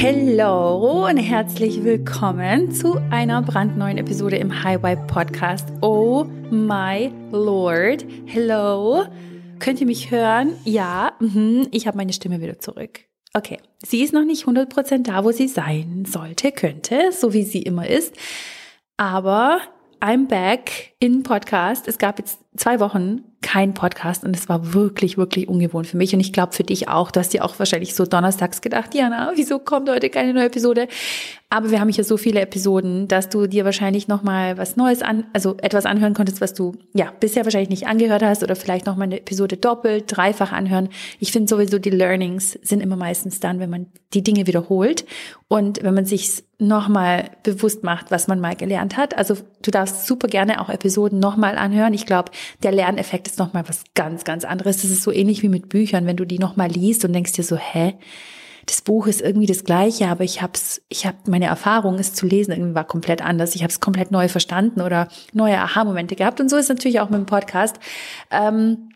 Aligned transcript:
Hello 0.00 1.08
und 1.08 1.16
herzlich 1.16 1.82
willkommen 1.82 2.70
zu 2.70 3.00
einer 3.10 3.42
brandneuen 3.42 3.98
Episode 3.98 4.36
im 4.36 4.62
Highway 4.62 4.94
Podcast. 4.94 5.70
Oh 5.80 6.22
my 6.52 7.10
Lord. 7.32 8.06
Hello. 8.24 9.06
Könnt 9.58 9.80
ihr 9.80 9.88
mich 9.88 10.12
hören? 10.12 10.52
Ja, 10.64 11.14
mhm. 11.18 11.66
ich 11.72 11.88
habe 11.88 11.96
meine 11.96 12.12
Stimme 12.12 12.40
wieder 12.40 12.60
zurück. 12.60 13.00
Okay, 13.34 13.58
sie 13.84 14.04
ist 14.04 14.12
noch 14.12 14.24
nicht 14.24 14.44
100% 14.44 15.02
da, 15.02 15.24
wo 15.24 15.32
sie 15.32 15.48
sein 15.48 16.04
sollte, 16.06 16.52
könnte, 16.52 17.10
so 17.10 17.32
wie 17.32 17.42
sie 17.42 17.62
immer 17.62 17.88
ist. 17.88 18.14
Aber 18.96 19.58
I'm 20.00 20.28
back 20.28 20.94
in 21.00 21.24
Podcast. 21.24 21.88
Es 21.88 21.98
gab 21.98 22.20
jetzt 22.20 22.38
zwei 22.56 22.80
Wochen 22.80 23.22
kein 23.40 23.72
Podcast 23.72 24.24
und 24.24 24.34
es 24.34 24.48
war 24.48 24.74
wirklich, 24.74 25.16
wirklich 25.16 25.48
ungewohnt 25.48 25.86
für 25.86 25.96
mich 25.96 26.12
und 26.12 26.20
ich 26.20 26.32
glaube 26.32 26.52
für 26.52 26.64
dich 26.64 26.88
auch. 26.88 27.10
Du 27.10 27.20
hast 27.20 27.32
dir 27.32 27.44
auch 27.44 27.58
wahrscheinlich 27.58 27.94
so 27.94 28.04
donnerstags 28.04 28.60
gedacht, 28.60 28.94
Jana, 28.94 29.32
wieso 29.36 29.60
kommt 29.60 29.88
heute 29.88 30.10
keine 30.10 30.34
neue 30.34 30.46
Episode? 30.46 30.88
Aber 31.50 31.70
wir 31.70 31.80
haben 31.80 31.88
hier 31.88 32.04
so 32.04 32.16
viele 32.16 32.40
Episoden, 32.40 33.08
dass 33.08 33.28
du 33.28 33.46
dir 33.46 33.64
wahrscheinlich 33.64 34.08
nochmal 34.08 34.58
was 34.58 34.76
Neues 34.76 35.02
an, 35.02 35.26
also 35.32 35.56
etwas 35.62 35.86
anhören 35.86 36.14
konntest, 36.14 36.40
was 36.40 36.52
du 36.52 36.74
ja 36.94 37.12
bisher 37.20 37.44
wahrscheinlich 37.44 37.70
nicht 37.70 37.86
angehört 37.86 38.22
hast 38.22 38.42
oder 38.42 38.56
vielleicht 38.56 38.86
nochmal 38.86 39.06
eine 39.06 39.20
Episode 39.20 39.56
doppelt, 39.56 40.04
dreifach 40.08 40.52
anhören. 40.52 40.88
Ich 41.20 41.32
finde 41.32 41.48
sowieso 41.48 41.78
die 41.78 41.90
Learnings 41.90 42.58
sind 42.62 42.82
immer 42.82 42.96
meistens 42.96 43.40
dann, 43.40 43.60
wenn 43.60 43.70
man 43.70 43.86
die 44.12 44.22
Dinge 44.22 44.46
wiederholt 44.46 45.06
und 45.48 45.82
wenn 45.82 45.94
man 45.94 46.04
sich 46.04 46.44
nochmal 46.58 47.30
bewusst 47.44 47.84
macht, 47.84 48.10
was 48.10 48.26
man 48.26 48.40
mal 48.40 48.56
gelernt 48.56 48.96
hat. 48.96 49.16
Also 49.16 49.36
du 49.62 49.70
darfst 49.70 50.06
super 50.06 50.26
gerne 50.26 50.60
auch 50.60 50.68
Episoden 50.68 51.20
nochmal 51.20 51.56
anhören. 51.56 51.94
Ich 51.94 52.04
glaube, 52.04 52.32
der 52.62 52.72
Lerneffekt 52.72 53.28
ist 53.28 53.38
nochmal 53.38 53.68
was 53.68 53.84
ganz, 53.94 54.24
ganz 54.24 54.44
anderes. 54.44 54.82
Das 54.82 54.90
ist 54.90 55.02
so 55.02 55.12
ähnlich 55.12 55.42
wie 55.42 55.48
mit 55.48 55.68
Büchern, 55.68 56.06
wenn 56.06 56.16
du 56.16 56.24
die 56.24 56.38
nochmal 56.38 56.70
liest 56.70 57.04
und 57.04 57.12
denkst 57.12 57.32
dir 57.32 57.44
so, 57.44 57.56
hä? 57.56 57.94
Das 58.66 58.82
Buch 58.82 59.06
ist 59.06 59.22
irgendwie 59.22 59.46
das 59.46 59.64
gleiche, 59.64 60.08
aber 60.08 60.24
ich 60.24 60.42
hab's, 60.42 60.82
ich 60.90 61.06
habe 61.06 61.16
meine 61.26 61.46
Erfahrung, 61.46 61.94
es 61.94 62.12
zu 62.12 62.26
lesen, 62.26 62.52
irgendwie 62.52 62.74
war 62.74 62.84
komplett 62.84 63.24
anders. 63.24 63.54
Ich 63.54 63.62
habe 63.62 63.70
es 63.70 63.80
komplett 63.80 64.10
neu 64.10 64.28
verstanden 64.28 64.82
oder 64.82 65.08
neue 65.32 65.58
Aha-Momente 65.58 66.16
gehabt. 66.16 66.38
Und 66.38 66.50
so 66.50 66.56
ist 66.56 66.68
natürlich 66.68 67.00
auch 67.00 67.08
mit 67.08 67.18
dem 67.18 67.26
Podcast. 67.26 67.76
Ähm, 68.30 68.90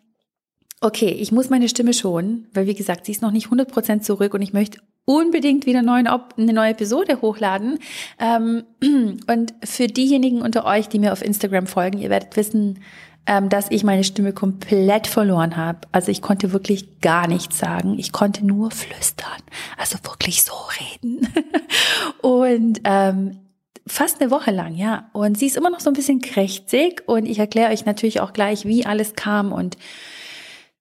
okay, 0.83 1.09
ich 1.09 1.33
muss 1.33 1.49
meine 1.49 1.71
Stimme 1.71 1.95
schonen, 1.95 2.49
weil 2.53 2.67
wie 2.67 2.75
gesagt, 2.75 3.07
sie 3.07 3.13
ist 3.13 3.23
noch 3.23 3.31
nicht 3.31 3.47
100% 3.47 4.01
zurück 4.01 4.35
und 4.35 4.43
ich 4.43 4.53
möchte 4.53 4.81
unbedingt 5.05 5.67
wieder 5.67 5.79
eine 5.79 6.53
neue 6.53 6.71
Episode 6.71 7.23
hochladen. 7.23 7.79
Ähm, 8.19 8.65
und 9.27 9.55
für 9.65 9.87
diejenigen 9.87 10.43
unter 10.43 10.65
euch, 10.65 10.89
die 10.89 10.99
mir 10.99 11.13
auf 11.13 11.25
Instagram 11.25 11.67
folgen, 11.67 11.99
ihr 11.99 12.11
werdet 12.11 12.37
wissen, 12.37 12.81
ähm, 13.27 13.49
dass 13.49 13.71
ich 13.71 13.85
meine 13.85 14.05
Stimme 14.05 14.33
komplett 14.33 15.07
verloren 15.07 15.57
habe. 15.57 15.81
Also 15.93 16.11
ich 16.11 16.23
konnte 16.23 16.53
wirklich 16.53 17.01
gar 17.01 17.29
nichts 17.29 17.59
sagen. 17.59 17.99
Ich 17.99 18.13
konnte 18.13 18.45
nur 18.45 18.71
flüstern. 18.71 19.43
Also 19.77 19.99
wirklich 20.05 20.43
so 20.43 20.53
reden. 20.81 21.29
und 22.23 22.81
ähm, 22.85 23.39
fast 23.87 24.21
eine 24.21 24.31
Woche 24.31 24.51
lang, 24.51 24.75
ja. 24.75 25.09
Und 25.13 25.39
sie 25.39 25.47
ist 25.47 25.57
immer 25.57 25.71
noch 25.71 25.81
so 25.81 25.91
ein 25.91 25.95
bisschen 25.95 26.21
krächzig 26.21 27.03
und 27.07 27.27
ich 27.27 27.39
erkläre 27.39 27.73
euch 27.73 27.85
natürlich 27.85 28.21
auch 28.21 28.33
gleich, 28.33 28.65
wie 28.65 28.87
alles 28.87 29.15
kam 29.15 29.53
und 29.53 29.77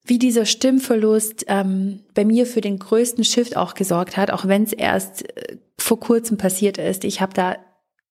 wie 0.03 0.17
dieser 0.17 0.45
Stimmverlust 0.45 1.45
ähm, 1.48 2.02
bei 2.16 2.26
mir 2.26 2.48
für 2.48 2.61
den 2.61 2.80
größten 2.80 3.23
Shift 3.23 3.55
auch 3.55 3.76
gesorgt 3.76 4.17
hat, 4.17 4.31
auch 4.31 4.48
wenn 4.48 4.64
es 4.64 4.73
erst 4.73 5.30
äh, 5.38 5.58
vor 5.78 6.00
kurzem 6.00 6.38
passiert 6.38 6.78
ist. 6.78 7.03
Ich 7.03 7.22
habe 7.22 7.33
da 7.33 7.58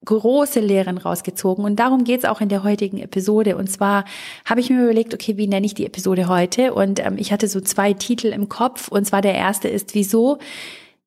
große 0.04 0.60
Lehren 0.60 0.98
rausgezogen 0.98 1.64
und 1.64 1.76
darum 1.76 2.04
geht's 2.04 2.24
auch 2.24 2.40
in 2.40 2.48
der 2.48 2.64
heutigen 2.64 2.98
Episode. 2.98 3.56
Und 3.56 3.70
zwar 3.70 4.04
habe 4.46 4.60
ich 4.60 4.70
mir 4.70 4.82
überlegt, 4.82 5.12
okay, 5.12 5.36
wie 5.36 5.46
nenne 5.46 5.66
ich 5.66 5.74
die 5.74 5.86
Episode 5.86 6.28
heute? 6.28 6.72
Und 6.72 7.04
ähm, 7.04 7.16
ich 7.18 7.32
hatte 7.32 7.48
so 7.48 7.60
zwei 7.60 7.92
Titel 7.92 8.28
im 8.28 8.48
Kopf. 8.48 8.88
Und 8.88 9.04
zwar 9.06 9.20
der 9.20 9.34
erste 9.34 9.68
ist, 9.68 9.94
wieso 9.94 10.38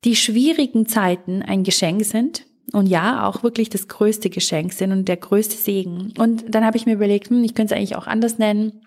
die 0.03 0.15
schwierigen 0.15 0.85
Zeiten 0.87 1.41
ein 1.41 1.63
Geschenk 1.63 2.05
sind. 2.05 2.45
Und 2.71 2.87
ja, 2.87 3.27
auch 3.27 3.43
wirklich 3.43 3.69
das 3.69 3.87
größte 3.87 4.29
Geschenk 4.29 4.73
sind 4.73 4.91
und 4.91 5.07
der 5.07 5.17
größte 5.17 5.55
Segen. 5.55 6.13
Und 6.17 6.43
dann 6.53 6.65
habe 6.65 6.77
ich 6.77 6.85
mir 6.85 6.93
überlegt, 6.93 7.29
hm, 7.29 7.43
ich 7.43 7.55
könnte 7.55 7.73
es 7.73 7.77
eigentlich 7.77 7.95
auch 7.95 8.07
anders 8.07 8.37
nennen. 8.37 8.81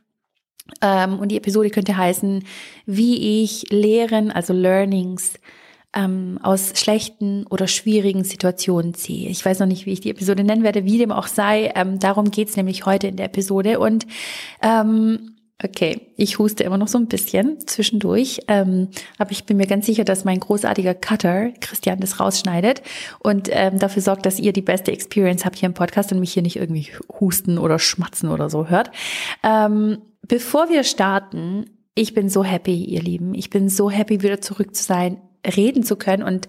Ähm, 0.82 1.18
und 1.18 1.28
die 1.28 1.36
Episode 1.36 1.70
könnte 1.70 1.96
heißen, 1.96 2.44
wie 2.86 3.42
ich 3.42 3.70
Lehren, 3.70 4.30
also 4.30 4.52
Learnings, 4.52 5.34
ähm, 5.94 6.38
aus 6.42 6.72
schlechten 6.76 7.46
oder 7.46 7.66
schwierigen 7.66 8.24
Situationen 8.24 8.94
ziehe. 8.94 9.30
Ich 9.30 9.44
weiß 9.44 9.60
noch 9.60 9.66
nicht, 9.66 9.86
wie 9.86 9.92
ich 9.92 10.00
die 10.00 10.10
Episode 10.10 10.44
nennen 10.44 10.62
werde, 10.62 10.84
wie 10.84 10.98
dem 10.98 11.12
auch 11.12 11.26
sei. 11.26 11.72
Ähm, 11.74 11.98
darum 11.98 12.30
geht's 12.30 12.56
nämlich 12.56 12.86
heute 12.86 13.06
in 13.06 13.16
der 13.16 13.26
Episode. 13.26 13.78
Und 13.78 14.06
ähm, 14.62 15.36
Okay, 15.64 16.12
ich 16.18 16.38
huste 16.38 16.64
immer 16.64 16.76
noch 16.76 16.88
so 16.88 16.98
ein 16.98 17.06
bisschen 17.06 17.66
zwischendurch, 17.66 18.42
ähm, 18.46 18.88
aber 19.16 19.30
ich 19.30 19.46
bin 19.46 19.56
mir 19.56 19.66
ganz 19.66 19.86
sicher, 19.86 20.04
dass 20.04 20.26
mein 20.26 20.38
großartiger 20.38 20.92
Cutter, 20.92 21.50
Christian, 21.60 21.98
das 21.98 22.20
rausschneidet 22.20 22.82
und 23.20 23.48
ähm, 23.50 23.78
dafür 23.78 24.02
sorgt, 24.02 24.26
dass 24.26 24.38
ihr 24.38 24.52
die 24.52 24.60
beste 24.60 24.92
Experience 24.92 25.46
habt 25.46 25.56
hier 25.56 25.68
im 25.68 25.72
Podcast 25.72 26.12
und 26.12 26.20
mich 26.20 26.34
hier 26.34 26.42
nicht 26.42 26.56
irgendwie 26.56 26.90
husten 27.20 27.56
oder 27.56 27.78
schmatzen 27.78 28.28
oder 28.28 28.50
so 28.50 28.68
hört. 28.68 28.90
Ähm, 29.42 30.02
bevor 30.20 30.68
wir 30.68 30.84
starten, 30.84 31.70
ich 31.94 32.12
bin 32.12 32.28
so 32.28 32.44
happy, 32.44 32.84
ihr 32.84 33.00
Lieben. 33.00 33.32
Ich 33.32 33.48
bin 33.48 33.70
so 33.70 33.90
happy, 33.90 34.20
wieder 34.20 34.42
zurück 34.42 34.76
zu 34.76 34.82
sein 34.82 35.22
reden 35.46 35.82
zu 35.82 35.96
können 35.96 36.22
und 36.22 36.48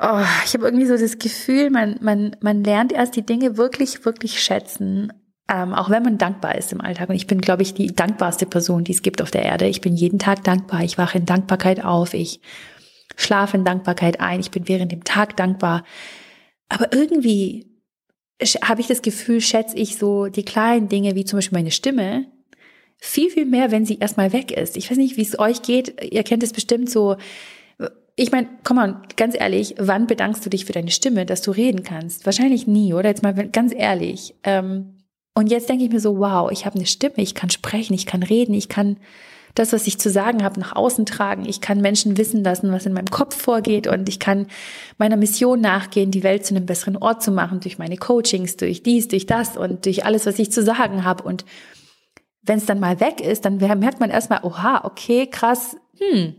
oh, 0.00 0.20
ich 0.44 0.54
habe 0.54 0.64
irgendwie 0.64 0.86
so 0.86 0.96
das 0.96 1.18
Gefühl, 1.18 1.70
man, 1.70 1.96
man, 2.00 2.36
man 2.40 2.64
lernt 2.64 2.92
erst 2.92 3.16
die 3.16 3.26
Dinge 3.26 3.56
wirklich, 3.56 4.04
wirklich 4.04 4.40
schätzen, 4.42 5.12
ähm, 5.50 5.72
auch 5.72 5.90
wenn 5.90 6.02
man 6.02 6.18
dankbar 6.18 6.56
ist 6.56 6.72
im 6.72 6.80
Alltag. 6.80 7.08
Und 7.08 7.16
ich 7.16 7.26
bin, 7.26 7.40
glaube 7.40 7.62
ich, 7.62 7.74
die 7.74 7.94
dankbarste 7.94 8.46
Person, 8.46 8.84
die 8.84 8.92
es 8.92 9.02
gibt 9.02 9.22
auf 9.22 9.30
der 9.30 9.44
Erde. 9.44 9.66
Ich 9.66 9.80
bin 9.80 9.96
jeden 9.96 10.18
Tag 10.18 10.44
dankbar. 10.44 10.82
Ich 10.84 10.98
wache 10.98 11.18
in 11.18 11.26
Dankbarkeit 11.26 11.84
auf. 11.84 12.14
Ich 12.14 12.40
schlafe 13.16 13.56
in 13.56 13.64
Dankbarkeit 13.64 14.20
ein. 14.20 14.40
Ich 14.40 14.50
bin 14.50 14.68
während 14.68 14.92
dem 14.92 15.04
Tag 15.04 15.36
dankbar. 15.36 15.84
Aber 16.68 16.92
irgendwie 16.92 17.66
habe 18.62 18.80
ich 18.80 18.86
das 18.86 19.02
Gefühl, 19.02 19.40
schätze 19.40 19.76
ich 19.76 19.96
so 19.96 20.26
die 20.26 20.44
kleinen 20.44 20.88
Dinge, 20.88 21.14
wie 21.14 21.24
zum 21.24 21.38
Beispiel 21.38 21.58
meine 21.58 21.70
Stimme, 21.70 22.26
viel, 22.98 23.30
viel 23.30 23.46
mehr, 23.46 23.70
wenn 23.70 23.86
sie 23.86 23.98
erstmal 23.98 24.32
weg 24.32 24.50
ist. 24.52 24.76
Ich 24.76 24.90
weiß 24.90 24.98
nicht, 24.98 25.16
wie 25.16 25.22
es 25.22 25.38
euch 25.38 25.62
geht. 25.62 26.04
Ihr 26.12 26.24
kennt 26.24 26.42
es 26.42 26.52
bestimmt 26.52 26.90
so, 26.90 27.16
ich 28.18 28.32
meine, 28.32 28.48
komm 28.64 28.76
mal, 28.76 29.00
ganz 29.16 29.36
ehrlich, 29.38 29.76
wann 29.78 30.08
bedankst 30.08 30.44
du 30.44 30.50
dich 30.50 30.64
für 30.64 30.72
deine 30.72 30.90
Stimme, 30.90 31.24
dass 31.24 31.40
du 31.40 31.52
reden 31.52 31.84
kannst? 31.84 32.26
Wahrscheinlich 32.26 32.66
nie, 32.66 32.92
oder? 32.92 33.08
Jetzt 33.08 33.22
mal 33.22 33.32
ganz 33.32 33.72
ehrlich. 33.72 34.34
Ähm, 34.42 34.96
und 35.34 35.52
jetzt 35.52 35.68
denke 35.68 35.84
ich 35.84 35.90
mir 35.90 36.00
so, 36.00 36.18
wow, 36.18 36.50
ich 36.50 36.66
habe 36.66 36.76
eine 36.76 36.86
Stimme, 36.86 37.14
ich 37.18 37.36
kann 37.36 37.48
sprechen, 37.48 37.94
ich 37.94 38.06
kann 38.06 38.24
reden, 38.24 38.54
ich 38.54 38.68
kann 38.68 38.96
das, 39.54 39.72
was 39.72 39.86
ich 39.86 40.00
zu 40.00 40.10
sagen 40.10 40.42
habe, 40.42 40.58
nach 40.58 40.74
außen 40.74 41.06
tragen. 41.06 41.44
Ich 41.48 41.60
kann 41.60 41.80
Menschen 41.80 42.18
wissen 42.18 42.42
lassen, 42.42 42.72
was 42.72 42.86
in 42.86 42.92
meinem 42.92 43.10
Kopf 43.10 43.40
vorgeht 43.40 43.86
und 43.86 44.08
ich 44.08 44.18
kann 44.18 44.48
meiner 44.98 45.16
Mission 45.16 45.60
nachgehen, 45.60 46.10
die 46.10 46.24
Welt 46.24 46.44
zu 46.44 46.56
einem 46.56 46.66
besseren 46.66 46.96
Ort 46.96 47.22
zu 47.22 47.30
machen, 47.30 47.60
durch 47.60 47.78
meine 47.78 47.96
Coachings, 47.96 48.56
durch 48.56 48.82
dies, 48.82 49.06
durch 49.06 49.26
das 49.26 49.56
und 49.56 49.86
durch 49.86 50.04
alles, 50.04 50.26
was 50.26 50.40
ich 50.40 50.50
zu 50.50 50.64
sagen 50.64 51.04
habe. 51.04 51.22
Und 51.22 51.44
wenn 52.42 52.58
es 52.58 52.66
dann 52.66 52.80
mal 52.80 52.98
weg 52.98 53.20
ist, 53.20 53.44
dann 53.44 53.58
merkt 53.58 54.00
man 54.00 54.10
erstmal, 54.10 54.40
oha, 54.42 54.84
okay, 54.84 55.28
krass, 55.28 55.76
hm, 55.98 56.34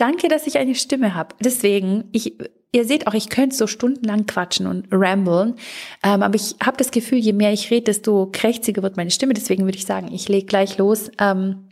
Danke, 0.00 0.28
dass 0.28 0.46
ich 0.46 0.56
eine 0.56 0.74
Stimme 0.74 1.14
habe. 1.14 1.34
Deswegen, 1.44 2.04
ich, 2.12 2.38
ihr 2.72 2.86
seht 2.86 3.06
auch, 3.06 3.12
ich 3.12 3.28
könnte 3.28 3.54
so 3.54 3.66
stundenlang 3.66 4.24
quatschen 4.24 4.66
und 4.66 4.88
ramblen, 4.90 5.56
ähm, 6.02 6.22
aber 6.22 6.36
ich 6.36 6.56
habe 6.64 6.78
das 6.78 6.90
Gefühl, 6.90 7.18
je 7.18 7.34
mehr 7.34 7.52
ich 7.52 7.70
rede, 7.70 7.84
desto 7.84 8.30
krächziger 8.32 8.82
wird 8.82 8.96
meine 8.96 9.10
Stimme. 9.10 9.34
Deswegen 9.34 9.64
würde 9.66 9.76
ich 9.76 9.84
sagen, 9.84 10.10
ich 10.10 10.26
lege 10.26 10.46
gleich 10.46 10.78
los. 10.78 11.10
Ähm, 11.18 11.66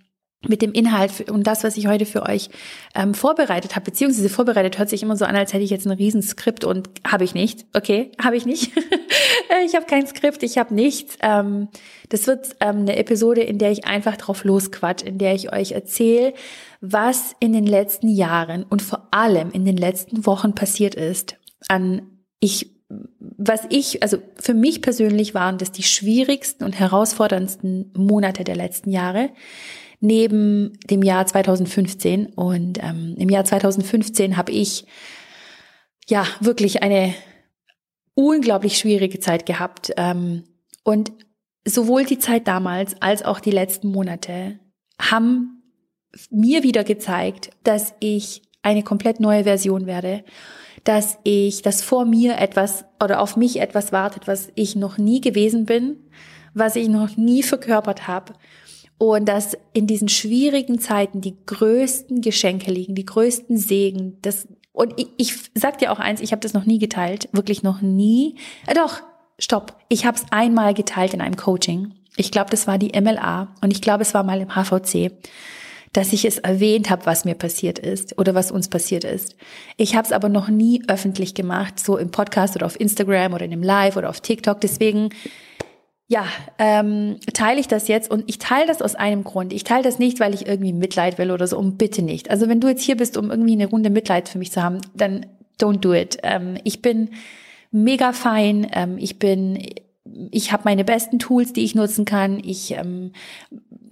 mit 0.47 0.63
dem 0.63 0.73
Inhalt 0.73 1.29
und 1.31 1.49
das, 1.49 1.65
was 1.65 1.77
ich 1.77 1.89
heute 1.89 2.07
für 2.07 2.23
euch 2.23 2.49
ähm, 2.95 3.13
vorbereitet 3.13 3.75
habe, 3.75 3.87
beziehungsweise 3.87 4.29
vorbereitet 4.29 4.79
hört 4.79 4.89
sich 4.89 5.03
immer 5.03 5.17
so 5.17 5.25
an, 5.25 5.35
als 5.35 5.53
hätte 5.53 5.65
ich 5.65 5.71
jetzt 5.71 5.85
ein 5.85 5.93
Riesenskript 5.93 6.65
und 6.65 6.89
habe 7.05 7.25
ich 7.25 7.35
nicht. 7.35 7.67
Okay, 7.75 8.13
habe 8.23 8.37
ich 8.37 8.47
nicht. 8.47 8.71
ich 9.67 9.75
habe 9.75 9.87
kein 9.87 10.07
Skript, 10.07 10.45
ich 10.45 10.57
habe 10.57 10.73
nichts. 10.73 11.17
Ähm, 11.23 11.69
das 12.09 12.29
wird 12.29 12.55
ähm, 12.61 12.81
eine 12.81 12.97
Episode, 12.97 13.41
in 13.41 13.59
der 13.59 13.73
ich 13.73 13.87
einfach 13.87 14.17
drauf 14.17 14.45
losquatsch, 14.45 15.03
in 15.03 15.19
der 15.19 15.35
ich 15.35 15.53
euch 15.53 15.73
erzähle, 15.73 16.35
was 16.81 17.35
in 17.41 17.53
den 17.53 17.67
letzten 17.67 18.09
Jahren 18.09 18.65
und 18.65 18.83
vor 18.83 19.09
allem 19.11 19.51
in 19.51 19.65
den 19.65 19.77
letzten 19.77 20.27
Wochen 20.27 20.55
passiert 20.55 20.95
ist. 20.95 21.37
An 21.69 22.03
ich 22.41 22.79
was 23.21 23.63
ich, 23.69 24.03
also 24.03 24.19
für 24.37 24.55
mich 24.55 24.81
persönlich 24.81 25.35
waren 25.35 25.59
das 25.59 25.73
die 25.73 25.83
schwierigsten 25.83 26.65
und 26.65 26.79
herausforderndsten 26.79 27.93
Monate 27.95 28.45
der 28.45 28.57
letzten 28.57 28.91
Jahre 28.91 29.31
neben 30.01 30.79
dem 30.89 31.03
Jahr 31.03 31.27
2015. 31.27 32.27
Und 32.27 32.83
ähm, 32.83 33.15
im 33.19 33.29
Jahr 33.29 33.45
2015 33.45 34.37
habe 34.37 34.53
ich 34.53 34.87
ja 36.09 36.27
wirklich 36.41 36.83
eine 36.83 37.15
unglaublich 38.15 38.79
schwierige 38.79 39.21
Zeit 39.21 39.45
gehabt. 39.45 39.93
Ähm, 39.97 40.45
und 40.83 41.13
sowohl 41.67 42.05
die 42.05 42.19
Zeit 42.19 42.49
damals 42.49 43.01
als 43.03 43.23
auch 43.23 43.41
die 43.41 43.51
letzten 43.51 43.89
Monate 43.89 44.59
haben 45.01 45.58
mir 46.31 46.63
wieder 46.63 46.85
gezeigt, 46.85 47.51
dass 47.65 47.95
ich 48.01 48.43
eine 48.63 48.83
komplett 48.83 49.21
neue 49.21 49.45
Version 49.45 49.87
werde, 49.87 50.25
dass 50.85 51.19
ich, 51.25 51.63
dass 51.63 51.83
vor 51.83 52.05
mir 52.05 52.39
etwas 52.39 52.85
oder 53.03 53.21
auf 53.21 53.37
mich 53.37 53.61
etwas 53.61 53.93
wartet, 53.93 54.27
was 54.27 54.49
ich 54.55 54.77
noch 54.77 54.99
nie 54.99 55.21
gewesen 55.21 55.65
bin, 55.65 55.97
was 56.55 56.77
ich 56.77 56.89
noch 56.89 57.17
nie 57.17 57.43
verkörpert 57.43 58.09
habe 58.09 58.35
und 58.99 59.29
dass 59.29 59.57
in 59.73 59.87
diesen 59.87 60.09
schwierigen 60.09 60.81
Zeiten 60.81 61.21
die 61.21 61.37
größten 61.47 62.21
Geschenke 62.21 62.71
liegen, 62.71 62.95
die 62.95 63.07
größten 63.07 63.57
Segen, 63.57 64.19
das 64.23 64.49
Und 64.73 64.95
ich, 64.97 65.09
ich 65.17 65.35
sag 65.55 65.79
dir 65.79 65.93
auch 65.93 66.01
eins, 66.01 66.21
ich 66.21 66.33
habe 66.33 66.41
das 66.41 66.53
noch 66.53 66.65
nie 66.65 66.79
geteilt, 66.79 67.29
wirklich 67.33 67.63
noch 67.63 67.81
nie. 67.81 68.37
Äh, 68.67 68.75
doch, 68.75 69.01
stopp, 69.39 69.77
ich 69.89 70.05
habe 70.05 70.17
es 70.17 70.25
einmal 70.31 70.75
geteilt 70.75 71.15
in 71.15 71.21
einem 71.21 71.37
Coaching. 71.37 71.95
Ich 72.17 72.33
glaube, 72.33 72.51
das 72.51 72.67
war 72.67 72.79
die 72.79 72.99
MLA 73.01 73.55
und 73.61 73.71
ich 73.71 73.81
glaube, 73.81 74.03
es 74.03 74.15
war 74.15 74.25
mal 74.25 74.41
im 74.41 74.55
HVC 74.57 75.13
dass 75.93 76.13
ich 76.13 76.25
es 76.25 76.39
erwähnt 76.39 76.91
habe, 76.91 77.07
was 77.07 77.25
mir 77.25 77.35
passiert 77.35 77.79
ist 77.79 78.19
oder 78.19 78.35
was 78.35 78.51
uns 78.51 78.69
passiert 78.69 79.05
ist. 79.05 79.37
Ich 79.77 79.97
habe 79.97 80.07
es 80.07 80.13
aber 80.13 80.29
noch 80.29 80.49
nie 80.49 80.83
öffentlich 80.89 81.35
gemacht, 81.35 81.81
so 81.81 81.97
im 81.97 82.11
Podcast 82.11 82.57
oder 82.57 82.67
auf 82.67 82.79
Instagram 82.79 83.35
oder 83.35 83.45
in 83.45 83.53
einem 83.53 83.63
Live 83.63 83.97
oder 83.97 84.11
auf 84.11 84.21
TikTok. 84.21 84.61
Deswegen, 84.61 85.11
ja, 86.07 86.27
ähm, 86.59 87.17
teile 87.33 87.61
ich 87.61 87.69
das 87.69 87.89
jetzt 87.89 88.11
und 88.11 88.25
ich 88.27 88.39
teile 88.39 88.67
das 88.67 88.83
aus 88.83 88.95
einem 88.95 89.25
Grund. 89.25 89.53
Ich 89.53 89.65
teile 89.65 89.83
das 89.83 89.99
nicht, 89.99 90.21
weil 90.21 90.35
ich 90.35 90.47
irgendwie 90.47 90.73
Mitleid 90.73 91.19
will 91.19 91.31
oder 91.31 91.47
so, 91.47 91.59
um 91.59 91.77
bitte 91.77 92.03
nicht. 92.03 92.31
Also 92.31 92.49
wenn 92.49 92.61
du 92.61 92.69
jetzt 92.69 92.83
hier 92.83 92.97
bist, 92.97 93.17
um 93.17 93.31
irgendwie 93.31 93.53
eine 93.53 93.67
Runde 93.67 93.91
Mitleid 93.91 94.29
für 94.29 94.39
mich 94.39 94.53
zu 94.53 94.63
haben, 94.63 94.81
dann 94.95 95.27
don't 95.61 95.81
do 95.81 95.93
it. 95.93 96.19
Ähm, 96.23 96.59
ich 96.65 96.83
bin 96.83 97.11
mega 97.71 98.13
fein. 98.13 98.67
Ähm, 98.73 98.97
ich 98.99 99.19
bin 99.19 99.59
ich 100.31 100.53
habe 100.53 100.65
meine 100.65 100.85
besten 100.85 101.19
Tools, 101.19 101.53
die 101.53 101.65
ich 101.65 101.75
nutzen 101.75 102.05
kann. 102.05 102.41
Ich 102.43 102.73
ähm, 102.73 103.13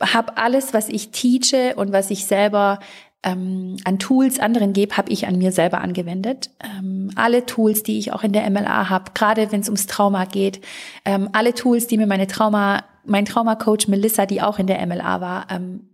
habe 0.01 0.37
alles, 0.37 0.75
was 0.75 0.89
ich 0.89 1.11
teache 1.11 1.75
und 1.77 1.93
was 1.93 2.11
ich 2.11 2.25
selber 2.27 2.81
ähm, 3.23 3.77
an 3.85 3.99
Tools 3.99 4.39
anderen 4.39 4.73
gebe, 4.73 4.97
habe 4.97 5.11
ich 5.11 5.27
an 5.27 5.39
mir 5.39 5.53
selber 5.53 5.81
angewendet. 5.81 6.51
Ähm, 6.63 7.11
alle 7.17 7.45
Tools, 7.47 7.83
die 7.83 7.99
ich 7.99 8.13
auch 8.13 8.23
in 8.23 8.33
der 8.33 8.49
MLA 8.49 8.89
habe, 8.89 9.13
gerade 9.15 9.51
wenn 9.51 9.61
es 9.61 9.69
ums 9.69 9.87
Trauma 9.87 10.25
geht, 10.25 10.61
ähm, 11.05 11.29
alle 11.33 11.55
Tools, 11.55 11.87
die 11.87 11.99
mir 11.99 12.07
meine 12.07 12.27
Trauma, 12.27 12.85
mein 13.05 13.25
Traumacoach 13.25 13.89
Melissa, 13.89 14.27
die 14.27 14.43
auch 14.43 14.59
in 14.59 14.67
der 14.67 14.85
MLA 14.87 15.21
war, 15.21 15.47
ähm, 15.51 15.89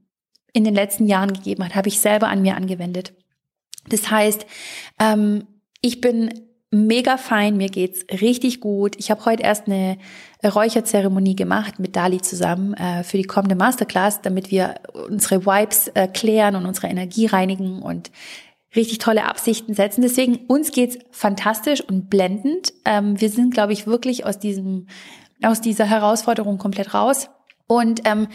in 0.52 0.64
den 0.64 0.74
letzten 0.74 1.06
Jahren 1.06 1.32
gegeben 1.32 1.64
hat, 1.64 1.74
habe 1.74 1.88
ich 1.88 2.00
selber 2.00 2.28
an 2.28 2.42
mir 2.42 2.56
angewendet. 2.56 3.14
Das 3.88 4.10
heißt, 4.10 4.46
ähm, 5.00 5.46
ich 5.80 6.00
bin 6.00 6.51
mega 6.72 7.18
fein, 7.18 7.56
mir 7.56 7.68
geht's 7.68 8.04
richtig 8.20 8.60
gut. 8.60 8.96
Ich 8.98 9.10
habe 9.10 9.24
heute 9.26 9.42
erst 9.42 9.66
eine 9.66 9.98
Räucherzeremonie 10.42 11.36
gemacht 11.36 11.78
mit 11.78 11.94
Dali 11.94 12.20
zusammen 12.20 12.74
äh, 12.74 13.04
für 13.04 13.18
die 13.18 13.24
kommende 13.24 13.54
Masterclass, 13.54 14.22
damit 14.22 14.50
wir 14.50 14.76
unsere 15.08 15.46
Vibes 15.46 15.88
äh, 15.88 16.08
klären 16.08 16.56
und 16.56 16.66
unsere 16.66 16.88
Energie 16.88 17.26
reinigen 17.26 17.82
und 17.82 18.10
richtig 18.74 18.98
tolle 18.98 19.24
Absichten 19.26 19.74
setzen. 19.74 20.00
Deswegen 20.00 20.36
uns 20.48 20.72
geht's 20.72 20.98
fantastisch 21.10 21.82
und 21.82 22.08
blendend. 22.08 22.72
Ähm, 22.86 23.20
wir 23.20 23.28
sind, 23.28 23.52
glaube 23.52 23.74
ich, 23.74 23.86
wirklich 23.86 24.24
aus 24.24 24.38
diesem 24.38 24.86
aus 25.44 25.60
dieser 25.60 25.84
Herausforderung 25.84 26.56
komplett 26.56 26.94
raus 26.94 27.28
und 27.66 28.02
ähm, 28.04 28.28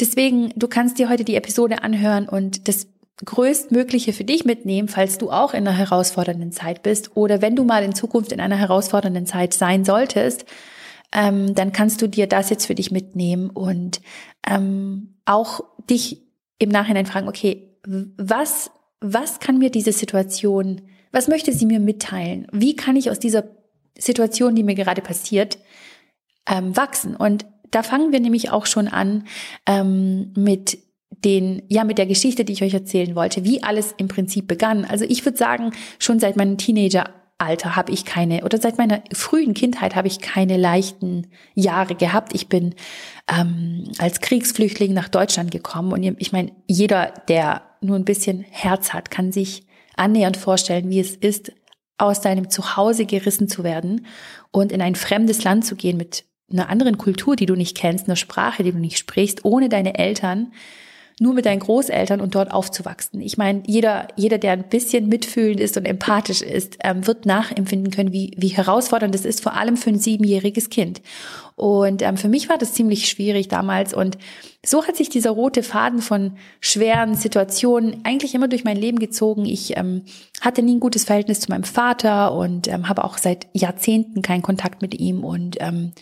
Deswegen, 0.00 0.52
du 0.56 0.66
kannst 0.66 0.98
dir 0.98 1.08
heute 1.08 1.24
die 1.24 1.36
Episode 1.36 1.84
anhören 1.84 2.28
und 2.28 2.66
das 2.66 2.88
größtmögliche 3.24 4.12
für 4.12 4.24
dich 4.24 4.44
mitnehmen, 4.44 4.88
falls 4.88 5.18
du 5.18 5.30
auch 5.30 5.54
in 5.54 5.66
einer 5.66 5.76
herausfordernden 5.76 6.52
Zeit 6.52 6.82
bist 6.82 7.16
oder 7.16 7.40
wenn 7.42 7.54
du 7.54 7.64
mal 7.64 7.84
in 7.84 7.94
Zukunft 7.94 8.32
in 8.32 8.40
einer 8.40 8.56
herausfordernden 8.56 9.26
Zeit 9.26 9.54
sein 9.54 9.84
solltest, 9.84 10.44
ähm, 11.12 11.54
dann 11.54 11.72
kannst 11.72 12.02
du 12.02 12.08
dir 12.08 12.26
das 12.26 12.50
jetzt 12.50 12.66
für 12.66 12.74
dich 12.74 12.90
mitnehmen 12.90 13.50
und 13.50 14.00
ähm, 14.46 15.14
auch 15.24 15.60
dich 15.88 16.22
im 16.58 16.70
Nachhinein 16.70 17.06
fragen, 17.06 17.28
okay, 17.28 17.70
was, 17.86 18.70
was 19.00 19.38
kann 19.38 19.58
mir 19.58 19.70
diese 19.70 19.92
Situation, 19.92 20.82
was 21.12 21.28
möchte 21.28 21.52
sie 21.52 21.66
mir 21.66 21.78
mitteilen? 21.78 22.48
Wie 22.50 22.74
kann 22.74 22.96
ich 22.96 23.10
aus 23.10 23.20
dieser 23.20 23.44
Situation, 23.96 24.56
die 24.56 24.64
mir 24.64 24.74
gerade 24.74 25.02
passiert, 25.02 25.58
ähm, 26.46 26.76
wachsen? 26.76 27.14
Und 27.14 27.46
da 27.70 27.82
fangen 27.82 28.12
wir 28.12 28.20
nämlich 28.20 28.50
auch 28.50 28.66
schon 28.66 28.88
an 28.88 29.26
ähm, 29.66 30.32
mit 30.36 30.78
den, 31.24 31.62
ja, 31.68 31.84
mit 31.84 31.98
der 31.98 32.06
Geschichte, 32.06 32.44
die 32.44 32.52
ich 32.52 32.62
euch 32.62 32.74
erzählen 32.74 33.14
wollte, 33.14 33.44
wie 33.44 33.62
alles 33.62 33.94
im 33.96 34.08
Prinzip 34.08 34.46
begann. 34.46 34.84
Also 34.84 35.04
ich 35.08 35.24
würde 35.24 35.38
sagen, 35.38 35.72
schon 35.98 36.20
seit 36.20 36.36
meinem 36.36 36.58
Teenageralter 36.58 37.76
habe 37.76 37.92
ich 37.92 38.04
keine, 38.04 38.44
oder 38.44 38.58
seit 38.58 38.78
meiner 38.78 39.02
frühen 39.12 39.54
Kindheit 39.54 39.96
habe 39.96 40.08
ich 40.08 40.20
keine 40.20 40.56
leichten 40.56 41.28
Jahre 41.54 41.94
gehabt. 41.94 42.34
Ich 42.34 42.48
bin 42.48 42.74
ähm, 43.28 43.90
als 43.98 44.20
Kriegsflüchtling 44.20 44.92
nach 44.92 45.08
Deutschland 45.08 45.50
gekommen 45.50 45.92
und 45.92 46.02
ich 46.02 46.32
meine, 46.32 46.52
jeder, 46.66 47.14
der 47.28 47.62
nur 47.80 47.96
ein 47.96 48.04
bisschen 48.04 48.44
Herz 48.50 48.92
hat, 48.92 49.10
kann 49.10 49.32
sich 49.32 49.66
annähernd 49.96 50.36
vorstellen, 50.36 50.90
wie 50.90 51.00
es 51.00 51.14
ist, 51.14 51.52
aus 51.96 52.20
deinem 52.20 52.50
Zuhause 52.50 53.06
gerissen 53.06 53.48
zu 53.48 53.62
werden 53.62 54.06
und 54.50 54.72
in 54.72 54.82
ein 54.82 54.96
fremdes 54.96 55.44
Land 55.44 55.64
zu 55.64 55.76
gehen 55.76 55.96
mit 55.96 56.24
einer 56.52 56.68
anderen 56.68 56.98
Kultur, 56.98 57.36
die 57.36 57.46
du 57.46 57.54
nicht 57.54 57.76
kennst, 57.76 58.06
einer 58.06 58.16
Sprache, 58.16 58.62
die 58.62 58.72
du 58.72 58.78
nicht 58.78 58.98
sprichst, 58.98 59.44
ohne 59.44 59.68
deine 59.68 59.96
Eltern 59.96 60.52
nur 61.20 61.32
mit 61.32 61.46
deinen 61.46 61.60
Großeltern 61.60 62.20
und 62.20 62.34
dort 62.34 62.50
aufzuwachsen. 62.50 63.20
Ich 63.20 63.38
meine, 63.38 63.62
jeder, 63.66 64.08
jeder, 64.16 64.38
der 64.38 64.52
ein 64.52 64.68
bisschen 64.68 65.08
mitfühlend 65.08 65.60
ist 65.60 65.76
und 65.76 65.86
empathisch 65.86 66.42
ist, 66.42 66.78
ähm, 66.82 67.06
wird 67.06 67.24
nachempfinden 67.24 67.92
können, 67.92 68.12
wie, 68.12 68.32
wie 68.36 68.48
herausfordernd 68.48 69.14
es 69.14 69.24
ist, 69.24 69.40
vor 69.40 69.54
allem 69.54 69.76
für 69.76 69.90
ein 69.90 69.98
siebenjähriges 69.98 70.70
Kind. 70.70 71.00
Und 71.56 72.02
ähm, 72.02 72.16
für 72.16 72.28
mich 72.28 72.48
war 72.48 72.58
das 72.58 72.72
ziemlich 72.72 73.08
schwierig 73.08 73.46
damals. 73.46 73.94
Und 73.94 74.18
so 74.66 74.86
hat 74.86 74.96
sich 74.96 75.08
dieser 75.08 75.30
rote 75.30 75.62
Faden 75.62 76.02
von 76.02 76.32
schweren 76.60 77.14
Situationen 77.14 78.00
eigentlich 78.02 78.34
immer 78.34 78.48
durch 78.48 78.64
mein 78.64 78.76
Leben 78.76 78.98
gezogen. 78.98 79.44
Ich 79.46 79.76
ähm, 79.76 80.02
hatte 80.40 80.62
nie 80.62 80.74
ein 80.74 80.80
gutes 80.80 81.04
Verhältnis 81.04 81.40
zu 81.40 81.50
meinem 81.52 81.64
Vater 81.64 82.34
und 82.34 82.66
ähm, 82.66 82.88
habe 82.88 83.04
auch 83.04 83.18
seit 83.18 83.46
Jahrzehnten 83.52 84.20
keinen 84.20 84.42
Kontakt 84.42 84.82
mit 84.82 84.98
ihm. 84.98 85.22
Und 85.22 85.58
ähm, 85.60 85.92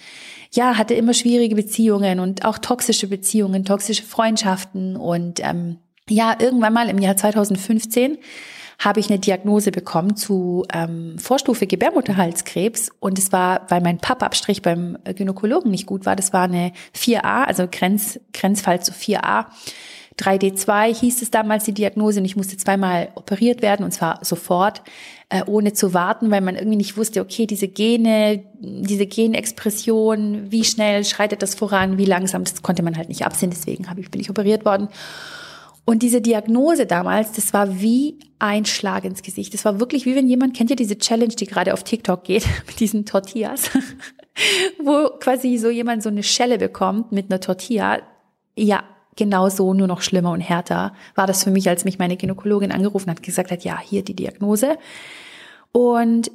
ja, 0.54 0.76
hatte 0.76 0.94
immer 0.94 1.14
schwierige 1.14 1.54
Beziehungen 1.54 2.20
und 2.20 2.44
auch 2.44 2.58
toxische 2.58 3.06
Beziehungen, 3.06 3.64
toxische 3.64 4.02
Freundschaften 4.02 4.96
und 4.96 5.40
ähm, 5.40 5.78
ja, 6.08 6.36
irgendwann 6.38 6.74
mal 6.74 6.88
im 6.88 6.98
Jahr 6.98 7.16
2015 7.16 8.18
habe 8.78 9.00
ich 9.00 9.08
eine 9.08 9.18
Diagnose 9.18 9.70
bekommen 9.70 10.16
zu 10.16 10.64
ähm, 10.72 11.16
Vorstufe 11.18 11.66
Gebärmutterhalskrebs 11.66 12.90
und 12.98 13.18
es 13.18 13.32
war, 13.32 13.66
weil 13.68 13.80
mein 13.80 13.98
Pappabstrich 13.98 14.60
beim 14.60 14.98
Gynäkologen 15.04 15.70
nicht 15.70 15.86
gut 15.86 16.04
war, 16.04 16.16
das 16.16 16.32
war 16.32 16.44
eine 16.44 16.72
4a, 16.96 17.44
also 17.44 17.68
Grenz, 17.70 18.18
Grenzfall 18.32 18.82
zu 18.82 18.92
4a. 18.92 19.46
3D2 20.18 20.94
hieß 20.94 21.22
es 21.22 21.30
damals 21.30 21.64
die 21.64 21.72
Diagnose 21.72 22.20
und 22.20 22.26
ich 22.26 22.36
musste 22.36 22.56
zweimal 22.56 23.08
operiert 23.14 23.62
werden 23.62 23.84
und 23.84 23.92
zwar 23.92 24.24
sofort, 24.24 24.82
äh, 25.28 25.42
ohne 25.46 25.72
zu 25.72 25.94
warten, 25.94 26.30
weil 26.30 26.42
man 26.42 26.56
irgendwie 26.56 26.76
nicht 26.76 26.96
wusste, 26.96 27.20
okay, 27.20 27.46
diese 27.46 27.68
Gene, 27.68 28.44
diese 28.60 29.06
Genexpression, 29.06 30.50
wie 30.50 30.64
schnell 30.64 31.04
schreitet 31.04 31.42
das 31.42 31.54
voran, 31.54 31.98
wie 31.98 32.04
langsam, 32.04 32.44
das 32.44 32.62
konnte 32.62 32.82
man 32.82 32.96
halt 32.96 33.08
nicht 33.08 33.24
absehen, 33.24 33.50
deswegen 33.50 33.88
habe 33.88 34.00
ich, 34.00 34.10
bin 34.10 34.20
ich 34.20 34.30
operiert 34.30 34.64
worden. 34.64 34.88
Und 35.84 36.02
diese 36.02 36.20
Diagnose 36.20 36.86
damals, 36.86 37.32
das 37.32 37.52
war 37.52 37.80
wie 37.80 38.18
ein 38.38 38.64
Schlag 38.64 39.04
ins 39.04 39.22
Gesicht. 39.22 39.52
Das 39.52 39.64
war 39.64 39.80
wirklich 39.80 40.06
wie 40.06 40.14
wenn 40.14 40.28
jemand, 40.28 40.56
kennt 40.56 40.70
ihr 40.70 40.76
diese 40.76 40.98
Challenge, 40.98 41.34
die 41.34 41.46
gerade 41.46 41.72
auf 41.72 41.82
TikTok 41.82 42.24
geht, 42.24 42.46
mit 42.66 42.78
diesen 42.78 43.04
Tortillas, 43.04 43.70
wo 44.84 45.08
quasi 45.18 45.56
so 45.58 45.70
jemand 45.70 46.02
so 46.02 46.08
eine 46.08 46.22
Schelle 46.22 46.58
bekommt 46.58 47.10
mit 47.10 47.30
einer 47.30 47.40
Tortilla. 47.40 48.00
Ja, 48.54 48.84
genau 49.16 49.48
so, 49.48 49.74
nur 49.74 49.86
noch 49.86 50.02
schlimmer 50.02 50.32
und 50.32 50.40
härter 50.40 50.94
war 51.14 51.26
das 51.26 51.44
für 51.44 51.50
mich, 51.50 51.68
als 51.68 51.84
mich 51.84 51.98
meine 51.98 52.16
Gynäkologin 52.16 52.72
angerufen 52.72 53.10
hat, 53.10 53.22
gesagt 53.22 53.50
hat, 53.50 53.64
ja, 53.64 53.78
hier 53.80 54.02
die 54.02 54.16
Diagnose. 54.16 54.78
Und 55.72 56.30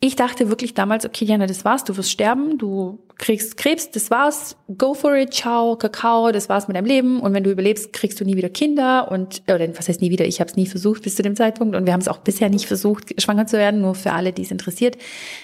ich 0.00 0.14
dachte 0.14 0.48
wirklich 0.48 0.74
damals, 0.74 1.04
okay, 1.04 1.24
Diana, 1.24 1.46
das 1.46 1.64
war's, 1.64 1.82
du 1.82 1.96
wirst 1.96 2.12
sterben, 2.12 2.56
du 2.56 3.00
kriegst 3.16 3.56
Krebs, 3.56 3.90
das 3.90 4.12
war's, 4.12 4.56
go 4.76 4.94
for 4.94 5.16
it, 5.16 5.34
ciao, 5.34 5.74
Kakao, 5.74 6.30
das 6.30 6.48
war's 6.48 6.68
mit 6.68 6.76
deinem 6.76 6.86
Leben 6.86 7.18
und 7.18 7.34
wenn 7.34 7.42
du 7.42 7.50
überlebst, 7.50 7.92
kriegst 7.92 8.20
du 8.20 8.24
nie 8.24 8.36
wieder 8.36 8.48
Kinder 8.48 9.10
und, 9.10 9.42
oder 9.52 9.76
was 9.76 9.88
heißt 9.88 10.00
nie 10.00 10.12
wieder, 10.12 10.24
ich 10.24 10.38
habe 10.38 10.48
es 10.48 10.56
nie 10.56 10.66
versucht 10.66 11.02
bis 11.02 11.16
zu 11.16 11.22
dem 11.22 11.34
Zeitpunkt 11.34 11.74
und 11.74 11.84
wir 11.84 11.92
haben 11.92 12.00
es 12.00 12.06
auch 12.06 12.18
bisher 12.18 12.48
nicht 12.48 12.66
versucht, 12.66 13.20
schwanger 13.20 13.48
zu 13.48 13.56
werden, 13.58 13.80
nur 13.80 13.96
für 13.96 14.12
alle, 14.12 14.32
die 14.32 14.42
es 14.42 14.52
interessiert. 14.52 14.96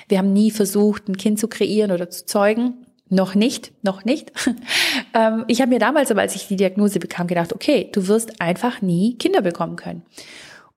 Wir 0.08 0.18
haben 0.18 0.32
nie 0.32 0.52
versucht, 0.52 1.08
ein 1.08 1.16
Kind 1.16 1.40
zu 1.40 1.48
kreieren 1.48 1.90
oder 1.90 2.08
zu 2.08 2.24
zeugen. 2.24 2.83
Noch 3.10 3.34
nicht, 3.34 3.72
noch 3.82 4.04
nicht. 4.04 4.32
Ähm, 5.16 5.44
ich 5.46 5.60
habe 5.60 5.70
mir 5.70 5.78
damals 5.78 6.10
aber, 6.10 6.22
als 6.22 6.34
ich 6.34 6.48
die 6.48 6.56
Diagnose 6.56 6.98
bekam, 6.98 7.28
gedacht, 7.28 7.52
okay, 7.52 7.88
du 7.92 8.08
wirst 8.08 8.40
einfach 8.40 8.82
nie 8.82 9.16
Kinder 9.16 9.42
bekommen 9.42 9.76
können. 9.76 10.02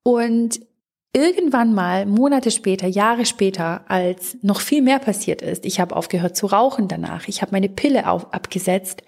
Und 0.03 0.59
irgendwann 1.11 1.73
mal, 1.73 2.05
Monate 2.05 2.51
später, 2.51 2.87
Jahre 2.87 3.25
später, 3.25 3.89
als 3.89 4.37
noch 4.43 4.61
viel 4.61 4.83
mehr 4.83 4.99
passiert 4.99 5.41
ist, 5.41 5.65
ich 5.65 5.79
habe 5.79 5.95
aufgehört 5.95 6.37
zu 6.37 6.45
rauchen 6.45 6.87
danach, 6.87 7.27
ich 7.27 7.41
habe 7.41 7.51
meine 7.51 7.69
Pille 7.69 8.07
auf, 8.07 8.31
abgesetzt, 8.31 9.01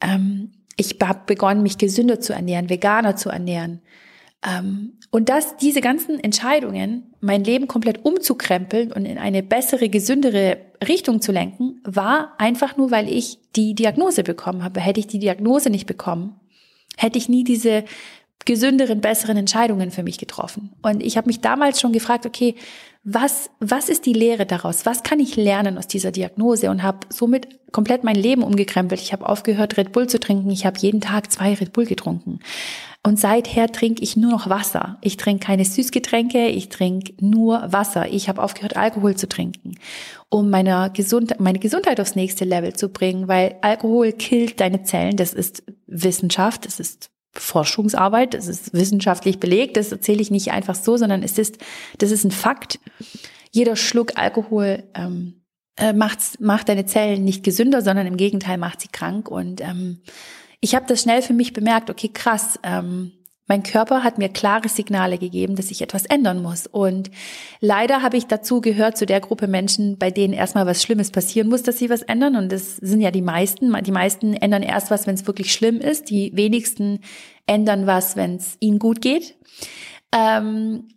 ähm, 0.00 0.52
ich 0.76 0.96
habe 1.02 1.22
begonnen, 1.26 1.62
mich 1.62 1.78
gesünder 1.78 2.20
zu 2.20 2.32
ernähren, 2.32 2.70
veganer 2.70 3.16
zu 3.16 3.28
ernähren. 3.28 3.82
Ähm, 4.46 4.98
und 5.14 5.28
dass 5.28 5.58
diese 5.58 5.82
ganzen 5.82 6.18
Entscheidungen, 6.18 7.12
mein 7.20 7.44
Leben 7.44 7.68
komplett 7.68 8.02
umzukrempeln 8.02 8.92
und 8.92 9.04
in 9.04 9.18
eine 9.18 9.42
bessere, 9.42 9.90
gesündere 9.90 10.56
Richtung 10.88 11.20
zu 11.20 11.32
lenken, 11.32 11.82
war 11.84 12.32
einfach 12.38 12.78
nur, 12.78 12.90
weil 12.90 13.12
ich 13.12 13.38
die 13.54 13.74
Diagnose 13.74 14.22
bekommen 14.22 14.64
habe. 14.64 14.80
Hätte 14.80 15.00
ich 15.00 15.06
die 15.06 15.18
Diagnose 15.18 15.68
nicht 15.68 15.86
bekommen, 15.86 16.40
hätte 16.96 17.18
ich 17.18 17.28
nie 17.28 17.44
diese 17.44 17.84
gesünderen, 18.46 19.02
besseren 19.02 19.36
Entscheidungen 19.36 19.90
für 19.90 20.02
mich 20.02 20.16
getroffen. 20.16 20.72
Und 20.80 21.02
ich 21.02 21.18
habe 21.18 21.28
mich 21.28 21.42
damals 21.42 21.78
schon 21.78 21.92
gefragt, 21.92 22.24
okay, 22.24 22.54
was, 23.04 23.50
was 23.60 23.90
ist 23.90 24.06
die 24.06 24.14
Lehre 24.14 24.46
daraus? 24.46 24.86
Was 24.86 25.02
kann 25.02 25.20
ich 25.20 25.36
lernen 25.36 25.76
aus 25.76 25.88
dieser 25.88 26.10
Diagnose? 26.10 26.70
Und 26.70 26.82
habe 26.82 27.00
somit 27.10 27.70
komplett 27.70 28.02
mein 28.02 28.16
Leben 28.16 28.42
umgekrempelt. 28.42 29.00
Ich 29.00 29.12
habe 29.12 29.28
aufgehört, 29.28 29.76
Red 29.76 29.92
Bull 29.92 30.06
zu 30.06 30.18
trinken. 30.18 30.50
Ich 30.50 30.64
habe 30.64 30.78
jeden 30.78 31.02
Tag 31.02 31.30
zwei 31.30 31.52
Red 31.52 31.74
Bull 31.74 31.84
getrunken. 31.84 32.40
Und 33.04 33.18
seither 33.18 33.70
trinke 33.72 34.00
ich 34.02 34.16
nur 34.16 34.30
noch 34.30 34.48
Wasser. 34.48 34.98
Ich 35.00 35.16
trinke 35.16 35.44
keine 35.46 35.64
Süßgetränke, 35.64 36.46
ich 36.46 36.68
trinke 36.68 37.14
nur 37.20 37.72
Wasser. 37.72 38.08
Ich 38.08 38.28
habe 38.28 38.40
aufgehört, 38.40 38.76
Alkohol 38.76 39.16
zu 39.16 39.28
trinken, 39.28 39.74
um 40.28 40.50
meine, 40.50 40.90
Gesund 40.94 41.40
meine 41.40 41.58
Gesundheit 41.58 42.00
aufs 42.00 42.14
nächste 42.14 42.44
Level 42.44 42.74
zu 42.74 42.90
bringen, 42.90 43.26
weil 43.26 43.56
Alkohol 43.60 44.12
killt 44.12 44.60
deine 44.60 44.84
Zellen. 44.84 45.16
Das 45.16 45.32
ist 45.32 45.64
Wissenschaft, 45.88 46.64
das 46.64 46.78
ist 46.78 47.10
Forschungsarbeit, 47.32 48.34
das 48.34 48.46
ist 48.46 48.72
wissenschaftlich 48.72 49.40
belegt. 49.40 49.76
Das 49.76 49.90
erzähle 49.90 50.22
ich 50.22 50.30
nicht 50.30 50.52
einfach 50.52 50.76
so, 50.76 50.96
sondern 50.96 51.24
es 51.24 51.38
ist, 51.38 51.58
das 51.98 52.12
ist 52.12 52.24
ein 52.24 52.30
Fakt. 52.30 52.78
Jeder 53.50 53.74
Schluck 53.74 54.16
Alkohol 54.16 54.84
ähm, 54.94 55.42
äh, 55.76 55.92
macht's, 55.92 56.38
macht 56.38 56.68
deine 56.68 56.86
Zellen 56.86 57.24
nicht 57.24 57.42
gesünder, 57.42 57.82
sondern 57.82 58.06
im 58.06 58.16
Gegenteil 58.16 58.58
macht 58.58 58.80
sie 58.80 58.88
krank. 58.88 59.28
Und 59.28 59.60
ähm, 59.60 60.02
ich 60.62 60.74
habe 60.74 60.86
das 60.86 61.02
schnell 61.02 61.20
für 61.20 61.34
mich 61.34 61.52
bemerkt, 61.52 61.90
okay, 61.90 62.08
krass, 62.08 62.58
ähm, 62.62 63.12
mein 63.48 63.64
Körper 63.64 64.04
hat 64.04 64.16
mir 64.16 64.28
klare 64.28 64.68
Signale 64.68 65.18
gegeben, 65.18 65.56
dass 65.56 65.72
ich 65.72 65.82
etwas 65.82 66.06
ändern 66.06 66.40
muss. 66.40 66.68
Und 66.68 67.10
leider 67.60 68.00
habe 68.00 68.16
ich 68.16 68.26
dazu 68.26 68.60
gehört 68.60 68.96
zu 68.96 69.04
der 69.04 69.20
Gruppe 69.20 69.48
Menschen, 69.48 69.98
bei 69.98 70.10
denen 70.12 70.32
erstmal 70.32 70.64
was 70.64 70.82
Schlimmes 70.82 71.10
passieren 71.10 71.48
muss, 71.48 71.64
dass 71.64 71.78
sie 71.78 71.90
was 71.90 72.02
ändern. 72.02 72.36
Und 72.36 72.52
das 72.52 72.76
sind 72.76 73.00
ja 73.00 73.10
die 73.10 73.20
meisten. 73.20 73.74
Die 73.82 73.90
meisten 73.90 74.34
ändern 74.34 74.62
erst 74.62 74.90
was, 74.92 75.06
wenn 75.08 75.16
es 75.16 75.26
wirklich 75.26 75.52
schlimm 75.52 75.80
ist. 75.80 76.08
Die 76.08 76.30
wenigsten 76.34 77.00
ändern 77.46 77.86
was, 77.86 78.14
wenn 78.14 78.36
es 78.36 78.56
ihnen 78.60 78.78
gut 78.78 79.02
geht. 79.02 79.34
Ähm, 80.16 80.88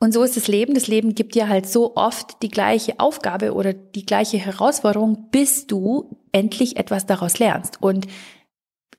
und 0.00 0.14
so 0.14 0.22
ist 0.22 0.38
das 0.38 0.48
Leben. 0.48 0.72
Das 0.72 0.88
Leben 0.88 1.14
gibt 1.14 1.34
dir 1.34 1.48
halt 1.48 1.68
so 1.68 1.94
oft 1.94 2.42
die 2.42 2.48
gleiche 2.48 2.98
Aufgabe 2.98 3.52
oder 3.52 3.74
die 3.74 4.06
gleiche 4.06 4.38
Herausforderung, 4.38 5.28
bis 5.30 5.66
du 5.66 6.16
endlich 6.32 6.78
etwas 6.78 7.04
daraus 7.04 7.38
lernst. 7.38 7.82
Und 7.82 8.06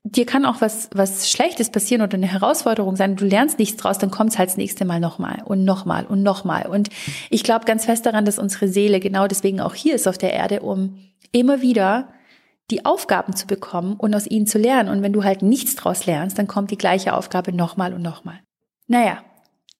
dir 0.04 0.26
kann 0.26 0.46
auch 0.46 0.62
was, 0.62 0.90
was 0.94 1.30
Schlechtes 1.30 1.70
passieren 1.70 2.02
oder 2.02 2.16
eine 2.16 2.28
Herausforderung 2.28 2.96
sein. 2.96 3.16
Du 3.16 3.26
lernst 3.26 3.60
nichts 3.60 3.82
draus, 3.82 3.98
dann 3.98 4.12
kommt 4.12 4.32
es 4.32 4.40
halt 4.40 4.50
das 4.50 4.58
nächste 4.58 4.86
Mal 4.86 5.00
nochmal 5.00 5.44
und 5.46 5.64
nochmal 5.64 6.06
und 6.06 6.24
nochmal. 6.24 6.66
Und 6.68 6.90
ich 7.30 7.44
glaube 7.44 7.66
ganz 7.66 7.86
fest 7.86 8.06
daran, 8.06 8.26
dass 8.26 8.40
unsere 8.40 8.68
Seele 8.68 9.00
genau 9.00 9.28
deswegen 9.28 9.62
auch 9.62 9.76
hier 9.76 9.96
ist 9.96 10.08
auf 10.08 10.18
der 10.18 10.34
Erde, 10.34 10.62
um 10.62 10.98
immer 11.32 11.62
wieder 11.62 12.10
die 12.72 12.86
Aufgaben 12.86 13.36
zu 13.36 13.48
bekommen 13.48 13.96
und 13.98 14.16
aus 14.16 14.28
ihnen 14.28 14.48
zu 14.48 14.58
lernen. 14.58 14.90
Und 14.90 15.04
wenn 15.04 15.14
du 15.14 15.24
halt 15.24 15.42
nichts 15.42 15.76
draus 15.76 16.06
lernst, 16.06 16.38
dann 16.38 16.48
kommt 16.48 16.72
die 16.72 16.78
gleiche 16.78 17.14
Aufgabe 17.14 17.54
nochmal 17.54 17.94
und 17.94 18.02
nochmal. 18.02 18.40
Naja, 18.88 19.24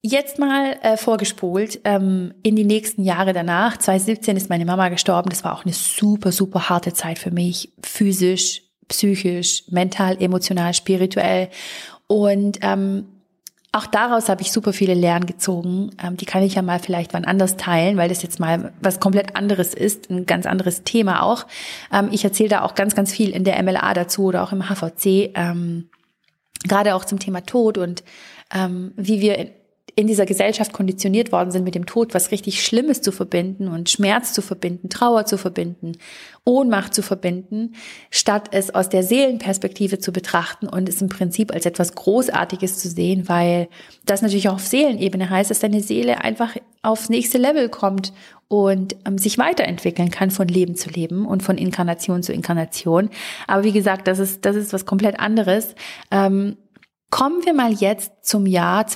Jetzt 0.04 0.40
mal 0.40 0.80
äh, 0.82 0.98
vorgespult 0.98 1.82
ähm, 1.84 2.34
in 2.42 2.56
die 2.56 2.64
nächsten 2.64 3.04
Jahre 3.04 3.34
danach. 3.34 3.78
2017 3.78 4.36
ist 4.36 4.50
meine 4.50 4.66
Mama 4.66 4.90
gestorben. 4.90 5.30
Das 5.30 5.44
war 5.44 5.54
auch 5.54 5.64
eine 5.64 5.76
super, 5.76 6.32
super 6.32 6.70
harte 6.70 6.92
Zeit 6.94 7.20
für 7.20 7.30
mich. 7.30 7.72
Physisch, 7.84 8.64
psychisch, 8.92 9.64
mental, 9.70 10.22
emotional, 10.22 10.74
spirituell. 10.74 11.50
Und 12.08 12.60
ähm, 12.62 13.06
auch 13.72 13.86
daraus 13.86 14.28
habe 14.28 14.42
ich 14.42 14.52
super 14.52 14.74
viele 14.74 14.94
Lernen 14.94 15.26
gezogen. 15.26 15.92
Ähm, 16.04 16.18
die 16.18 16.26
kann 16.26 16.44
ich 16.44 16.56
ja 16.56 16.62
mal 16.62 16.80
vielleicht 16.80 17.14
wann 17.14 17.24
anders 17.24 17.56
teilen, 17.56 17.96
weil 17.98 18.10
das 18.10 18.22
jetzt 18.22 18.40
mal 18.40 18.74
was 18.82 19.00
komplett 19.00 19.36
anderes 19.36 19.74
ist, 19.74 20.10
ein 20.10 20.26
ganz 20.26 20.46
anderes 20.46 20.84
Thema 20.84 21.24
auch. 21.24 21.48
Ähm, 21.92 22.10
ich 22.12 22.24
erzähle 22.24 22.50
da 22.50 22.62
auch 22.64 22.76
ganz, 22.76 22.96
ganz 22.96 23.14
viel 23.14 23.30
in 23.30 23.46
der 23.46 23.62
MLA 23.64 23.94
dazu 23.94 24.26
oder 24.26 24.44
auch 24.44 24.52
im 24.52 24.70
HVC, 24.70 25.32
ähm, 25.36 25.90
gerade 26.66 26.96
auch 26.96 27.06
zum 27.06 27.20
Thema 27.20 27.46
Tod 27.46 27.78
und 27.78 28.04
ähm, 28.54 28.92
wie 28.98 29.22
wir 29.22 29.38
in 29.40 29.50
dieser 30.08 30.26
Gesellschaft 30.26 30.74
konditioniert 30.74 31.32
worden 31.32 31.52
sind, 31.52 31.64
mit 31.64 31.76
dem 31.76 31.86
Tod 31.86 32.14
was 32.14 32.32
richtig 32.32 32.64
Schlimmes 32.64 33.02
zu 33.02 33.12
verbinden 33.12 33.68
und 33.68 33.90
Schmerz 33.90 34.34
zu 34.34 34.42
verbinden, 34.42 34.90
Trauer 34.90 35.26
zu 35.26 35.38
verbinden, 35.38 35.94
Ohnmacht 36.44 36.94
zu 36.94 37.04
verbinden, 37.04 37.76
statt 38.10 38.50
es 38.52 38.74
aus 38.74 38.90
der 38.90 39.04
Seelenperspektive 39.04 40.00
zu 40.00 40.12
betrachten 40.12 40.68
und 40.68 40.90
es 40.90 41.02
im 41.02 41.10
Prinzip 41.10 41.54
als 41.54 41.66
etwas 41.66 41.94
Großartiges 41.96 42.80
zu 42.80 42.90
sehen, 42.90 43.30
weil 43.30 43.68
das 44.06 44.22
natürlich 44.22 44.50
auch 44.50 44.56
auf 44.56 44.68
Seelenebene 44.68 45.30
heißt, 45.30 45.52
dass 45.52 45.60
deine 45.60 45.82
Seele 45.82 46.24
einfach 46.24 46.56
aufs 46.82 47.10
nächste 47.10 47.38
Level 47.38 47.70
kommt 47.70 48.14
und 48.48 48.96
ähm, 49.06 49.18
sich 49.18 49.38
weiterentwickeln 49.38 50.10
kann 50.10 50.32
von 50.32 50.48
Leben 50.48 50.76
zu 50.76 50.90
Leben 50.90 51.26
und 51.26 51.44
von 51.44 51.58
Inkarnation 51.58 52.24
zu 52.24 52.34
Inkarnation. 52.34 53.10
Aber 53.48 53.64
wie 53.64 53.72
gesagt, 53.72 54.08
das 54.08 54.20
ist, 54.20 54.46
das 54.46 54.56
ist 54.56 54.74
was 54.74 54.86
komplett 54.86 55.20
anderes. 55.20 55.76
Ähm, 56.10 56.58
Kommen 57.12 57.46
wir 57.46 57.54
mal 57.54 57.74
jetzt 57.74 58.26
zum 58.26 58.46
Jahr 58.46 58.88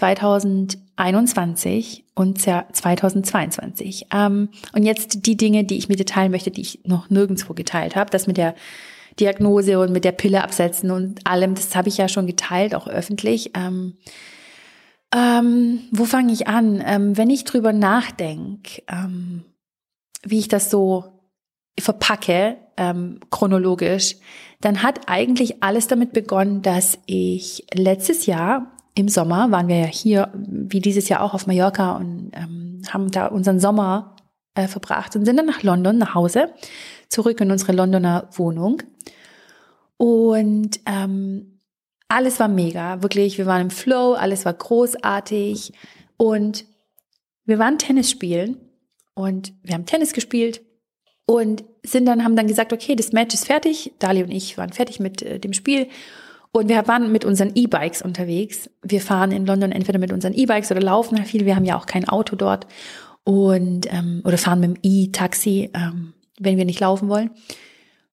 2021 0.98 2.06
und 2.16 2.40
2022. 2.40 4.08
Ähm, 4.14 4.50
und 4.74 4.84
jetzt 4.84 5.26
die 5.26 5.38
Dinge, 5.38 5.64
die 5.64 5.78
ich 5.78 5.90
mit 5.90 6.00
dir 6.00 6.06
teilen 6.06 6.32
möchte, 6.32 6.52
die 6.52 6.62
ich 6.62 6.80
noch 6.86 7.10
nirgendwo 7.10 7.54
geteilt 7.54 7.96
habe. 7.96 8.10
Das 8.10 8.28
mit 8.28 8.38
der 8.38 8.56
Diagnose 9.20 9.80
und 9.80 9.92
mit 9.92 10.04
der 10.04 10.12
Pille 10.12 10.44
absetzen 10.44 10.92
und 10.92 11.26
allem, 11.26 11.56
das 11.56 11.76
habe 11.76 11.88
ich 11.88 11.98
ja 11.98 12.08
schon 12.08 12.28
geteilt, 12.28 12.76
auch 12.76 12.88
öffentlich. 12.88 13.52
Ähm, 13.56 13.98
ähm, 15.14 15.82
wo 15.92 16.06
fange 16.06 16.34
ich 16.34 16.48
an? 16.48 16.84
Ähm, 16.86 17.18
wenn 17.18 17.30
ich 17.30 17.46
drüber 17.46 17.72
nachdenke, 17.72 18.84
ähm, 18.90 19.46
wie 20.24 20.40
ich 20.40 20.48
das 20.48 20.70
so 20.70 21.06
verpacke, 21.80 22.58
ähm, 22.78 23.20
chronologisch, 23.30 24.16
dann 24.62 24.84
hat 24.84 25.08
eigentlich 25.08 25.64
alles 25.64 25.88
damit 25.88 26.12
begonnen, 26.14 26.62
dass 26.62 26.98
ich 27.06 27.66
letztes 27.74 28.26
Jahr 28.26 28.75
im 28.96 29.10
Sommer 29.10 29.52
waren 29.52 29.68
wir 29.68 29.78
ja 29.78 29.86
hier, 29.86 30.32
wie 30.34 30.80
dieses 30.80 31.10
Jahr 31.10 31.22
auch 31.22 31.34
auf 31.34 31.48
Mallorca 31.48 31.98
und 31.98 32.32
ähm, 32.34 32.82
haben 32.90 33.12
da 33.12 33.28
unseren 33.28 33.60
Sommer 33.60 34.16
äh, 34.56 34.68
verbracht 34.68 35.16
und 35.16 35.26
sind 35.26 35.38
dann 35.38 35.46
nach 35.46 35.64
London, 35.64 35.98
nach 35.98 36.16
Hause, 36.16 36.54
zurück 37.10 37.42
in 37.42 37.52
unsere 37.52 37.74
Londoner 37.74 38.30
Wohnung. 38.32 38.82
Und 39.98 40.80
ähm, 40.86 41.60
alles 42.08 42.40
war 42.40 42.48
mega, 42.48 43.02
wirklich. 43.02 43.38
Wir 43.38 43.46
waren 43.46 43.64
im 43.64 43.70
Flow, 43.70 44.14
alles 44.14 44.46
war 44.46 44.54
großartig 44.54 45.74
und 46.18 46.66
wir 47.46 47.60
waren 47.60 47.78
Tennis 47.78 48.10
spielen 48.10 48.58
und 49.14 49.54
wir 49.62 49.76
haben 49.76 49.86
Tennis 49.86 50.14
gespielt 50.14 50.62
und 51.26 51.64
sind 51.84 52.06
dann, 52.06 52.24
haben 52.24 52.36
dann 52.36 52.48
gesagt, 52.48 52.72
okay, 52.72 52.96
das 52.96 53.12
Match 53.12 53.34
ist 53.34 53.46
fertig. 53.46 53.94
Dali 54.00 54.24
und 54.24 54.32
ich 54.32 54.58
waren 54.58 54.72
fertig 54.72 55.00
mit 55.00 55.22
äh, 55.22 55.40
dem 55.40 55.54
Spiel. 55.54 55.88
Und 56.56 56.70
wir 56.70 56.88
waren 56.88 57.12
mit 57.12 57.26
unseren 57.26 57.52
E-Bikes 57.54 58.02
unterwegs. 58.02 58.70
Wir 58.82 59.02
fahren 59.02 59.34
in 59.34 59.46
London 59.46 59.74
entweder 59.74 60.00
mit 60.00 60.14
unseren 60.14 60.34
E-Bikes 60.34 60.72
oder 60.72 60.80
laufen 60.80 61.18
viel. 61.26 61.46
Wir 61.46 61.54
haben 61.54 61.66
ja 61.66 61.78
auch 61.78 61.86
kein 61.86 62.08
Auto 62.08 62.38
dort. 62.38 62.66
Und, 63.26 63.92
ähm, 63.92 64.22
oder 64.24 64.38
fahren 64.38 64.62
mit 64.62 64.70
dem 64.70 64.80
E-Taxi, 64.82 65.70
ähm, 65.74 66.14
wenn 66.40 66.56
wir 66.56 66.64
nicht 66.64 66.80
laufen 66.80 67.10
wollen. 67.10 67.32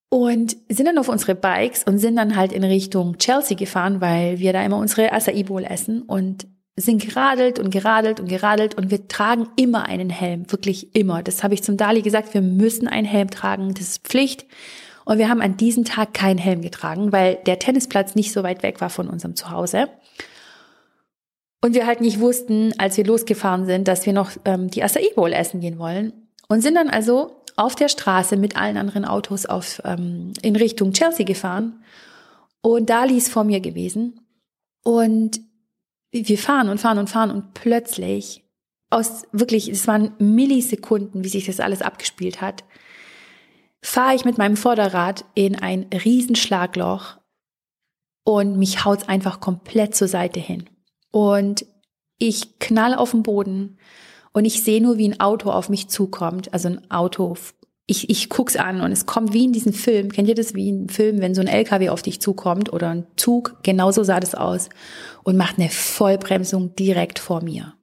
Und 0.09 0.57
sind 0.69 0.87
dann 0.87 0.99
auf 0.99 1.09
unsere 1.09 1.37
Bikes 1.37 1.85
und 1.85 1.99
sind 1.99 2.17
dann 2.17 2.35
halt 2.35 2.53
in 2.53 2.65
Richtung 2.65 3.17
Chelsea 3.19 3.57
gefahren, 3.57 4.01
weil 4.01 4.41
wir 4.41 4.53
da 4.53 4.65
immer 4.65 4.79
unsere 4.79 5.13
Acai 5.13 5.45
Bowl 5.45 5.63
essen. 5.63 6.03
Und 6.03 6.49
sind 6.75 7.01
geradelt 7.01 7.61
und 7.61 7.71
geradelt 7.71 8.19
und 8.19 8.29
geradelt 8.29 8.75
und 8.75 8.91
wir 8.91 9.07
tragen 9.07 9.47
immer 9.55 9.85
einen 9.85 10.11
Helm, 10.11 10.51
wirklich 10.51 10.97
immer. 10.97 11.23
Das 11.23 11.45
habe 11.45 11.55
ich 11.55 11.63
zum 11.63 11.77
Dali 11.77 12.03
gesagt, 12.03 12.35
wir 12.35 12.43
müssen 12.43 12.89
einen 12.89 13.07
Helm 13.07 13.31
tragen, 13.31 13.73
das 13.75 13.89
ist 13.89 14.09
Pflicht. 14.09 14.47
Und 15.05 15.19
wir 15.19 15.29
haben 15.29 15.41
an 15.41 15.57
diesem 15.57 15.85
Tag 15.85 16.15
keinen 16.15 16.39
Helm 16.39 16.63
getragen, 16.63 17.13
weil 17.13 17.37
der 17.47 17.59
Tennisplatz 17.59 18.15
nicht 18.15 18.33
so 18.33 18.43
weit 18.43 18.63
weg 18.63 18.81
war 18.81 18.91
von 18.91 19.09
unserem 19.09 19.35
Zuhause. 19.37 19.89
Und 21.61 21.75
wir 21.75 21.87
halt 21.87 22.01
nicht 22.01 22.21
wussten, 22.21 22.75
als 22.79 22.97
wir 22.97 23.05
losgefahren 23.05 23.67
sind, 23.67 23.87
dass 23.89 24.05
wir 24.05 24.13
noch 24.13 24.33
ähm, 24.45 24.69
die 24.71 24.83
Acai 24.83 25.11
Bowl 25.15 25.33
essen 25.33 25.61
gehen 25.61 25.79
wollen. 25.79 26.13
Und 26.49 26.61
sind 26.61 26.75
dann 26.75 26.91
also 26.91 27.43
auf 27.57 27.75
der 27.75 27.89
Straße 27.89 28.37
mit 28.37 28.57
allen 28.57 28.77
anderen 28.77 29.05
Autos 29.05 29.47
auf, 29.47 29.81
ähm, 29.85 30.33
in 30.43 30.57
Richtung 30.57 30.93
Chelsea 30.93 31.25
gefahren. 31.25 31.85
Und 32.61 32.91
Dali 32.91 33.17
ist 33.17 33.31
vor 33.31 33.45
mir 33.45 33.61
gewesen. 33.61 34.21
Und 34.83 35.41
wir 36.11 36.39
fahren 36.39 36.69
und 36.69 36.79
fahren 36.79 36.99
und 36.99 37.09
fahren 37.09 37.31
und 37.31 37.55
plötzlich 37.55 38.43
aus 38.91 39.23
wirklich, 39.33 39.69
es 39.69 39.87
waren 39.87 40.13
Millisekunden, 40.19 41.25
wie 41.25 41.29
sich 41.29 41.47
das 41.47 41.61
alles 41.61 41.81
abgespielt 41.81 42.41
hat, 42.41 42.65
fahre 43.83 44.15
ich 44.15 44.25
mit 44.25 44.39
meinem 44.39 44.57
Vorderrad 44.57 45.25
in 45.35 45.57
ein 45.57 45.87
Riesenschlagloch 45.93 47.19
und 48.25 48.59
mich 48.59 48.85
haut's 48.85 49.09
einfach 49.09 49.41
komplett 49.41 49.95
zur 49.95 50.09
Seite 50.09 50.41
hin. 50.41 50.71
Und 51.11 51.67
ich 52.19 52.59
knall 52.59 52.95
auf 52.95 53.11
den 53.11 53.23
Boden 53.23 53.79
und 54.33 54.45
ich 54.45 54.63
sehe 54.63 54.81
nur, 54.81 54.97
wie 54.99 55.09
ein 55.09 55.21
Auto 55.21 55.51
auf 55.51 55.69
mich 55.69 55.89
zukommt, 55.89 56.53
also 56.55 56.69
ein 56.69 56.91
Auto 56.91 57.37
ich, 57.87 58.09
ich 58.09 58.29
guck's 58.29 58.57
an 58.57 58.81
und 58.81 58.93
es 58.93 59.07
kommt 59.07 59.33
wie 59.33 59.45
in 59.45 59.53
diesem 59.53 59.73
Film. 59.73 60.13
Kennt 60.13 60.29
ihr 60.29 60.35
das 60.35 60.55
wie 60.55 60.71
ein 60.71 60.89
Film, 60.89 61.21
wenn 61.21 61.35
so 61.35 61.41
ein 61.41 61.49
LKW 61.49 61.91
auf 61.91 62.03
dich 62.03 62.21
zukommt 62.21 62.73
oder 62.73 62.91
ein 62.91 63.07
Zug? 63.17 63.59
Genauso 63.63 64.05
sah 64.05 64.21
das 64.21 64.35
aus 64.35 64.69
und 65.25 65.37
macht 65.37 65.59
eine 65.59 65.69
Vollbremsung 65.69 66.75
direkt 66.77 67.19
vor 67.19 67.43
mir. 67.43 67.75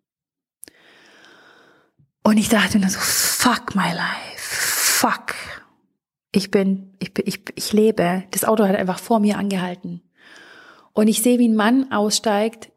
Und 2.23 2.37
ich 2.37 2.49
dachte 2.49 2.79
nur 2.79 2.89
so, 2.89 2.99
fuck 2.99 3.75
my 3.75 3.91
life, 3.93 4.37
fuck. 4.37 5.35
Ich 6.31 6.51
bin, 6.51 6.93
ich, 6.99 7.11
ich, 7.25 7.41
ich 7.55 7.73
lebe. 7.73 8.23
Das 8.31 8.45
Auto 8.45 8.67
hat 8.67 8.75
einfach 8.75 8.99
vor 8.99 9.19
mir 9.19 9.37
angehalten. 9.37 10.01
Und 10.93 11.07
ich 11.07 11.21
sehe, 11.21 11.39
wie 11.39 11.47
ein 11.47 11.55
Mann 11.55 11.91
aussteigt, 11.91 12.71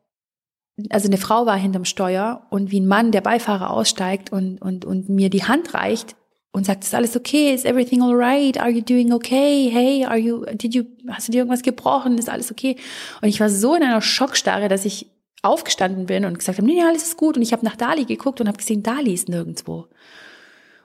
also 0.91 1.07
eine 1.07 1.19
Frau 1.19 1.45
war 1.45 1.57
hinterm 1.57 1.85
Steuer 1.85 2.47
und 2.51 2.71
wie 2.71 2.81
ein 2.81 2.87
Mann, 2.87 3.13
der 3.13 3.21
Beifahrer 3.21 3.71
aussteigt 3.71 4.33
und, 4.33 4.61
und, 4.61 4.85
und 4.85 5.09
mir 5.09 5.29
die 5.29 5.45
Hand 5.45 5.75
reicht 5.75 6.17
und 6.53 6.65
sagt, 6.65 6.85
ist 6.85 6.95
alles 6.95 7.17
okay? 7.17 7.53
Is 7.53 7.65
everything 7.65 8.03
alright? 8.03 8.59
Are 8.59 8.71
you 8.71 8.83
doing 8.83 9.13
okay? 9.13 9.71
Hey, 9.71 10.05
are 10.05 10.19
you, 10.19 10.45
did 10.55 10.75
you, 10.75 10.85
hast 11.09 11.29
du 11.29 11.33
dir 11.33 11.39
irgendwas 11.39 11.63
gebrochen? 11.63 12.19
Ist 12.19 12.31
alles 12.31 12.51
okay? 12.51 12.77
Und 13.21 13.29
ich 13.29 13.41
war 13.41 13.49
so 13.49 13.75
in 13.75 13.83
einer 13.83 14.03
Schockstarre, 14.03 14.69
dass 14.69 14.85
ich 14.85 15.11
aufgestanden 15.43 16.07
bin 16.07 16.25
und 16.25 16.39
gesagt 16.39 16.59
habe, 16.59 16.67
nee, 16.67 16.75
nee, 16.75 16.83
alles 16.83 17.03
ist 17.03 17.17
gut. 17.17 17.37
Und 17.37 17.43
ich 17.43 17.53
habe 17.53 17.65
nach 17.65 17.77
Dali 17.77 18.05
geguckt 18.05 18.41
und 18.41 18.49
habe 18.49 18.59
gesehen, 18.59 18.83
Dali 18.83 19.13
ist 19.13 19.29
nirgendwo. 19.29 19.89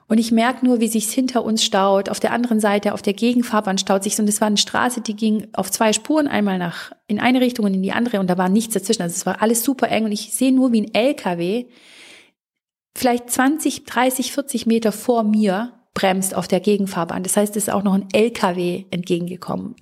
Und 0.08 0.18
ich 0.18 0.32
merke 0.32 0.64
nur, 0.64 0.80
wie 0.80 0.88
sich's 0.88 1.12
hinter 1.12 1.44
uns 1.44 1.62
staut. 1.62 2.08
Auf 2.08 2.18
der 2.18 2.32
anderen 2.32 2.60
Seite, 2.60 2.94
auf 2.94 3.02
der 3.02 3.12
Gegenfahrbahn 3.12 3.76
staut 3.76 4.02
sich. 4.02 4.18
Und 4.18 4.28
es 4.28 4.40
war 4.40 4.48
eine 4.48 4.56
Straße, 4.56 5.02
die 5.02 5.14
ging 5.14 5.48
auf 5.52 5.70
zwei 5.70 5.92
Spuren, 5.92 6.26
einmal 6.26 6.58
nach 6.58 6.92
in 7.06 7.20
eine 7.20 7.42
Richtung 7.42 7.66
und 7.66 7.74
in 7.74 7.82
die 7.82 7.92
andere. 7.92 8.18
Und 8.18 8.28
da 8.28 8.38
war 8.38 8.48
nichts 8.48 8.72
dazwischen. 8.72 9.02
Also 9.02 9.14
es 9.14 9.26
war 9.26 9.42
alles 9.42 9.62
super 9.62 9.88
eng. 9.90 10.06
Und 10.06 10.12
ich 10.12 10.32
sehe 10.32 10.52
nur, 10.52 10.72
wie 10.72 10.80
ein 10.80 10.94
LKW 10.94 11.66
vielleicht 12.96 13.30
20, 13.30 13.84
30, 13.84 14.32
40 14.32 14.66
Meter 14.66 14.92
vor 14.92 15.22
mir 15.22 15.74
bremst 15.92 16.34
auf 16.34 16.48
der 16.48 16.60
Gegenfahrbahn. 16.60 17.22
Das 17.22 17.36
heißt, 17.36 17.54
es 17.56 17.64
ist 17.64 17.72
auch 17.72 17.82
noch 17.82 17.94
ein 17.94 18.08
LKW 18.12 18.84
entgegengekommen. 18.90 19.76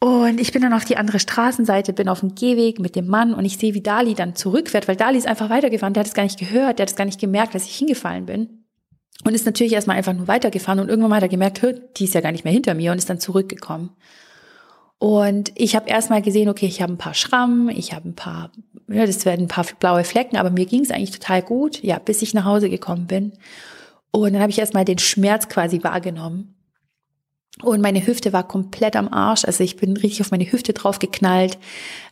Und 0.00 0.40
ich 0.40 0.52
bin 0.52 0.62
dann 0.62 0.72
auf 0.72 0.84
die 0.84 0.96
andere 0.96 1.18
Straßenseite, 1.18 1.92
bin 1.92 2.08
auf 2.08 2.20
dem 2.20 2.36
Gehweg 2.36 2.78
mit 2.78 2.94
dem 2.94 3.08
Mann 3.08 3.34
und 3.34 3.44
ich 3.44 3.58
sehe, 3.58 3.74
wie 3.74 3.80
Dali 3.80 4.14
dann 4.14 4.36
zurückfährt, 4.36 4.86
weil 4.86 4.94
Dali 4.94 5.18
ist 5.18 5.26
einfach 5.26 5.50
weitergefahren. 5.50 5.92
Der 5.92 6.02
hat 6.02 6.06
es 6.06 6.14
gar 6.14 6.22
nicht 6.22 6.38
gehört, 6.38 6.78
der 6.78 6.84
hat 6.84 6.90
es 6.90 6.96
gar 6.96 7.04
nicht 7.04 7.20
gemerkt, 7.20 7.54
dass 7.54 7.66
ich 7.66 7.76
hingefallen 7.76 8.26
bin. 8.26 8.57
Und 9.24 9.34
ist 9.34 9.46
natürlich 9.46 9.72
erstmal 9.72 9.96
einfach 9.96 10.12
nur 10.12 10.28
weitergefahren 10.28 10.78
und 10.78 10.88
irgendwann 10.88 11.10
mal 11.10 11.16
hat 11.16 11.24
er 11.24 11.28
gemerkt, 11.28 11.62
die 11.96 12.04
ist 12.04 12.14
ja 12.14 12.20
gar 12.20 12.32
nicht 12.32 12.44
mehr 12.44 12.52
hinter 12.52 12.74
mir 12.74 12.92
und 12.92 12.98
ist 12.98 13.10
dann 13.10 13.20
zurückgekommen. 13.20 13.90
Und 14.98 15.52
ich 15.54 15.76
habe 15.76 15.88
erstmal 15.88 16.22
gesehen, 16.22 16.48
okay, 16.48 16.66
ich 16.66 16.82
habe 16.82 16.92
ein 16.92 16.98
paar 16.98 17.14
Schrammen, 17.14 17.68
ich 17.68 17.92
habe 17.92 18.08
ein 18.08 18.14
paar, 18.14 18.50
ja, 18.88 19.06
das 19.06 19.24
werden 19.24 19.46
ein 19.46 19.48
paar 19.48 19.66
blaue 19.78 20.04
Flecken, 20.04 20.36
aber 20.36 20.50
mir 20.50 20.66
ging 20.66 20.82
es 20.82 20.90
eigentlich 20.90 21.12
total 21.12 21.42
gut, 21.42 21.82
ja, 21.82 21.98
bis 21.98 22.22
ich 22.22 22.34
nach 22.34 22.44
Hause 22.44 22.68
gekommen 22.68 23.06
bin. 23.06 23.32
Und 24.10 24.32
dann 24.32 24.42
habe 24.42 24.50
ich 24.50 24.58
erstmal 24.58 24.84
den 24.84 24.98
Schmerz 24.98 25.48
quasi 25.48 25.82
wahrgenommen. 25.82 26.54
Und 27.62 27.80
meine 27.80 28.06
Hüfte 28.06 28.32
war 28.32 28.46
komplett 28.46 28.96
am 28.96 29.08
Arsch. 29.08 29.44
Also 29.44 29.64
ich 29.64 29.76
bin 29.76 29.96
richtig 29.96 30.20
auf 30.20 30.30
meine 30.30 30.50
Hüfte 30.50 30.72
drauf 30.72 30.98
geknallt. 30.98 31.58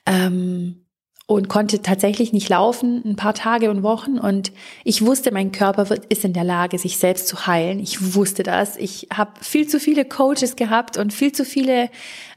Ähm, 0.04 0.85
und 1.28 1.48
konnte 1.48 1.82
tatsächlich 1.82 2.32
nicht 2.32 2.48
laufen, 2.48 3.02
ein 3.04 3.16
paar 3.16 3.34
Tage 3.34 3.68
und 3.70 3.82
Wochen. 3.82 4.18
Und 4.18 4.52
ich 4.84 5.04
wusste, 5.04 5.32
mein 5.32 5.50
Körper 5.50 5.90
wird, 5.90 6.04
ist 6.06 6.24
in 6.24 6.32
der 6.32 6.44
Lage, 6.44 6.78
sich 6.78 6.98
selbst 6.98 7.26
zu 7.26 7.48
heilen. 7.48 7.80
Ich 7.80 8.14
wusste 8.14 8.44
das. 8.44 8.76
Ich 8.76 9.08
habe 9.12 9.32
viel 9.40 9.66
zu 9.66 9.80
viele 9.80 10.04
Coaches 10.04 10.54
gehabt 10.54 10.96
und 10.96 11.12
viel 11.12 11.32
zu 11.32 11.44
viele, 11.44 11.90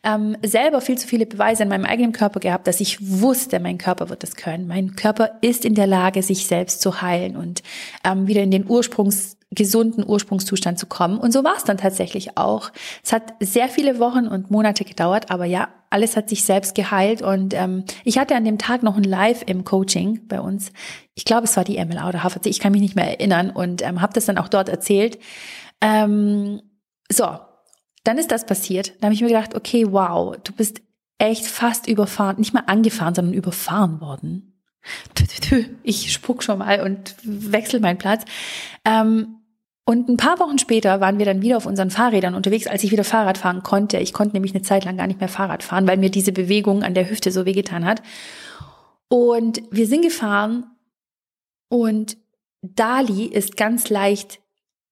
ähm, 0.03 0.37
selber 0.43 0.81
viel 0.81 0.97
zu 0.97 1.07
viele 1.07 1.25
Beweise 1.25 1.63
in 1.63 1.69
meinem 1.69 1.85
eigenen 1.85 2.11
Körper 2.11 2.39
gehabt, 2.39 2.67
dass 2.67 2.79
ich 2.79 2.97
wusste, 3.21 3.59
mein 3.59 3.77
Körper 3.77 4.09
wird 4.09 4.23
das 4.23 4.35
können. 4.35 4.67
Mein 4.67 4.95
Körper 4.95 5.31
ist 5.41 5.65
in 5.65 5.75
der 5.75 5.87
Lage, 5.87 6.23
sich 6.23 6.47
selbst 6.47 6.81
zu 6.81 7.01
heilen 7.01 7.35
und 7.35 7.63
ähm, 8.03 8.27
wieder 8.27 8.41
in 8.41 8.51
den 8.51 8.69
Ursprungs 8.69 9.37
gesunden 9.51 10.07
Ursprungszustand 10.07 10.77
zu 10.77 10.85
kommen. 10.85 11.17
Und 11.17 11.31
so 11.31 11.43
war 11.43 11.55
es 11.57 11.63
dann 11.63 11.77
tatsächlich 11.77 12.37
auch. 12.37 12.71
Es 13.03 13.11
hat 13.11 13.33
sehr 13.39 13.67
viele 13.67 13.97
Wochen 13.99 14.27
und 14.27 14.51
Monate 14.51 14.83
gedauert, 14.83 15.31
aber 15.31 15.45
ja, 15.45 15.69
alles 15.89 16.15
hat 16.15 16.29
sich 16.29 16.43
selbst 16.43 16.75
geheilt. 16.75 17.23
Und 17.23 17.55
ähm, 17.55 17.83
ich 18.03 18.19
hatte 18.19 18.35
an 18.35 18.45
dem 18.45 18.59
Tag 18.59 18.83
noch 18.83 18.95
ein 18.95 19.03
Live 19.03 19.43
im 19.47 19.63
Coaching 19.65 20.27
bei 20.27 20.39
uns. 20.39 20.71
Ich 21.15 21.25
glaube, 21.25 21.45
es 21.45 21.57
war 21.57 21.63
die 21.63 21.83
MLA 21.83 22.07
oder 22.07 22.23
HVC, 22.23 22.45
ich 22.45 22.59
kann 22.59 22.71
mich 22.71 22.81
nicht 22.81 22.95
mehr 22.95 23.07
erinnern 23.19 23.49
und 23.49 23.81
ähm, 23.81 24.01
habe 24.01 24.13
das 24.13 24.25
dann 24.25 24.37
auch 24.37 24.49
dort 24.49 24.69
erzählt. 24.69 25.17
Ähm, 25.81 26.61
so, 27.11 27.39
dann 28.03 28.17
ist 28.17 28.31
das 28.31 28.45
passiert. 28.45 28.93
Da 28.99 29.05
habe 29.05 29.13
ich 29.13 29.21
mir 29.21 29.27
gedacht, 29.27 29.55
okay, 29.55 29.91
wow, 29.91 30.35
du 30.43 30.53
bist 30.53 30.81
echt 31.17 31.45
fast 31.45 31.87
überfahren, 31.87 32.37
nicht 32.37 32.53
mal 32.53 32.63
angefahren, 32.65 33.15
sondern 33.15 33.33
überfahren 33.33 34.01
worden. 34.01 34.45
Ich 35.83 36.13
spuck 36.13 36.41
schon 36.41 36.59
mal 36.59 36.81
und 36.81 37.15
wechsle 37.23 37.79
meinen 37.79 37.97
Platz. 37.97 38.23
Ähm, 38.85 39.39
und 39.85 40.07
ein 40.07 40.17
paar 40.17 40.39
Wochen 40.39 40.59
später 40.59 41.01
waren 41.01 41.17
wir 41.17 41.25
dann 41.25 41.41
wieder 41.41 41.57
auf 41.57 41.65
unseren 41.65 41.89
Fahrrädern 41.89 42.35
unterwegs, 42.35 42.67
als 42.67 42.83
ich 42.83 42.91
wieder 42.91 43.03
Fahrrad 43.03 43.37
fahren 43.37 43.63
konnte. 43.63 43.97
Ich 43.97 44.13
konnte 44.13 44.35
nämlich 44.35 44.53
eine 44.53 44.61
Zeit 44.61 44.85
lang 44.85 44.97
gar 44.97 45.07
nicht 45.07 45.19
mehr 45.19 45.29
Fahrrad 45.29 45.63
fahren, 45.63 45.87
weil 45.87 45.97
mir 45.97 46.11
diese 46.11 46.31
Bewegung 46.31 46.83
an 46.83 46.93
der 46.93 47.09
Hüfte 47.09 47.31
so 47.31 47.45
wehgetan 47.45 47.85
hat. 47.85 48.01
Und 49.07 49.63
wir 49.71 49.87
sind 49.87 50.03
gefahren 50.03 50.65
und 51.69 52.17
Dali 52.61 53.25
ist 53.25 53.57
ganz 53.57 53.89
leicht 53.89 54.39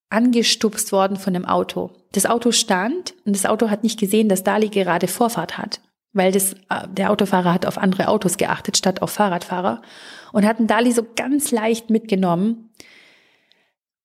angestupst 0.09 0.91
worden 0.91 1.17
von 1.17 1.33
dem 1.33 1.45
Auto. 1.45 1.91
Das 2.17 2.25
Auto 2.25 2.51
stand 2.51 3.13
und 3.25 3.35
das 3.35 3.45
Auto 3.45 3.69
hat 3.69 3.83
nicht 3.83 3.99
gesehen, 3.99 4.27
dass 4.27 4.43
Dali 4.43 4.69
gerade 4.69 5.07
Vorfahrt 5.07 5.57
hat, 5.57 5.81
weil 6.13 6.31
das, 6.31 6.53
äh, 6.53 6.87
der 6.89 7.11
Autofahrer 7.11 7.53
hat 7.53 7.65
auf 7.67 7.77
andere 7.77 8.07
Autos 8.07 8.37
geachtet 8.37 8.75
statt 8.75 9.01
auf 9.03 9.11
Fahrradfahrer 9.11 9.83
und 10.33 10.45
hatten 10.45 10.65
Dali 10.65 10.91
so 10.91 11.05
ganz 11.15 11.51
leicht 11.51 11.89
mitgenommen 11.89 12.71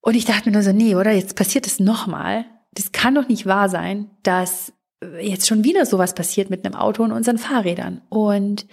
und 0.03 0.17
ich 0.17 0.25
dachte 0.25 0.51
mir 0.51 0.55
nur 0.55 0.63
so, 0.63 0.73
nee, 0.73 0.97
oder? 0.97 1.13
Jetzt 1.13 1.37
passiert 1.37 1.67
es 1.67 1.81
nochmal. 1.81 2.45
Das 2.73 2.93
kann 2.93 3.15
doch 3.15 3.29
nicht 3.29 3.47
wahr 3.47 3.69
sein, 3.69 4.11
dass 4.25 4.73
jetzt 5.21 5.47
schon 5.47 5.65
wieder 5.65 5.87
sowas 5.87 6.15
passiert 6.15 6.51
mit 6.51 6.67
einem 6.67 6.75
Auto 6.75 7.05
und 7.05 7.13
unseren 7.13 7.39
Fahrrädern. 7.39 8.03
Und 8.09 8.67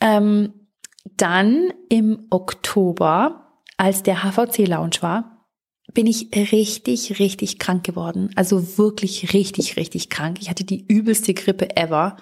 ähm, 0.00 0.54
dann 1.16 1.72
im 1.88 2.26
Oktober, 2.30 3.58
als 3.76 4.02
der 4.04 4.22
HVC-Lounge 4.22 4.98
war, 5.00 5.29
bin 5.94 6.06
ich 6.06 6.28
richtig, 6.34 7.18
richtig 7.18 7.58
krank 7.58 7.84
geworden. 7.84 8.30
Also 8.36 8.78
wirklich 8.78 9.32
richtig, 9.32 9.76
richtig 9.76 10.08
krank. 10.08 10.38
Ich 10.40 10.50
hatte 10.50 10.64
die 10.64 10.84
übelste 10.86 11.34
Grippe 11.34 11.76
ever. 11.76 12.16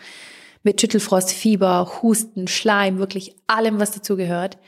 Mit 0.63 0.81
Schüttelfrost, 0.81 1.31
Fieber, 1.31 2.03
Husten, 2.03 2.49
Schleim, 2.49 2.99
wirklich 2.99 3.37
allem, 3.47 3.79
was 3.79 3.93
dazu 3.93 4.17
gehört. 4.17 4.59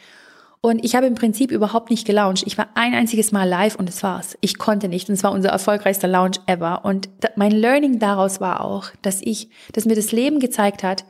Und 0.63 0.85
ich 0.85 0.95
habe 0.95 1.07
im 1.07 1.15
Prinzip 1.15 1.51
überhaupt 1.51 1.91
nicht 1.91 2.07
gelauncht. 2.07 2.45
Ich 2.47 2.59
war 2.59 2.69
ein 2.75 2.93
einziges 2.93 3.33
Mal 3.33 3.49
live 3.49 3.77
und 3.77 3.89
es 3.89 4.03
war's. 4.03 4.37
Ich 4.41 4.59
konnte 4.59 4.89
nicht 4.89 5.09
und 5.09 5.15
es 5.15 5.25
war 5.25 5.33
unser 5.33 5.49
erfolgreichster 5.49 6.07
Launch 6.07 6.39
ever. 6.47 6.85
Und 6.85 7.09
mein 7.37 7.53
Learning 7.53 7.99
daraus 7.99 8.41
war 8.41 8.63
auch, 8.63 8.91
dass 9.01 9.23
ich, 9.23 9.49
dass 9.73 9.87
mir 9.87 9.97
das 9.97 10.13
Leben 10.13 10.39
gezeigt 10.39 10.83
hat, 10.83 11.05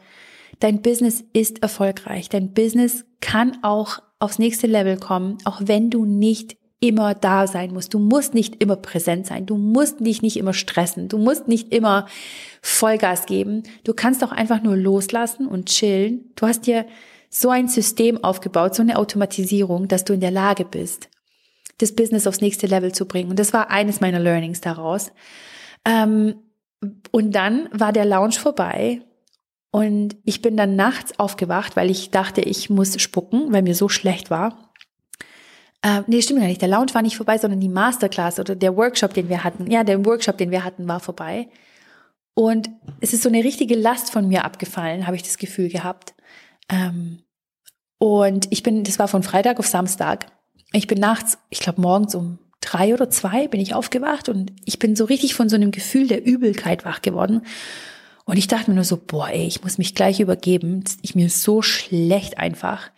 dein 0.61 0.83
Business 0.83 1.25
ist 1.33 1.63
erfolgreich. 1.63 2.29
Dein 2.29 2.53
Business 2.53 3.05
kann 3.21 3.59
auch 3.63 3.99
aufs 4.21 4.39
nächste 4.39 4.69
Level 4.69 4.99
kommen, 4.99 5.39
auch 5.45 5.61
wenn 5.65 5.91
du 5.91 6.05
nicht 6.05 6.57
immer 6.81 7.15
da 7.15 7.47
sein 7.47 7.73
musst. 7.73 7.93
Du 7.93 7.99
musst 7.99 8.33
nicht 8.33 8.63
immer 8.63 8.77
präsent 8.77 9.27
sein. 9.27 9.45
Du 9.45 9.57
musst 9.57 10.01
dich 10.01 10.23
nicht 10.23 10.37
immer 10.37 10.55
stressen. 10.55 11.09
Du 11.09 11.19
musst 11.19 11.47
nicht 11.47 11.73
immer 11.73 12.07
Vollgas 12.63 13.27
geben. 13.27 13.65
Du 13.85 13.93
kannst 13.93 14.25
auch 14.25 14.33
einfach 14.33 14.63
nur 14.63 14.77
loslassen 14.77 15.47
und 15.47 15.67
chillen. 15.67 16.33
Du 16.37 16.47
hast 16.47 16.67
dir 16.67 16.87
so 17.29 17.51
ein 17.51 17.69
System 17.69 18.25
aufgebaut, 18.25 18.75
so 18.75 18.83
eine 18.83 18.99
Automatisierung, 18.99 19.89
dass 19.89 20.05
du 20.05 20.15
in 20.15 20.21
der 20.21 20.31
Lage 20.31 20.65
bist, 20.65 21.09
das 21.79 21.95
Business 21.95 22.27
aufs 22.27 22.41
nächste 22.41 22.67
Level 22.67 22.93
zu 22.93 23.07
bringen. 23.07 23.31
Und 23.31 23.39
das 23.39 23.53
war 23.53 23.71
eines 23.71 24.01
meiner 24.01 24.19
Learnings 24.19 24.61
daraus. 24.61 25.13
Ähm, 25.87 26.37
und 27.11 27.35
dann 27.35 27.69
war 27.73 27.93
der 27.93 28.07
Lounge 28.07 28.33
vorbei 28.33 29.03
und 29.71 30.17
ich 30.25 30.43
bin 30.43 30.57
dann 30.57 30.77
nachts 30.77 31.19
aufgewacht, 31.19 31.77
weil 31.77 31.91
ich 31.91 32.11
dachte, 32.11 32.41
ich 32.41 32.71
muss 32.71 33.01
spucken, 33.01 33.53
weil 33.53 33.63
mir 33.63 33.75
so 33.75 33.89
schlecht 33.89 34.31
war. 34.31 34.70
Äh, 35.83 36.03
nee, 36.07 36.21
stimmt 36.21 36.41
gar 36.41 36.47
nicht. 36.47 36.61
Der 36.61 36.69
Lounge 36.69 36.93
war 36.95 37.03
nicht 37.03 37.17
vorbei, 37.17 37.39
sondern 37.39 37.61
die 37.61 37.69
Masterclass 37.69 38.39
oder 38.39 38.55
der 38.55 38.77
Workshop, 38.77 39.15
den 39.15 39.29
wir 39.29 39.45
hatten. 39.45 39.71
Ja, 39.71 39.85
der 39.85 40.05
Workshop, 40.05 40.37
den 40.39 40.51
wir 40.51 40.65
hatten, 40.65 40.87
war 40.87 41.01
vorbei. 41.01 41.49
Und 42.35 42.71
es 43.01 43.13
ist 43.13 43.23
so 43.23 43.29
eine 43.29 43.45
richtige 43.45 43.75
Last 43.75 44.11
von 44.11 44.29
mir 44.29 44.45
abgefallen, 44.45 45.07
habe 45.07 45.17
ich 45.17 45.23
das 45.23 45.39
Gefühl 45.39 45.69
gehabt. 45.69 46.15
Ähm, 46.69 47.23
und 47.99 48.51
ich 48.51 48.63
bin, 48.63 48.85
das 48.85 48.99
war 48.99 49.09
von 49.09 49.23
Freitag 49.23 49.59
auf 49.59 49.67
Samstag. 49.67 50.27
Ich 50.73 50.87
bin 50.87 50.99
nachts, 50.99 51.39
ich 51.51 51.61
glaube 51.61 51.81
morgens 51.81 52.15
um 52.15 52.39
drei 52.61 52.95
oder 52.95 53.11
zwei 53.11 53.49
bin 53.49 53.61
ich 53.61 53.75
aufgewacht 53.75 54.29
und 54.29 54.53
ich 54.65 54.79
bin 54.79 54.95
so 54.95 55.05
richtig 55.05 55.35
von 55.35 55.49
so 55.49 55.57
einem 55.57 55.71
Gefühl 55.71 56.07
der 56.07 56.25
Übelkeit 56.25 56.85
wach 56.85 57.03
geworden. 57.03 57.43
Und 58.27 58.37
ich 58.37 58.47
dachte 58.47 58.71
mir 58.71 58.77
nur 58.77 58.85
so, 58.85 58.97
boah, 58.97 59.29
ey, 59.29 59.47
ich 59.47 59.63
muss 59.63 59.79
mich 59.79 59.95
gleich 59.95 60.21
übergeben. 60.21 60.85
Ich 61.03 61.15
mir 61.15 61.29
so 61.31 61.63
schlecht 61.63 62.39
einfach. 62.39 62.91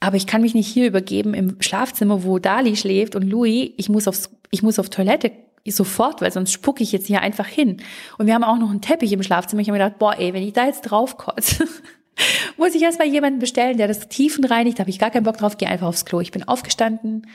Aber 0.00 0.16
ich 0.16 0.26
kann 0.26 0.42
mich 0.42 0.54
nicht 0.54 0.68
hier 0.68 0.86
übergeben 0.86 1.34
im 1.34 1.60
Schlafzimmer, 1.60 2.24
wo 2.24 2.38
Dali 2.38 2.76
schläft 2.76 3.16
und 3.16 3.22
Louis. 3.22 3.72
Ich 3.76 3.88
muss 3.88 4.06
aufs, 4.06 4.30
ich 4.50 4.62
muss 4.62 4.78
auf 4.78 4.90
Toilette 4.90 5.32
sofort, 5.70 6.20
weil 6.20 6.32
sonst 6.32 6.52
spucke 6.52 6.82
ich 6.82 6.92
jetzt 6.92 7.06
hier 7.06 7.20
einfach 7.20 7.46
hin. 7.46 7.82
Und 8.16 8.26
wir 8.26 8.34
haben 8.34 8.44
auch 8.44 8.58
noch 8.58 8.70
einen 8.70 8.80
Teppich 8.80 9.12
im 9.12 9.22
Schlafzimmer. 9.22 9.62
Ich 9.62 9.68
habe 9.68 9.78
mir 9.78 9.84
gedacht, 9.84 9.98
boah, 9.98 10.18
ey, 10.18 10.32
wenn 10.32 10.42
ich 10.42 10.52
da 10.52 10.66
jetzt 10.66 10.82
drauf 10.82 11.16
kotze, 11.16 11.66
muss 12.56 12.74
ich 12.74 12.82
erstmal 12.82 13.08
jemanden 13.08 13.38
bestellen, 13.38 13.76
der 13.76 13.88
das 13.88 14.08
tiefenreinigt. 14.08 14.78
Da 14.78 14.82
habe 14.82 14.90
ich 14.90 14.98
gar 14.98 15.10
keinen 15.10 15.24
Bock 15.24 15.38
drauf, 15.38 15.58
gehe 15.58 15.68
einfach 15.68 15.88
aufs 15.88 16.04
Klo. 16.04 16.20
Ich 16.20 16.32
bin 16.32 16.46
aufgestanden 16.46 17.26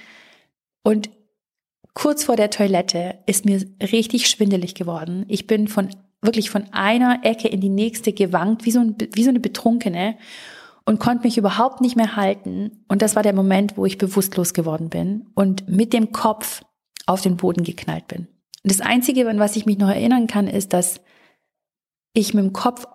und 0.83 1.09
kurz 1.93 2.23
vor 2.23 2.35
der 2.35 2.49
Toilette 2.49 3.19
ist 3.25 3.45
mir 3.45 3.61
richtig 3.81 4.29
schwindelig 4.29 4.75
geworden. 4.75 5.25
Ich 5.27 5.47
bin 5.47 5.67
von 5.67 5.89
wirklich 6.21 6.49
von 6.49 6.65
einer 6.71 7.19
Ecke 7.23 7.49
in 7.49 7.61
die 7.61 7.69
nächste 7.69 8.13
gewankt, 8.13 8.65
wie 8.65 8.71
so, 8.71 8.79
ein, 8.79 8.95
wie 9.13 9.23
so 9.23 9.29
eine 9.29 9.41
Betrunkene 9.41 10.15
und 10.85 10.99
konnte 10.99 11.25
mich 11.25 11.37
überhaupt 11.37 11.81
nicht 11.81 11.95
mehr 11.95 12.15
halten. 12.15 12.83
Und 12.87 13.01
das 13.01 13.15
war 13.15 13.23
der 13.23 13.33
Moment, 13.33 13.77
wo 13.77 13.85
ich 13.85 13.97
bewusstlos 13.97 14.53
geworden 14.53 14.89
bin 14.89 15.27
und 15.35 15.67
mit 15.67 15.93
dem 15.93 16.11
Kopf 16.11 16.63
auf 17.05 17.21
den 17.21 17.37
Boden 17.37 17.63
geknallt 17.63 18.07
bin. 18.07 18.27
Und 18.63 18.71
das 18.71 18.81
Einzige, 18.81 19.27
an 19.29 19.39
was 19.39 19.55
ich 19.55 19.65
mich 19.65 19.77
noch 19.77 19.89
erinnern 19.89 20.27
kann, 20.27 20.47
ist, 20.47 20.73
dass 20.73 21.01
ich 22.13 22.33
mit 22.33 22.43
dem 22.43 22.53
Kopf 22.53 22.85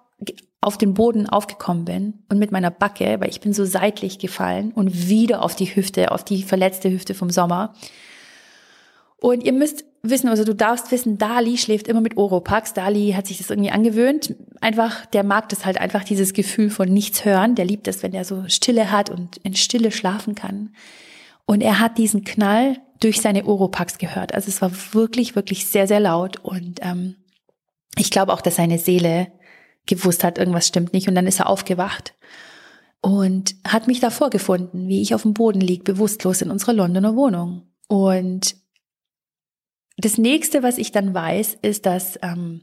auf 0.60 0.76
den 0.76 0.94
Boden 0.94 1.28
aufgekommen 1.28 1.84
bin 1.84 2.24
und 2.28 2.38
mit 2.38 2.50
meiner 2.50 2.70
Backe, 2.70 3.20
weil 3.20 3.30
ich 3.30 3.40
bin 3.40 3.52
so 3.52 3.64
seitlich 3.64 4.18
gefallen 4.18 4.72
und 4.72 5.08
wieder 5.08 5.42
auf 5.42 5.54
die 5.54 5.66
Hüfte, 5.66 6.10
auf 6.10 6.24
die 6.24 6.42
verletzte 6.42 6.90
Hüfte 6.90 7.14
vom 7.14 7.30
Sommer. 7.30 7.74
Und 9.20 9.44
ihr 9.44 9.52
müsst 9.52 9.84
wissen, 10.10 10.28
also 10.28 10.44
du 10.44 10.54
darfst 10.54 10.90
wissen, 10.90 11.18
Dali 11.18 11.58
schläft 11.58 11.88
immer 11.88 12.00
mit 12.00 12.16
Oropax. 12.16 12.74
Dali 12.74 13.12
hat 13.16 13.26
sich 13.26 13.38
das 13.38 13.50
irgendwie 13.50 13.70
angewöhnt. 13.70 14.34
Einfach, 14.60 15.06
der 15.06 15.24
mag 15.24 15.48
das 15.48 15.64
halt 15.64 15.78
einfach, 15.78 16.04
dieses 16.04 16.32
Gefühl 16.32 16.70
von 16.70 16.88
nichts 16.88 17.24
hören. 17.24 17.54
Der 17.54 17.64
liebt 17.64 17.88
es, 17.88 18.02
wenn 18.02 18.14
er 18.14 18.24
so 18.24 18.44
Stille 18.48 18.90
hat 18.90 19.10
und 19.10 19.38
in 19.38 19.54
Stille 19.54 19.90
schlafen 19.90 20.34
kann. 20.34 20.70
Und 21.46 21.60
er 21.60 21.80
hat 21.80 21.98
diesen 21.98 22.24
Knall 22.24 22.78
durch 23.00 23.20
seine 23.20 23.44
Oropax 23.44 23.98
gehört. 23.98 24.34
Also 24.34 24.48
es 24.48 24.60
war 24.60 24.70
wirklich, 24.92 25.34
wirklich 25.34 25.66
sehr, 25.66 25.86
sehr 25.86 26.00
laut. 26.00 26.38
Und 26.42 26.80
ähm, 26.82 27.16
ich 27.96 28.10
glaube 28.10 28.32
auch, 28.32 28.40
dass 28.40 28.56
seine 28.56 28.78
Seele 28.78 29.28
gewusst 29.86 30.24
hat, 30.24 30.38
irgendwas 30.38 30.68
stimmt 30.68 30.92
nicht. 30.92 31.08
Und 31.08 31.14
dann 31.14 31.26
ist 31.26 31.40
er 31.40 31.48
aufgewacht 31.48 32.14
und 33.00 33.54
hat 33.66 33.86
mich 33.86 34.00
da 34.00 34.10
vorgefunden, 34.10 34.88
wie 34.88 35.00
ich 35.00 35.14
auf 35.14 35.22
dem 35.22 35.34
Boden 35.34 35.60
lieg, 35.60 35.84
bewusstlos 35.84 36.42
in 36.42 36.50
unserer 36.50 36.72
Londoner 36.72 37.16
Wohnung. 37.16 37.62
Und 37.86 38.56
das 39.98 40.16
nächste, 40.16 40.62
was 40.62 40.78
ich 40.78 40.92
dann 40.92 41.12
weiß, 41.12 41.58
ist, 41.62 41.84
dass 41.84 42.18
ähm, 42.22 42.62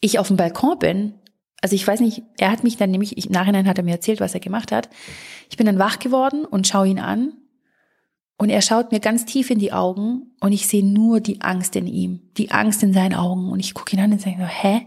ich 0.00 0.18
auf 0.18 0.28
dem 0.28 0.36
Balkon 0.36 0.78
bin. 0.78 1.14
Also 1.60 1.74
ich 1.74 1.86
weiß 1.86 2.00
nicht, 2.00 2.22
er 2.38 2.50
hat 2.50 2.64
mich 2.64 2.76
dann 2.76 2.90
nämlich, 2.90 3.18
ich, 3.18 3.26
im 3.26 3.32
Nachhinein 3.32 3.66
hat 3.66 3.76
er 3.76 3.84
mir 3.84 3.92
erzählt, 3.92 4.20
was 4.20 4.34
er 4.34 4.40
gemacht 4.40 4.72
hat. 4.72 4.88
Ich 5.50 5.56
bin 5.56 5.66
dann 5.66 5.78
wach 5.78 5.98
geworden 5.98 6.44
und 6.44 6.66
schaue 6.66 6.88
ihn 6.88 7.00
an. 7.00 7.32
Und 8.38 8.48
er 8.48 8.62
schaut 8.62 8.90
mir 8.92 9.00
ganz 9.00 9.26
tief 9.26 9.50
in 9.50 9.58
die 9.58 9.72
Augen 9.72 10.32
und 10.40 10.52
ich 10.52 10.66
sehe 10.66 10.82
nur 10.82 11.20
die 11.20 11.42
Angst 11.42 11.76
in 11.76 11.86
ihm, 11.86 12.20
die 12.38 12.50
Angst 12.50 12.82
in 12.82 12.94
seinen 12.94 13.14
Augen. 13.14 13.50
Und 13.50 13.60
ich 13.60 13.74
gucke 13.74 13.94
ihn 13.94 14.00
an 14.00 14.12
und 14.12 14.20
sage 14.22 14.36
so, 14.38 14.46
hä? 14.46 14.86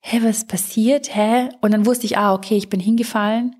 Hä, 0.00 0.20
was 0.22 0.46
passiert? 0.46 1.14
Hä? 1.14 1.50
Und 1.60 1.72
dann 1.72 1.84
wusste 1.84 2.06
ich, 2.06 2.16
ah, 2.16 2.32
okay, 2.32 2.56
ich 2.56 2.70
bin 2.70 2.80
hingefallen. 2.80 3.56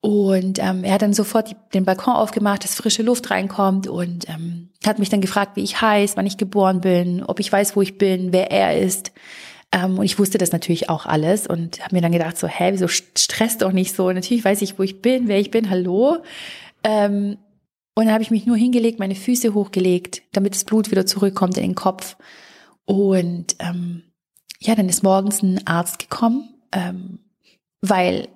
Und 0.00 0.58
ähm, 0.58 0.84
er 0.84 0.94
hat 0.94 1.02
dann 1.02 1.14
sofort 1.14 1.50
die, 1.50 1.56
den 1.74 1.84
Balkon 1.84 2.14
aufgemacht, 2.14 2.62
dass 2.62 2.74
frische 2.74 3.02
Luft 3.02 3.30
reinkommt 3.30 3.88
und 3.88 4.28
ähm, 4.28 4.70
hat 4.86 4.98
mich 4.98 5.08
dann 5.08 5.20
gefragt, 5.20 5.56
wie 5.56 5.62
ich 5.62 5.80
heiße, 5.80 6.16
wann 6.16 6.26
ich 6.26 6.36
geboren 6.36 6.80
bin, 6.80 7.24
ob 7.24 7.40
ich 7.40 7.50
weiß, 7.50 7.74
wo 7.76 7.82
ich 7.82 7.98
bin, 7.98 8.32
wer 8.32 8.50
er 8.50 8.78
ist. 8.78 9.12
Ähm, 9.72 9.98
und 9.98 10.04
ich 10.04 10.18
wusste 10.18 10.38
das 10.38 10.52
natürlich 10.52 10.88
auch 10.90 11.06
alles 11.06 11.46
und 11.46 11.82
habe 11.82 11.94
mir 11.94 12.02
dann 12.02 12.12
gedacht, 12.12 12.38
so, 12.38 12.46
hä, 12.46 12.70
wieso 12.72 12.88
stresst 12.88 13.62
doch 13.62 13.72
nicht 13.72 13.94
so? 13.94 14.10
natürlich 14.12 14.44
weiß 14.44 14.62
ich, 14.62 14.78
wo 14.78 14.82
ich 14.82 15.02
bin, 15.02 15.28
wer 15.28 15.40
ich 15.40 15.50
bin, 15.50 15.70
hallo. 15.70 16.18
Ähm, 16.84 17.38
und 17.94 18.04
dann 18.04 18.12
habe 18.12 18.22
ich 18.22 18.30
mich 18.30 18.46
nur 18.46 18.56
hingelegt, 18.56 18.98
meine 18.98 19.14
Füße 19.14 19.54
hochgelegt, 19.54 20.22
damit 20.32 20.54
das 20.54 20.64
Blut 20.64 20.90
wieder 20.90 21.06
zurückkommt 21.06 21.56
in 21.56 21.64
den 21.64 21.74
Kopf. 21.74 22.16
Und 22.84 23.56
ähm, 23.58 24.02
ja, 24.60 24.74
dann 24.74 24.88
ist 24.88 25.02
morgens 25.02 25.42
ein 25.42 25.66
Arzt 25.66 25.98
gekommen, 25.98 26.54
ähm, 26.72 27.20
weil 27.80 28.28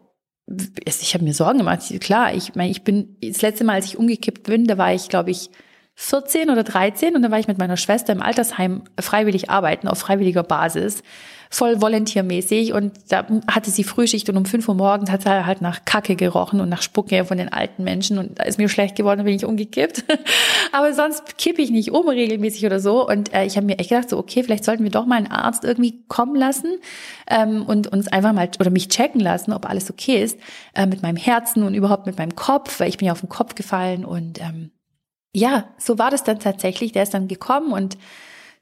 ich 0.85 1.15
habe 1.15 1.25
mir 1.25 1.35
Sorgen 1.35 1.59
gemacht. 1.59 1.83
Klar, 2.01 2.35
ich 2.35 2.55
meine, 2.55 2.71
ich 2.71 2.83
bin 2.83 3.17
das 3.23 3.43
letzte 3.43 3.65
Mal, 3.65 3.75
als 3.75 3.87
ich 3.87 3.99
umgekippt 3.99 4.43
bin, 4.45 4.67
da 4.67 4.79
war 4.79 4.93
ich, 4.93 5.09
glaube 5.09 5.31
ich, 5.31 5.51
14 6.03 6.49
oder 6.49 6.65
13 6.65 7.15
und 7.15 7.21
da 7.21 7.31
war 7.31 7.39
ich 7.39 7.47
mit 7.47 7.59
meiner 7.59 7.77
Schwester 7.77 8.15
im 8.15 8.23
Altersheim 8.23 8.85
freiwillig 8.99 9.51
arbeiten 9.51 9.87
auf 9.87 9.99
freiwilliger 9.99 10.43
Basis 10.43 11.03
voll 11.51 11.83
volontiermäßig 11.83 12.73
und 12.73 12.93
da 13.11 13.27
hatte 13.49 13.71
sie 13.71 13.85
Frühschicht 13.85 14.31
und 14.31 14.37
um 14.39 14.47
5 14.47 14.67
Uhr 14.69 14.75
morgens 14.77 15.11
hat 15.11 15.23
sie 15.23 15.45
halt 15.45 15.61
nach 15.61 15.85
Kacke 15.85 16.17
gerochen 16.17 16.61
und 16.61 16.71
nach 16.71 16.81
Spucke 16.81 17.25
von 17.27 17.37
den 17.37 17.53
alten 17.53 17.85
Menschen 17.85 18.19
und 18.19 18.39
da 18.39 18.45
ist 18.45 18.57
mir 18.57 18.71
schlecht 18.71 18.97
geworden, 18.97 19.19
da 19.19 19.25
bin 19.25 19.35
ich 19.35 19.45
umgekippt. 19.45 20.05
Aber 20.73 20.95
sonst 20.95 21.37
kippe 21.37 21.61
ich 21.61 21.71
nicht 21.71 21.91
um 21.91 22.09
regelmäßig 22.09 22.65
oder 22.65 22.81
so 22.81 23.07
und 23.07 23.35
äh, 23.35 23.45
ich 23.45 23.57
habe 23.57 23.67
mir 23.67 23.79
echt 23.79 23.91
gedacht, 23.91 24.09
so 24.09 24.17
okay, 24.17 24.43
vielleicht 24.43 24.65
sollten 24.65 24.85
wir 24.85 24.91
doch 24.91 25.05
mal 25.05 25.17
einen 25.17 25.31
Arzt 25.31 25.65
irgendwie 25.65 26.03
kommen 26.09 26.37
lassen 26.37 26.79
ähm, 27.29 27.67
und 27.67 27.89
uns 27.89 28.09
einfach 28.09 28.33
mal 28.33 28.49
oder 28.59 28.71
mich 28.71 28.89
checken 28.89 29.21
lassen, 29.21 29.53
ob 29.53 29.69
alles 29.69 29.91
okay 29.91 30.23
ist 30.23 30.39
äh, 30.75 30.87
mit 30.87 31.03
meinem 31.03 31.17
Herzen 31.17 31.65
und 31.65 31.75
überhaupt 31.75 32.07
mit 32.07 32.17
meinem 32.17 32.37
Kopf, 32.37 32.81
weil 32.81 32.89
ich 32.89 32.97
bin 32.97 33.07
ja 33.07 33.13
auf 33.13 33.21
den 33.21 33.29
Kopf 33.29 33.55
gefallen 33.55 34.07
und 34.07 34.41
ähm, 34.41 34.71
ja, 35.33 35.69
so 35.79 35.99
war 35.99 36.11
das 36.11 36.25
dann 36.25 36.41
tatsächlich. 36.41 36.93
Der 36.93 37.03
ist 37.03 37.15
dann 37.15 37.29
gekommen 37.29 37.73
und 37.73 37.97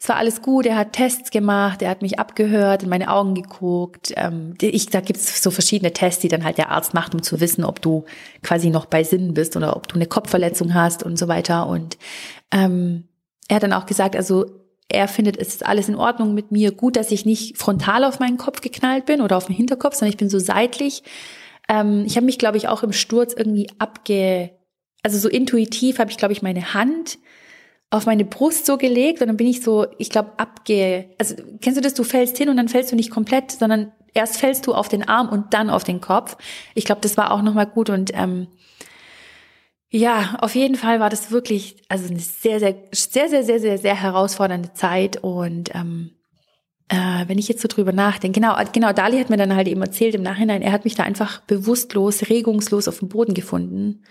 es 0.01 0.09
war 0.09 0.17
alles 0.17 0.43
gut, 0.43 0.65
er 0.65 0.77
hat 0.77 0.93
Tests 0.93 1.31
gemacht, 1.31 1.83
er 1.83 1.91
hat 1.91 2.03
mich 2.03 2.21
abgehört, 2.21 2.85
in 2.85 2.89
meine 2.89 3.11
Augen 3.11 3.35
geguckt. 3.35 4.13
Ähm, 4.17 4.55
ich, 4.61 4.87
da 4.91 5.01
gibt's 5.01 5.43
so 5.43 5.51
verschiedene 5.51 5.93
Tests, 5.93 6.21
die 6.21 6.29
dann 6.29 6.45
halt 6.45 6.57
der 6.57 6.71
Arzt 6.71 6.95
macht, 6.95 7.15
um 7.15 7.23
zu 7.23 7.41
wissen, 7.41 7.65
ob 7.65 7.83
du 7.83 8.05
quasi 8.43 8.71
noch 8.71 8.87
bei 8.87 9.03
Sinnen 9.03 9.35
bist 9.35 9.57
oder 9.57 9.77
ob 9.77 9.89
du 9.89 9.97
eine 9.97 10.07
Kopfverletzung 10.07 10.73
hast 10.73 11.03
und 11.03 11.19
so 11.19 11.27
weiter. 11.27 11.67
Und 11.67 11.99
ähm, 12.53 13.09
er 13.49 13.57
hat 13.57 13.65
dann 13.65 13.73
auch 13.73 13.87
gesagt, 13.87 14.15
also 14.15 14.47
er 14.89 15.09
findet, 15.09 15.37
es 15.37 15.49
ist 15.49 15.67
alles 15.67 15.89
in 15.89 15.97
Ordnung 15.97 16.33
mit 16.33 16.53
mir. 16.53 16.71
Gut, 16.71 16.95
dass 16.95 17.11
ich 17.11 17.27
nicht 17.27 17.59
frontal 17.59 18.05
auf 18.05 18.21
meinen 18.21 18.39
Kopf 18.39 18.61
geknallt 18.61 19.05
bin 19.05 19.21
oder 19.21 19.37
auf 19.37 19.47
den 19.47 19.57
Hinterkopf, 19.57 19.97
sondern 19.97 20.13
ich 20.13 20.17
bin 20.17 20.31
so 20.31 20.39
seitlich. 20.39 21.03
Ähm, 21.69 22.05
ich 22.07 22.15
habe 22.15 22.27
mich, 22.27 22.39
glaube 22.39 22.57
ich, 22.57 22.69
auch 22.69 22.85
im 22.85 22.93
Sturz 22.93 23.35
irgendwie 23.37 23.69
abge... 23.79 24.51
Also 25.03 25.19
so 25.19 25.29
intuitiv 25.29 25.99
habe 25.99 26.11
ich, 26.11 26.17
glaube 26.17 26.33
ich, 26.33 26.43
meine 26.43 26.75
Hand 26.75 27.19
auf 27.91 28.07
meine 28.07 28.25
Brust 28.25 28.67
so 28.67 28.77
gelegt 28.77 29.21
und 29.23 29.29
dann 29.29 29.37
bin 29.37 29.47
ich 29.47 29.63
so, 29.63 29.87
ich 29.97 30.11
glaube, 30.11 30.33
abge, 30.37 31.09
also 31.19 31.35
kennst 31.61 31.79
du 31.79 31.83
das, 31.83 31.95
du 31.95 32.05
fällst 32.05 32.37
hin 32.37 32.49
und 32.49 32.57
dann 32.57 32.69
fällst 32.69 32.93
du 32.93 32.97
nicht 32.97 33.11
komplett, 33.11 33.51
sondern 33.53 33.93
erst 34.13 34.37
fällst 34.37 34.67
du 34.67 34.75
auf 34.75 34.89
den 34.89 35.09
Arm 35.09 35.29
und 35.29 35.55
dann 35.55 35.71
auf 35.71 35.85
den 35.85 36.01
Kopf. 36.01 36.37
Ich 36.75 36.85
glaube, 36.85 37.01
das 37.01 37.17
war 37.17 37.31
auch 37.31 37.41
nochmal 37.41 37.67
gut 37.67 37.89
und 37.89 38.11
ähm, 38.15 38.49
ja, 39.91 40.37
auf 40.43 40.55
jeden 40.55 40.75
Fall 40.75 41.01
war 41.01 41.09
das 41.09 41.31
wirklich, 41.31 41.83
also 41.89 42.09
eine 42.09 42.19
sehr, 42.19 42.61
sehr, 42.61 42.77
sehr, 42.93 43.29
sehr, 43.31 43.43
sehr, 43.43 43.61
sehr, 43.61 43.79
sehr 43.79 43.95
herausfordernde 43.95 44.75
Zeit 44.75 45.23
und 45.23 45.75
ähm, 45.75 46.11
äh, 46.89 47.25
wenn 47.27 47.39
ich 47.39 47.49
jetzt 47.49 47.63
so 47.63 47.69
drüber 47.69 47.93
nachdenke, 47.93 48.39
genau, 48.39 48.55
genau, 48.73 48.93
Dali 48.93 49.19
hat 49.19 49.31
mir 49.31 49.39
dann 49.39 49.57
halt 49.57 49.67
eben 49.67 49.81
erzählt 49.81 50.15
im 50.15 50.23
Nachhinein, 50.23 50.61
er 50.61 50.73
hat 50.73 50.85
mich 50.85 50.95
da 50.95 51.05
einfach 51.05 51.41
bewusstlos, 51.43 52.29
regungslos 52.29 52.87
auf 52.87 52.99
dem 52.99 53.09
Boden 53.09 53.33
gefunden 53.33 54.03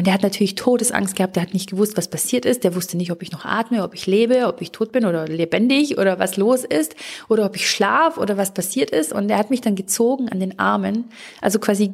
und 0.00 0.06
er 0.06 0.14
hat 0.14 0.22
natürlich 0.22 0.54
Todesangst 0.54 1.14
gehabt, 1.14 1.36
der 1.36 1.42
hat 1.42 1.52
nicht 1.52 1.68
gewusst, 1.68 1.98
was 1.98 2.08
passiert 2.08 2.46
ist, 2.46 2.64
der 2.64 2.74
wusste 2.74 2.96
nicht, 2.96 3.12
ob 3.12 3.20
ich 3.22 3.32
noch 3.32 3.44
atme, 3.44 3.84
ob 3.84 3.94
ich 3.94 4.06
lebe, 4.06 4.46
ob 4.46 4.62
ich 4.62 4.72
tot 4.72 4.92
bin 4.92 5.04
oder 5.04 5.28
lebendig 5.28 5.98
oder 5.98 6.18
was 6.18 6.38
los 6.38 6.64
ist 6.64 6.96
oder 7.28 7.44
ob 7.44 7.54
ich 7.54 7.68
schlaf 7.68 8.16
oder 8.16 8.38
was 8.38 8.54
passiert 8.54 8.92
ist. 8.92 9.12
Und 9.12 9.28
er 9.28 9.36
hat 9.36 9.50
mich 9.50 9.60
dann 9.60 9.74
gezogen 9.74 10.30
an 10.30 10.40
den 10.40 10.58
Armen, 10.58 11.10
also 11.42 11.58
quasi 11.58 11.92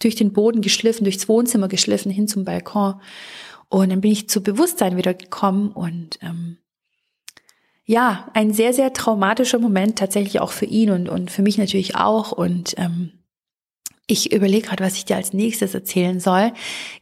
durch 0.00 0.16
den 0.16 0.32
Boden 0.32 0.60
geschliffen, 0.60 1.04
durchs 1.04 1.28
Wohnzimmer 1.28 1.68
geschliffen, 1.68 2.10
hin 2.10 2.26
zum 2.26 2.44
Balkon. 2.44 3.00
Und 3.68 3.90
dann 3.90 4.00
bin 4.00 4.10
ich 4.10 4.28
zu 4.28 4.42
Bewusstsein 4.42 4.96
wieder 4.96 5.14
gekommen 5.14 5.70
und 5.70 6.18
ähm, 6.22 6.58
ja, 7.84 8.28
ein 8.34 8.52
sehr, 8.52 8.72
sehr 8.72 8.92
traumatischer 8.92 9.60
Moment 9.60 10.00
tatsächlich 10.00 10.40
auch 10.40 10.50
für 10.50 10.66
ihn 10.66 10.90
und, 10.90 11.08
und 11.08 11.30
für 11.30 11.42
mich 11.42 11.58
natürlich 11.58 11.94
auch. 11.94 12.32
Und 12.32 12.74
ähm, 12.76 13.15
ich 14.06 14.32
überlege 14.32 14.68
gerade, 14.68 14.84
was 14.84 14.96
ich 14.96 15.04
dir 15.04 15.16
als 15.16 15.32
nächstes 15.32 15.74
erzählen 15.74 16.20
soll. 16.20 16.52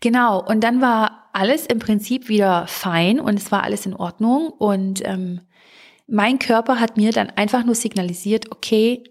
Genau, 0.01 0.43
und 0.43 0.63
dann 0.63 0.81
war 0.81 1.29
alles 1.33 1.67
im 1.67 1.79
Prinzip 1.79 2.29
wieder 2.29 2.67
fein 2.67 3.21
und 3.21 3.39
es 3.39 3.53
war 3.53 3.63
alles 3.63 3.87
in 3.87 3.95
Ordnung. 3.95 4.49
Und 4.49 5.03
ähm, 5.05 5.41
mein 6.07 6.39
Körper 6.39 6.81
hat 6.81 6.97
mir 6.97 7.13
dann 7.13 7.31
einfach 7.31 7.65
nur 7.65 7.75
signalisiert, 7.75 8.53
okay, 8.53 9.05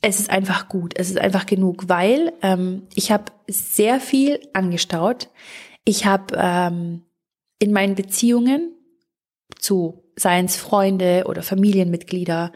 es 0.00 0.20
ist 0.20 0.30
einfach 0.30 0.68
gut, 0.68 0.92
es 0.96 1.08
ist 1.08 1.18
einfach 1.18 1.46
genug, 1.46 1.88
weil 1.88 2.32
ähm, 2.42 2.88
ich 2.94 3.10
habe 3.10 3.32
sehr 3.48 4.00
viel 4.00 4.40
angestaut. 4.52 5.30
Ich 5.84 6.06
habe 6.06 6.34
ähm, 6.36 7.04
in 7.58 7.72
meinen 7.72 7.94
Beziehungen 7.94 8.74
zu 9.58 10.04
seien 10.16 10.46
es 10.46 10.56
Freunde 10.56 11.24
oder 11.26 11.42
Familienmitglieder, 11.42 12.52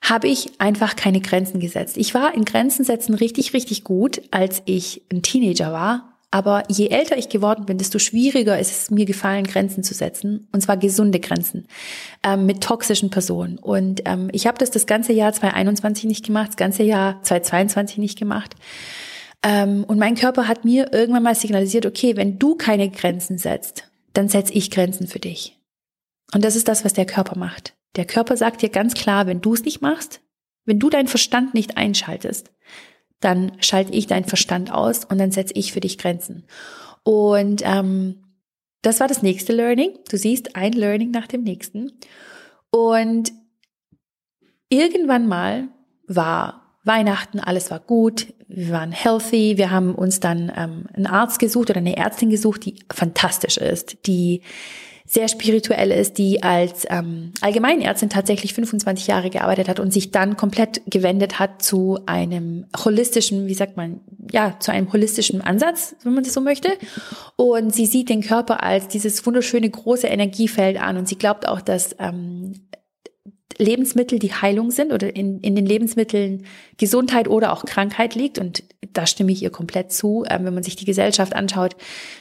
habe 0.00 0.28
ich 0.28 0.60
einfach 0.60 0.96
keine 0.96 1.20
Grenzen 1.20 1.60
gesetzt. 1.60 1.96
Ich 1.96 2.14
war 2.14 2.34
in 2.34 2.44
Grenzen 2.44 2.84
setzen 2.84 3.14
richtig, 3.14 3.52
richtig 3.52 3.84
gut, 3.84 4.22
als 4.30 4.62
ich 4.64 5.02
ein 5.12 5.22
Teenager 5.22 5.72
war. 5.72 6.14
Aber 6.30 6.64
je 6.68 6.88
älter 6.88 7.16
ich 7.16 7.30
geworden 7.30 7.64
bin, 7.64 7.78
desto 7.78 7.98
schwieriger 7.98 8.58
ist 8.58 8.70
es 8.70 8.90
mir 8.90 9.06
gefallen, 9.06 9.44
Grenzen 9.44 9.82
zu 9.82 9.94
setzen. 9.94 10.46
Und 10.52 10.60
zwar 10.60 10.76
gesunde 10.76 11.20
Grenzen 11.20 11.66
ähm, 12.22 12.44
mit 12.44 12.62
toxischen 12.62 13.08
Personen. 13.08 13.58
Und 13.58 14.02
ähm, 14.04 14.28
ich 14.32 14.46
habe 14.46 14.58
das 14.58 14.70
das 14.70 14.86
ganze 14.86 15.14
Jahr 15.14 15.32
2021 15.32 16.04
nicht 16.04 16.26
gemacht, 16.26 16.48
das 16.48 16.56
ganze 16.56 16.82
Jahr 16.82 17.22
2022 17.22 17.96
nicht 17.96 18.18
gemacht. 18.18 18.54
Ähm, 19.42 19.84
und 19.84 19.98
mein 19.98 20.16
Körper 20.16 20.48
hat 20.48 20.66
mir 20.66 20.92
irgendwann 20.92 21.22
mal 21.22 21.34
signalisiert, 21.34 21.86
okay, 21.86 22.16
wenn 22.16 22.38
du 22.38 22.56
keine 22.56 22.90
Grenzen 22.90 23.38
setzt, 23.38 23.84
dann 24.12 24.28
setze 24.28 24.52
ich 24.52 24.70
Grenzen 24.70 25.06
für 25.06 25.20
dich. 25.20 25.56
Und 26.34 26.44
das 26.44 26.56
ist 26.56 26.68
das, 26.68 26.84
was 26.84 26.92
der 26.92 27.06
Körper 27.06 27.38
macht. 27.38 27.77
Der 27.96 28.04
Körper 28.04 28.36
sagt 28.36 28.62
dir 28.62 28.68
ganz 28.68 28.94
klar, 28.94 29.26
wenn 29.26 29.40
du 29.40 29.54
es 29.54 29.64
nicht 29.64 29.80
machst, 29.80 30.20
wenn 30.64 30.78
du 30.78 30.90
deinen 30.90 31.08
Verstand 31.08 31.54
nicht 31.54 31.76
einschaltest, 31.76 32.52
dann 33.20 33.52
schalte 33.60 33.92
ich 33.92 34.06
deinen 34.06 34.26
Verstand 34.26 34.72
aus 34.72 35.04
und 35.04 35.18
dann 35.18 35.30
setze 35.30 35.54
ich 35.54 35.72
für 35.72 35.80
dich 35.80 35.98
Grenzen. 35.98 36.46
Und 37.02 37.62
ähm, 37.64 38.22
das 38.82 39.00
war 39.00 39.08
das 39.08 39.22
nächste 39.22 39.52
Learning. 39.52 39.98
Du 40.10 40.16
siehst 40.16 40.56
ein 40.56 40.72
Learning 40.72 41.10
nach 41.10 41.26
dem 41.26 41.42
nächsten. 41.42 41.92
Und 42.70 43.32
irgendwann 44.68 45.26
mal 45.26 45.68
war 46.06 46.78
Weihnachten, 46.84 47.40
alles 47.40 47.70
war 47.70 47.80
gut, 47.80 48.32
wir 48.46 48.70
waren 48.70 48.92
healthy, 48.92 49.58
wir 49.58 49.70
haben 49.70 49.94
uns 49.94 50.20
dann 50.20 50.50
ähm, 50.56 50.86
einen 50.92 51.06
Arzt 51.06 51.38
gesucht 51.38 51.70
oder 51.70 51.78
eine 51.78 51.96
Ärztin 51.96 52.30
gesucht, 52.30 52.64
die 52.64 52.76
fantastisch 52.90 53.58
ist, 53.58 54.06
die 54.06 54.42
sehr 55.08 55.28
spirituell 55.28 55.90
ist, 55.90 56.18
die 56.18 56.42
als 56.42 56.86
ähm, 56.90 57.32
Allgemeinärztin 57.40 58.10
tatsächlich 58.10 58.52
25 58.52 59.06
Jahre 59.06 59.30
gearbeitet 59.30 59.66
hat 59.66 59.80
und 59.80 59.90
sich 59.90 60.10
dann 60.10 60.36
komplett 60.36 60.82
gewendet 60.86 61.38
hat 61.38 61.62
zu 61.62 61.98
einem 62.04 62.66
holistischen, 62.76 63.46
wie 63.46 63.54
sagt 63.54 63.78
man, 63.78 64.00
ja, 64.30 64.56
zu 64.60 64.70
einem 64.70 64.92
holistischen 64.92 65.40
Ansatz, 65.40 65.96
wenn 66.02 66.12
man 66.12 66.24
das 66.24 66.34
so 66.34 66.42
möchte. 66.42 66.68
Und 67.36 67.74
sie 67.74 67.86
sieht 67.86 68.10
den 68.10 68.20
Körper 68.20 68.62
als 68.62 68.88
dieses 68.88 69.24
wunderschöne 69.24 69.70
große 69.70 70.06
Energiefeld 70.06 70.78
an 70.78 70.98
und 70.98 71.08
sie 71.08 71.16
glaubt 71.16 71.48
auch, 71.48 71.62
dass 71.62 71.96
ähm, 71.98 72.52
Lebensmittel 73.58 74.18
die 74.18 74.32
Heilung 74.32 74.70
sind 74.70 74.92
oder 74.92 75.14
in, 75.14 75.40
in 75.40 75.56
den 75.56 75.66
Lebensmitteln 75.66 76.46
Gesundheit 76.76 77.28
oder 77.28 77.52
auch 77.52 77.64
Krankheit 77.64 78.14
liegt. 78.14 78.38
Und 78.38 78.62
da 78.92 79.06
stimme 79.06 79.32
ich 79.32 79.42
ihr 79.42 79.50
komplett 79.50 79.92
zu. 79.92 80.24
Ähm, 80.30 80.44
wenn 80.44 80.54
man 80.54 80.62
sich 80.62 80.76
die 80.76 80.84
Gesellschaft 80.84 81.34
anschaut, 81.34 81.74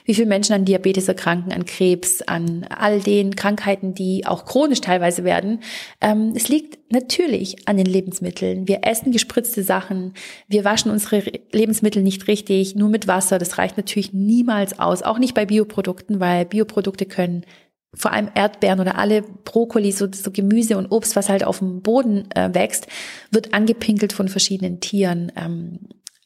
wie 0.06 0.16
viele 0.16 0.28
Menschen 0.28 0.54
an 0.54 0.66
Diabetes 0.66 1.08
erkranken, 1.08 1.54
an 1.54 1.66
Krebs, 1.66 2.24
an 2.24 2.66
all 2.70 3.00
den 3.00 3.36
Krankheiten, 3.36 3.94
die 3.94 4.26
auch 4.26 4.46
chronisch 4.46 4.82
teilweise 4.82 5.24
werden. 5.24 5.60
Ähm, 6.02 6.34
es 6.36 6.50
liegt 6.50 6.80
natürlich 6.92 7.68
an 7.68 7.78
den 7.78 7.86
Lebensmitteln. 7.86 8.68
Wir 8.68 8.80
essen 8.84 9.12
gespritzte 9.12 9.62
Sachen. 9.62 10.14
Wir 10.48 10.64
waschen 10.64 10.92
unsere 10.92 11.24
Lebensmittel 11.52 12.02
nicht 12.02 12.28
richtig, 12.28 12.76
nur 12.76 12.90
mit 12.90 13.08
Wasser. 13.08 13.38
Das 13.38 13.58
reicht 13.58 13.78
natürlich 13.78 14.12
niemals 14.14 14.80
aus. 14.80 15.04
Auch 15.04 15.20
nicht 15.20 15.36
bei 15.36 15.46
Bioprodukten, 15.46 16.20
weil 16.20 16.46
Bioprodukte 16.46 17.06
können 17.06 17.46
vor 17.94 18.12
allem 18.12 18.30
Erdbeeren 18.36 18.80
oder 18.80 18.98
alle 18.98 19.22
Brokkoli, 19.22 19.92
so, 19.92 20.08
so 20.12 20.32
Gemüse 20.32 20.78
und 20.78 20.92
Obst, 20.92 21.16
was 21.16 21.30
halt 21.30 21.44
auf 21.44 21.60
dem 21.60 21.82
Boden 21.82 22.30
äh, 22.36 22.54
wächst, 22.54 22.88
wird 23.32 23.54
angepinkelt 23.54 24.14
von 24.14 24.28
verschiedenen 24.28 24.80
Tieren. 24.80 25.32
Ähm, 25.36 25.80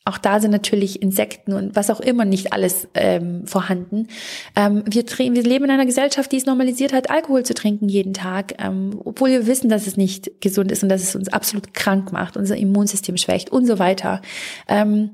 auch 0.03 0.17
da 0.17 0.39
sind 0.39 0.49
natürlich 0.49 1.01
Insekten 1.01 1.53
und 1.53 1.75
was 1.75 1.91
auch 1.91 1.99
immer 1.99 2.25
nicht 2.25 2.53
alles 2.53 2.87
ähm, 2.95 3.45
vorhanden. 3.45 4.07
Ähm, 4.55 4.83
wir, 4.87 5.03
wir 5.05 5.43
leben 5.43 5.65
in 5.65 5.71
einer 5.71 5.85
Gesellschaft, 5.85 6.31
die 6.31 6.37
es 6.37 6.47
normalisiert 6.47 6.91
hat, 6.91 7.11
Alkohol 7.11 7.43
zu 7.43 7.53
trinken 7.53 7.87
jeden 7.87 8.13
Tag, 8.13 8.55
ähm, 8.57 8.99
obwohl 9.05 9.29
wir 9.29 9.45
wissen, 9.45 9.69
dass 9.69 9.85
es 9.85 9.97
nicht 9.97 10.41
gesund 10.41 10.71
ist 10.71 10.81
und 10.81 10.89
dass 10.89 11.03
es 11.03 11.15
uns 11.15 11.29
absolut 11.29 11.75
krank 11.75 12.11
macht, 12.11 12.35
unser 12.35 12.57
Immunsystem 12.57 13.17
schwächt 13.17 13.51
und 13.51 13.67
so 13.67 13.77
weiter. 13.77 14.21
Ähm, 14.67 15.11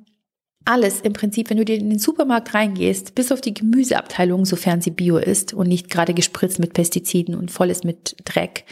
alles 0.68 1.02
im 1.02 1.14
Prinzip, 1.14 1.50
wenn 1.50 1.58
du 1.58 1.66
dir 1.66 1.78
in 1.78 1.90
den 1.90 2.00
Supermarkt 2.00 2.54
reingehst, 2.54 3.16
bis 3.16 3.32
auf 3.32 3.42
die 3.42 3.54
Gemüseabteilung, 3.54 4.46
sofern 4.46 4.82
sie 4.82 4.92
bio 4.92 5.18
ist 5.18 5.54
und 5.54 5.68
nicht 5.68 5.90
gerade 5.90 6.14
gespritzt 6.14 6.60
mit 6.60 6.74
Pestiziden 6.74 7.36
und 7.36 7.52
voll 7.52 7.70
ist 7.70 7.86
mit 7.86 8.16
Dreck. 8.26 8.66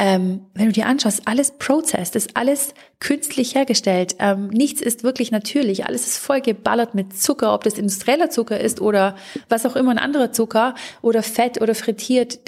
Ähm, 0.00 0.42
wenn 0.54 0.66
du 0.66 0.72
dir 0.72 0.86
anschaust, 0.86 1.22
alles 1.26 1.58
processed, 1.58 2.14
ist 2.14 2.36
alles 2.36 2.72
künstlich 3.00 3.56
hergestellt. 3.56 4.14
Ähm, 4.20 4.48
nichts 4.48 4.80
ist 4.80 5.02
wirklich 5.02 5.32
natürlich. 5.32 5.86
Alles 5.86 6.06
ist 6.06 6.18
voll 6.18 6.40
geballert 6.40 6.94
mit 6.94 7.18
Zucker, 7.18 7.52
ob 7.52 7.64
das 7.64 7.78
industrieller 7.78 8.30
Zucker 8.30 8.60
ist 8.60 8.80
oder 8.80 9.16
was 9.48 9.66
auch 9.66 9.74
immer 9.74 9.90
ein 9.90 9.98
anderer 9.98 10.32
Zucker 10.32 10.74
oder 11.02 11.24
Fett 11.24 11.60
oder 11.60 11.74
frittiert. 11.74 12.38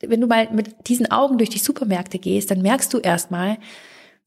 Wenn 0.00 0.20
du 0.20 0.26
mal 0.26 0.48
mit 0.52 0.88
diesen 0.88 1.10
Augen 1.10 1.38
durch 1.38 1.50
die 1.50 1.58
Supermärkte 1.58 2.18
gehst, 2.18 2.50
dann 2.50 2.60
merkst 2.60 2.92
du 2.92 2.98
erstmal, 2.98 3.56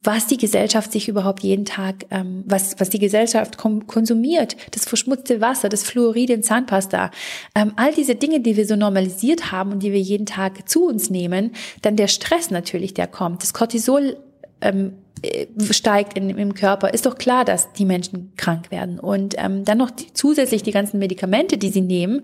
was 0.03 0.27
die 0.27 0.37
Gesellschaft 0.37 0.91
sich 0.91 1.07
überhaupt 1.07 1.43
jeden 1.43 1.65
Tag, 1.65 2.05
ähm, 2.11 2.43
was, 2.45 2.79
was 2.79 2.89
die 2.89 2.99
Gesellschaft 2.99 3.57
konsumiert, 3.57 4.57
das 4.71 4.85
verschmutzte 4.85 5.41
Wasser, 5.41 5.69
das 5.69 5.83
Fluorid 5.83 6.29
in 6.29 6.43
Zahnpasta, 6.43 7.11
ähm, 7.55 7.73
all 7.77 7.93
diese 7.93 8.15
Dinge, 8.15 8.41
die 8.41 8.57
wir 8.57 8.67
so 8.67 8.75
normalisiert 8.75 9.51
haben 9.51 9.71
und 9.71 9.83
die 9.83 9.93
wir 9.93 10.01
jeden 10.01 10.25
Tag 10.25 10.67
zu 10.67 10.85
uns 10.85 11.09
nehmen, 11.09 11.51
dann 11.81 11.95
der 11.95 12.07
Stress 12.07 12.51
natürlich, 12.51 12.93
der 12.93 13.07
kommt, 13.07 13.43
das 13.43 13.53
Cortisol 13.53 14.17
ähm, 14.61 14.93
äh, 15.21 15.47
steigt 15.71 16.17
in, 16.17 16.29
im 16.29 16.53
Körper, 16.53 16.93
ist 16.93 17.05
doch 17.05 17.17
klar, 17.17 17.45
dass 17.45 17.71
die 17.73 17.85
Menschen 17.85 18.33
krank 18.35 18.71
werden. 18.71 18.99
Und 18.99 19.35
ähm, 19.37 19.63
dann 19.63 19.77
noch 19.77 19.91
die, 19.91 20.11
zusätzlich 20.13 20.63
die 20.63 20.71
ganzen 20.71 20.99
Medikamente, 20.99 21.57
die 21.57 21.69
sie 21.69 21.81
nehmen, 21.81 22.23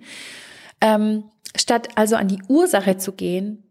ähm, 0.81 1.23
statt 1.55 1.89
also 1.95 2.15
an 2.15 2.27
die 2.27 2.39
Ursache 2.47 2.97
zu 2.97 3.13
gehen, 3.13 3.63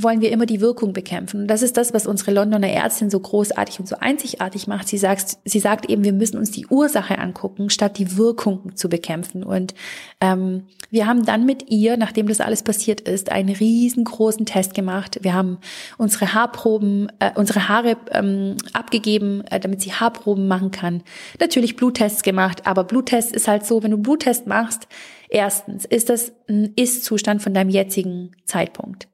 wollen 0.00 0.20
wir 0.20 0.30
immer 0.30 0.46
die 0.46 0.60
Wirkung 0.60 0.92
bekämpfen. 0.92 1.42
Und 1.42 1.48
das 1.48 1.62
ist 1.62 1.76
das, 1.76 1.92
was 1.92 2.06
unsere 2.06 2.32
Londoner 2.32 2.70
Ärztin 2.70 3.10
so 3.10 3.18
großartig 3.18 3.80
und 3.80 3.88
so 3.88 3.96
einzigartig 3.98 4.68
macht. 4.68 4.86
Sie 4.86 4.96
sagt, 4.96 5.38
sie 5.44 5.58
sagt 5.58 5.90
eben, 5.90 6.04
wir 6.04 6.12
müssen 6.12 6.38
uns 6.38 6.52
die 6.52 6.66
Ursache 6.68 7.18
angucken, 7.18 7.68
statt 7.68 7.98
die 7.98 8.16
Wirkung 8.16 8.76
zu 8.76 8.88
bekämpfen. 8.88 9.42
Und 9.42 9.74
ähm, 10.20 10.66
wir 10.90 11.06
haben 11.08 11.24
dann 11.26 11.46
mit 11.46 11.68
ihr, 11.70 11.96
nachdem 11.96 12.28
das 12.28 12.40
alles 12.40 12.62
passiert 12.62 13.00
ist, 13.00 13.32
einen 13.32 13.54
riesengroßen 13.54 14.46
Test 14.46 14.74
gemacht. 14.74 15.18
Wir 15.22 15.34
haben 15.34 15.58
unsere 15.96 16.32
Haarproben, 16.32 17.10
äh, 17.18 17.32
unsere 17.34 17.68
Haare 17.68 17.96
ähm, 18.12 18.56
abgegeben, 18.72 19.42
äh, 19.50 19.58
damit 19.58 19.82
sie 19.82 19.92
Haarproben 19.92 20.46
machen 20.46 20.70
kann. 20.70 21.02
Natürlich 21.40 21.74
Bluttests 21.74 22.22
gemacht, 22.22 22.66
aber 22.66 22.84
Bluttest 22.84 23.34
ist 23.34 23.48
halt 23.48 23.66
so, 23.66 23.82
wenn 23.82 23.90
du 23.90 23.98
Bluttest 23.98 24.46
machst, 24.46 24.86
erstens 25.28 25.84
ist 25.84 26.08
das 26.08 26.32
ein 26.48 26.72
Ist-Zustand 26.76 27.42
von 27.42 27.52
deinem 27.52 27.70
jetzigen 27.70 28.30
Zeitpunkt. 28.44 29.08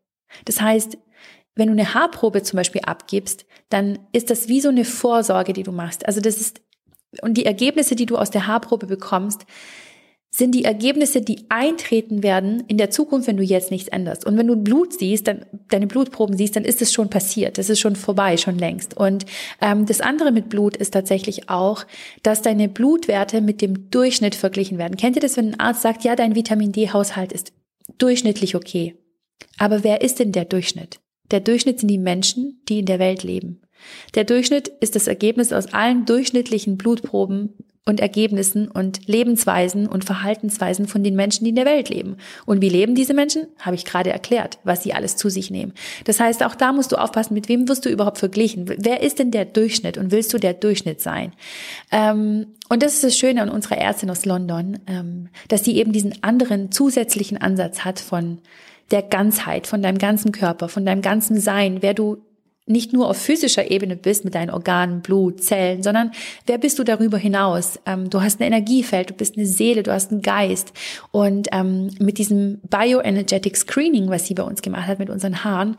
Das 0.45 0.61
heißt, 0.61 0.99
wenn 1.57 1.69
du 1.69 1.73
eine 1.73 1.95
Haarprobe 1.95 2.43
zum 2.43 2.57
Beispiel 2.57 2.83
abgibst, 2.83 3.47
dann 3.69 3.99
ist 4.13 4.31
das 4.31 4.49
wie 4.49 4.61
so 4.61 4.69
eine 4.69 4.85
Vorsorge, 4.85 5.53
die 5.53 5.63
du 5.63 5.73
machst. 5.73 6.07
Also 6.07 6.21
das 6.21 6.41
ist, 6.41 6.61
und 7.23 7.35
die 7.35 7.47
Ergebnisse, 7.47 7.95
die 7.95 8.07
du 8.07 8.17
aus 8.17 8.31
der 8.31 8.47
Haarprobe 8.47 8.87
bekommst, 8.87 9.47
sind 10.37 10.53
die 10.53 10.65
Ergebnisse, 10.65 11.21
die 11.21 11.45
eintreten 11.49 12.25
werden 12.25 12.65
in 12.67 12.77
der 12.77 12.91
Zukunft, 12.91 13.29
wenn 13.29 13.37
du 13.37 13.45
jetzt 13.45 13.71
nichts 13.71 13.87
änderst. 13.87 14.27
Und 14.27 14.37
wenn 14.37 14.49
du 14.49 14.57
Blut 14.57 14.93
siehst, 14.93 15.29
dann 15.29 15.47
deine 15.69 15.87
Blutproben 15.87 16.37
siehst, 16.37 16.57
dann 16.57 16.65
ist 16.65 16.83
es 16.83 16.93
schon 16.93 17.09
passiert. 17.09 17.57
Das 17.57 17.71
ist 17.71 17.79
schon 17.79 17.95
vorbei, 17.95 18.37
schon 18.37 18.59
längst. 18.59 18.97
Und 18.97 19.27
ähm, 19.61 19.87
das 19.87 20.01
andere 20.01 20.33
mit 20.33 20.49
Blut 20.49 20.77
ist 20.77 20.93
tatsächlich 20.93 21.51
auch, 21.51 21.87
dass 22.25 22.43
deine 22.43 22.69
Blutwerte 22.69 23.41
mit 23.43 23.63
dem 23.63 23.91
Durchschnitt 23.91 24.35
verglichen 24.35 24.77
werden. 24.77 24.97
Kennt 24.97 25.15
ihr 25.15 25.23
das, 25.23 25.37
wenn 25.37 25.53
ein 25.53 25.61
Arzt 25.61 25.83
sagt, 25.83 26.03
ja, 26.03 26.17
dein 26.17 26.35
Vitamin 26.35 26.73
D-Haushalt 26.73 27.33
ist 27.33 27.53
durchschnittlich 27.99 28.57
okay? 28.57 28.97
Aber 29.59 29.85
wer 29.85 30.03
ist 30.03 30.19
denn 30.19 30.33
der 30.33 30.45
Durchschnitt? 30.45 31.01
Der 31.31 31.41
Durchschnitt 31.41 31.81
sind 31.81 31.89
die 31.89 31.99
Menschen, 31.99 32.61
die 32.69 32.81
in 32.81 32.87
der 32.87 32.99
Welt 32.99 33.23
leben. 33.23 33.61
Der 34.15 34.25
Durchschnitt 34.25 34.69
ist 34.81 34.95
das 34.95 35.07
Ergebnis 35.07 35.53
aus 35.53 35.73
allen 35.73 36.07
durchschnittlichen 36.07 36.77
Blutproben 36.79 37.55
und 37.87 38.01
Ergebnissen 38.01 38.69
und 38.69 39.07
Lebensweisen 39.07 39.87
und 39.87 40.07
Verhaltensweisen 40.07 40.89
von 40.89 41.05
den 41.05 41.17
Menschen, 41.17 41.45
die 41.45 41.51
in 41.51 41.57
der 41.57 41.67
Welt 41.67 41.91
leben. 41.91 42.17
Und 42.47 42.63
wie 42.63 42.71
leben 42.71 42.95
diese 42.95 43.13
Menschen? 43.13 43.47
Habe 43.59 43.77
ich 43.77 43.85
gerade 43.85 44.11
erklärt, 44.11 44.59
was 44.65 44.83
sie 44.83 44.95
alles 44.95 45.17
zu 45.17 45.29
sich 45.29 45.51
nehmen. 45.51 45.75
Das 46.05 46.19
heißt, 46.19 46.43
auch 46.45 46.55
da 46.55 46.73
musst 46.73 46.93
du 46.93 46.97
aufpassen, 46.97 47.35
mit 47.35 47.51
wem 47.51 47.69
wirst 47.69 47.85
du 47.85 47.91
überhaupt 47.91 48.19
verglichen? 48.19 48.75
Wer 48.79 49.03
ist 49.03 49.19
denn 49.19 49.31
der 49.31 49.45
Durchschnitt 49.45 49.99
und 49.99 50.13
willst 50.13 50.33
du 50.33 50.39
der 50.39 50.55
Durchschnitt 50.55 51.03
sein? 51.03 51.33
Ähm, 51.93 52.47
und 52.71 52.83
das 52.83 52.95
ist 52.95 53.05
das 53.05 53.19
Schöne 53.19 53.43
an 53.43 53.51
unserer 53.51 53.77
Ärztin 53.77 54.11
aus 54.11 54.25
London, 54.25 54.79
ähm, 54.87 55.29
dass 55.49 55.65
sie 55.65 55.77
eben 55.77 55.93
diesen 55.93 56.23
anderen 56.23 56.73
zusätzlichen 56.73 57.37
Ansatz 57.37 57.81
hat 57.81 58.01
von 58.01 58.39
der 58.91 59.03
Ganzheit, 59.03 59.67
von 59.67 59.83
deinem 59.83 59.99
ganzen 59.99 60.33
Körper, 60.33 60.69
von 60.69 60.85
deinem 60.85 61.03
ganzen 61.03 61.41
Sein, 61.41 61.79
wer 61.81 61.95
du 61.95 62.19
nicht 62.67 62.93
nur 62.93 63.09
auf 63.11 63.19
physischer 63.19 63.71
Ebene 63.71 63.95
bist 63.95 64.25
mit 64.25 64.35
deinen 64.35 64.51
Organen, 64.51 65.03
Blut, 65.03 65.43
Zellen, 65.43 65.83
sondern 65.83 66.13
wer 66.47 66.57
bist 66.57 66.79
du 66.79 66.85
darüber 66.85 67.19
hinaus? 67.19 67.79
Ähm, 67.85 68.09
du 68.09 68.23
hast 68.23 68.41
ein 68.41 68.47
Energiefeld, 68.47 69.11
du 69.11 69.15
bist 69.15 69.37
eine 69.37 69.47
Seele, 69.47 69.83
du 69.83 69.93
hast 69.93 70.11
einen 70.11 70.23
Geist. 70.23 70.73
Und 71.11 71.49
ähm, 71.53 71.91
mit 71.99 72.17
diesem 72.17 72.61
Bioenergetic 72.63 73.57
Screening, 73.57 74.09
was 74.09 74.27
sie 74.27 74.35
bei 74.35 74.43
uns 74.43 74.63
gemacht 74.63 74.87
hat 74.87 74.99
mit 74.99 75.11
unseren 75.11 75.45
Haaren, 75.45 75.77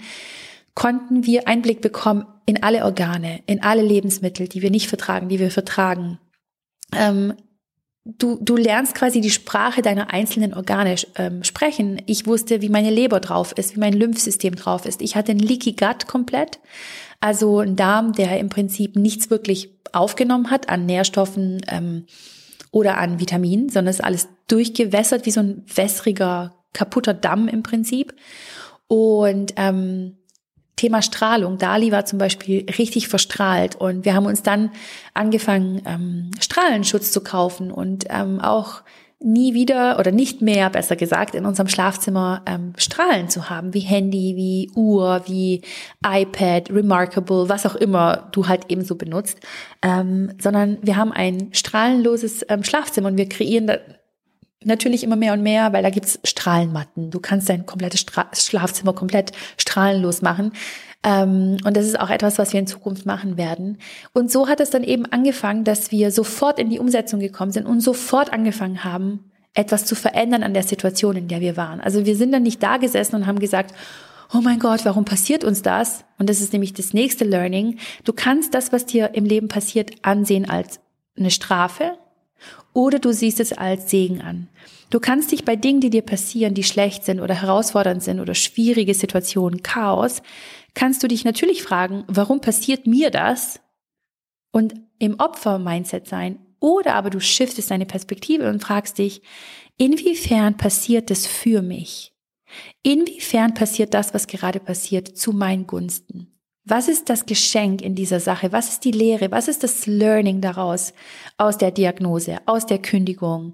konnten 0.76 1.26
wir 1.26 1.48
Einblick 1.48 1.82
bekommen 1.82 2.26
in 2.46 2.62
alle 2.62 2.84
Organe, 2.86 3.39
in 3.48 3.63
alle 3.63 3.82
Lebensmittel, 3.82 4.48
die 4.48 4.62
wir 4.62 4.70
nicht 4.70 4.88
vertragen, 4.88 5.30
die 5.30 5.39
wir 5.39 5.50
vertragen. 5.50 6.20
Ähm, 6.96 7.34
du, 8.06 8.38
du 8.39 8.56
lernst 8.56 8.96
quasi 8.96 9.20
die 9.20 9.32
Sprache 9.32 9.82
deiner 9.82 10.13
einzelnen 10.13 10.54
Organe 10.54 10.96
ähm, 11.15 11.44
sprechen. 11.44 12.02
Ich 12.06 12.28
wusste, 12.28 12.62
wie 12.62 12.70
meine 12.70 12.91
Leber 12.91 13.20
drauf 13.20 13.52
ist, 13.58 13.76
wie 13.76 13.80
mein 13.80 13.94
Lymphsystem 13.94 14.56
drauf 14.56 14.86
ist. 14.86 15.02
Ich 15.02 15.15
hatte 15.15 15.32
ein 15.32 15.39
Leaky 15.39 15.74
Gut 15.74 16.08
komplett, 16.08 16.60
also 17.20 17.60
ein 17.60 17.76
Darm, 17.76 18.13
der 18.13 18.39
im 18.39 18.50
Prinzip 18.50 18.96
nichts 18.96 19.30
wirklich 19.30 19.72
aufgenommen 19.91 20.52
hat 20.52 20.70
an 20.70 20.86
Nährstoffen 20.86 21.62
ähm, 21.68 22.06
oder 22.72 22.98
an 22.98 23.20
Vitaminen, 23.20 23.70
sondern 23.70 23.89
es 23.89 23.98
ist 23.98 24.06
alles 24.06 24.28
durchgewässert 24.48 25.26
wie 25.26 25.32
so 25.32 25.39
ein 25.39 25.63
wässriger, 25.74 26.54
kaputter 26.74 27.13
Damm 27.13 27.48
im 27.48 27.63
Prinzip. 27.63 28.13
Und 28.88 29.54
ähm, 29.56 30.18
Thema 30.76 31.02
Strahlung. 31.02 31.58
Dali 31.58 31.92
war 31.92 32.06
zum 32.06 32.20
Beispiel 32.20 32.66
richtig 32.78 33.08
verstrahlt 33.08 33.76
und 33.76 34.06
wir 34.06 34.14
haben 34.14 34.26
uns 34.26 34.44
dann 34.44 34.72
angefangen, 35.14 35.82
ähm, 35.86 36.32
Strahlenschutz 36.40 37.12
zu 37.12 37.22
kaufen 37.22 37.72
und 37.72 38.06
ähm, 38.10 38.40
auch 38.42 38.82
nie 39.20 39.54
wieder 39.54 39.98
oder 39.98 40.12
nicht 40.12 40.42
mehr, 40.42 40.70
besser 40.70 40.96
gesagt, 40.96 41.36
in 41.36 41.46
unserem 41.46 41.68
Schlafzimmer 41.68 42.44
ähm, 42.46 42.74
Strahlen 42.78 43.30
zu 43.30 43.50
haben, 43.50 43.74
wie 43.74 43.80
Handy, 43.80 44.36
wie 44.36 44.70
Uhr, 44.76 45.24
wie 45.26 45.62
iPad, 46.06 46.70
Remarkable, 46.70 47.50
was 47.50 47.66
auch 47.66 47.76
immer 47.76 48.28
du 48.32 48.48
halt 48.48 48.70
eben 48.70 48.84
so 48.84 48.96
benutzt, 48.96 49.40
ähm, 49.82 50.34
sondern 50.40 50.78
wir 50.82 50.98
haben 50.98 51.12
ein 51.12 51.50
strahlenloses 51.54 52.46
ähm, 52.50 52.64
Schlafzimmer 52.64 53.08
und 53.08 53.18
wir 53.18 53.30
kreieren 53.30 53.68
da 53.68 53.78
natürlich 54.65 55.04
immer 55.04 55.15
mehr 55.15 55.34
und 55.34 55.43
mehr, 55.43 55.73
weil 55.73 55.84
da 55.84 55.89
gibt's 55.89 56.19
Strahlenmatten. 56.23 57.12
Du 57.12 57.19
kannst 57.19 57.49
dein 57.49 57.65
komplettes 57.65 58.01
Stra 58.01 58.28
Schlafzimmer 58.34 58.93
komplett 58.93 59.32
strahlenlos 59.58 60.21
machen. 60.21 60.51
Ähm, 61.04 61.58
und 61.63 61.78
das 61.78 61.86
ist 61.86 61.99
auch 61.99 62.10
etwas, 62.10 62.38
was 62.38 62.51
wir 62.51 62.60
in 62.60 62.67
Zukunft 62.67 63.06
machen 63.06 63.38
werden. 63.38 63.78
Und 64.13 64.32
so 64.32 64.47
hat 64.47 64.60
es 64.60 64.71
dann 64.71 64.84
eben 64.84 65.06
angefangen, 65.06 65.63
dass 65.63 65.91
wir 65.91 66.12
sofort 66.12 66.60
in 66.60 66.69
die 66.69 66.80
Umsetzung 66.80 67.19
gekommen 67.19 67.51
sind 67.51 67.65
und 67.65 67.82
sofort 67.82 68.34
angefangen 68.34 68.84
haben, 68.84 69.32
etwas 69.54 69.86
zu 69.86 69.95
verändern 69.95 70.43
an 70.43 70.54
der 70.54 70.63
Situation, 70.63 71.15
in 71.15 71.28
der 71.28 71.41
wir 71.41 71.56
waren. 71.56 71.80
Also 71.80 72.06
wir 72.06 72.15
sind 72.15 72.32
dann 72.32 72.43
nicht 72.43 72.62
da 72.62 72.78
gesessen 72.78 73.15
und 73.15 73.28
haben 73.28 73.39
gesagt, 73.39 73.73
oh 74.34 74.41
mein 74.41 74.60
Gott, 74.60 74.84
warum 74.84 75.06
passiert 75.06 75.43
uns 75.43 75.62
das? 75.62 76.04
Und 76.17 76.30
das 76.30 76.41
ist 76.41 76.54
nämlich 76.54 76.73
das 76.73 76.93
nächste 76.93 77.23
Learning. 77.23 77.78
Du 78.04 78.12
kannst 78.12 78.54
das, 78.54 78.71
was 78.71 78.86
dir 78.86 79.12
im 79.13 79.25
Leben 79.25 79.47
passiert, 79.47 79.91
ansehen 80.01 80.49
als 80.49 80.80
eine 81.17 81.32
Strafe 81.32 81.97
oder 82.74 83.00
du 83.00 83.12
siehst 83.13 83.39
es 83.39 83.54
als 83.54 83.89
Segen 83.89 84.21
an. 84.21 84.50
Du 84.89 85.00
kannst 85.00 85.32
dich 85.32 85.45
bei 85.45 85.56
Dingen, 85.56 85.82
die 85.82 85.89
dir 85.89 86.04
passieren, 86.04 86.54
die 86.54 86.63
schlecht 86.63 87.04
sind 87.04 87.19
oder 87.19 87.41
herausfordernd 87.41 88.04
sind 88.04 88.19
oder 88.19 88.36
schwierige 88.36 88.93
Situationen, 88.93 89.63
Chaos, 89.63 90.21
kannst 90.74 91.02
du 91.04 91.08
dich 91.08 91.26
natürlich 91.26 91.63
fragen, 91.63 92.04
warum 92.08 92.41
passiert 92.41 92.86
mir 92.86 93.10
das? 93.10 93.60
Und 94.52 94.76
im 95.00 95.19
Opfer-Mindset 95.19 96.08
sein. 96.08 96.39
Oder 96.60 96.95
aber 96.95 97.10
du 97.10 97.19
shiftest 97.19 97.71
deine 97.71 97.86
Perspektive 97.86 98.50
und 98.50 98.62
fragst 98.62 98.98
dich, 98.98 99.21
inwiefern 99.78 100.58
passiert 100.58 101.12
es 101.12 101.28
für 101.28 101.62
mich? 101.62 102.13
Inwiefern 102.84 103.54
passiert 103.54 103.93
das, 103.93 104.13
was 104.13 104.28
gerade 104.28 104.60
passiert, 104.60 105.17
zu 105.17 105.34
meinen 105.34 105.67
Gunsten? 105.67 106.35
Was 106.67 106.88
ist 106.88 107.10
das 107.10 107.28
Geschenk 107.28 107.84
in 107.84 107.93
dieser 107.93 108.19
Sache? 108.19 108.51
Was 108.51 108.69
ist 108.69 108.86
die 108.86 108.91
Lehre? 108.91 109.30
Was 109.30 109.47
ist 109.47 109.63
das 109.63 109.86
Learning 109.86 110.41
daraus 110.41 110.93
aus 111.38 111.60
der 111.60 111.69
Diagnose, 111.69 112.39
aus 112.47 112.65
der 112.65 112.80
Kündigung, 112.80 113.54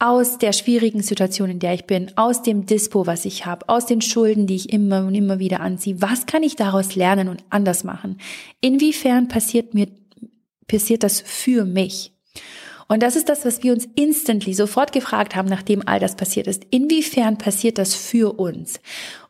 aus 0.00 0.36
der 0.36 0.52
schwierigen 0.52 1.00
Situation, 1.00 1.48
in 1.48 1.60
der 1.60 1.74
ich 1.74 1.84
bin, 1.84 2.10
aus 2.16 2.42
dem 2.42 2.66
Dispo, 2.66 3.06
was 3.06 3.24
ich 3.24 3.46
habe, 3.46 3.68
aus 3.68 3.86
den 3.86 4.00
Schulden, 4.00 4.48
die 4.48 4.56
ich 4.56 4.72
immer 4.72 5.06
und 5.06 5.14
immer 5.14 5.38
wieder 5.38 5.60
anziehe? 5.60 6.02
Was 6.02 6.26
kann 6.26 6.42
ich 6.42 6.56
daraus 6.56 6.96
lernen 6.96 7.28
und 7.28 7.44
anders 7.50 7.84
machen? 7.84 8.20
Inwiefern 8.60 9.28
passiert 9.28 9.74
mir, 9.74 9.86
passiert 10.66 11.04
das 11.04 11.20
für 11.20 11.64
mich? 11.64 12.12
Und 12.88 13.02
das 13.02 13.16
ist 13.16 13.28
das, 13.28 13.44
was 13.44 13.62
wir 13.62 13.72
uns 13.72 13.86
instantly 13.96 14.54
sofort 14.54 14.92
gefragt 14.92 15.36
haben, 15.36 15.48
nachdem 15.48 15.86
all 15.86 16.00
das 16.00 16.16
passiert 16.16 16.46
ist. 16.46 16.64
Inwiefern 16.70 17.36
passiert 17.36 17.76
das 17.76 17.94
für 17.94 18.38
uns? 18.38 18.80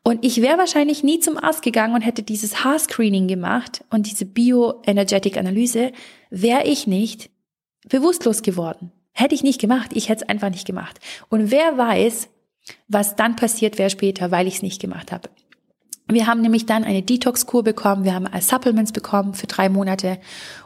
Und 0.05 0.25
ich 0.25 0.41
wäre 0.41 0.59
wahrscheinlich 0.59 1.03
nie 1.03 1.19
zum 1.19 1.37
Arzt 1.37 1.63
gegangen 1.63 1.95
und 1.95 2.03
hätte 2.03 2.23
dieses 2.23 2.65
Haarscreening 2.65 3.27
gemacht 3.27 3.85
und 3.91 4.07
diese 4.09 4.25
Bioenergetic-Analyse, 4.25 5.93
wäre 6.31 6.65
ich 6.65 6.87
nicht 6.87 7.31
bewusstlos 7.89 8.43
geworden. 8.43 8.93
Hätte 9.13 9.35
ich 9.35 9.43
nicht 9.43 9.61
gemacht, 9.61 9.91
ich 9.95 10.09
hätte 10.09 10.23
es 10.23 10.29
einfach 10.29 10.51
nicht 10.51 10.67
gemacht. 10.67 11.01
Und 11.29 11.51
wer 11.51 11.77
weiß, 11.77 12.29
was 12.87 13.17
dann 13.17 13.35
passiert 13.35 13.77
wäre 13.79 13.91
später, 13.91 14.31
weil 14.31 14.47
ich 14.47 14.57
es 14.57 14.63
nicht 14.63 14.81
gemacht 14.81 15.11
habe. 15.11 15.29
Wir 16.11 16.27
haben 16.27 16.41
nämlich 16.41 16.65
dann 16.65 16.85
eine 16.85 17.03
Detox-Kur 17.03 17.63
bekommen, 17.63 18.05
wir 18.05 18.15
haben 18.15 18.27
Supplements 18.41 18.93
bekommen 18.93 19.35
für 19.35 19.47
drei 19.47 19.69
Monate 19.69 20.19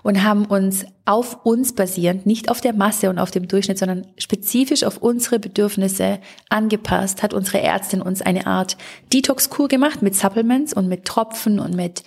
und 0.04 0.22
haben 0.22 0.44
uns 0.44 0.84
auf 1.04 1.44
uns 1.44 1.74
basierend, 1.74 2.26
nicht 2.26 2.48
auf 2.48 2.60
der 2.60 2.72
Masse 2.72 3.10
und 3.10 3.18
auf 3.18 3.32
dem 3.32 3.48
Durchschnitt, 3.48 3.76
sondern 3.76 4.06
spezifisch 4.18 4.84
auf 4.84 4.98
unsere 4.98 5.40
Bedürfnisse 5.40 6.20
angepasst, 6.48 7.24
hat 7.24 7.34
unsere 7.34 7.60
Ärztin 7.60 8.02
uns 8.02 8.22
eine 8.22 8.46
Art 8.46 8.76
Detox-Kur 9.12 9.66
gemacht 9.66 10.00
mit 10.00 10.14
Supplements 10.14 10.74
und 10.74 10.86
mit 10.86 11.06
Tropfen 11.06 11.58
und 11.58 11.74
mit 11.74 12.04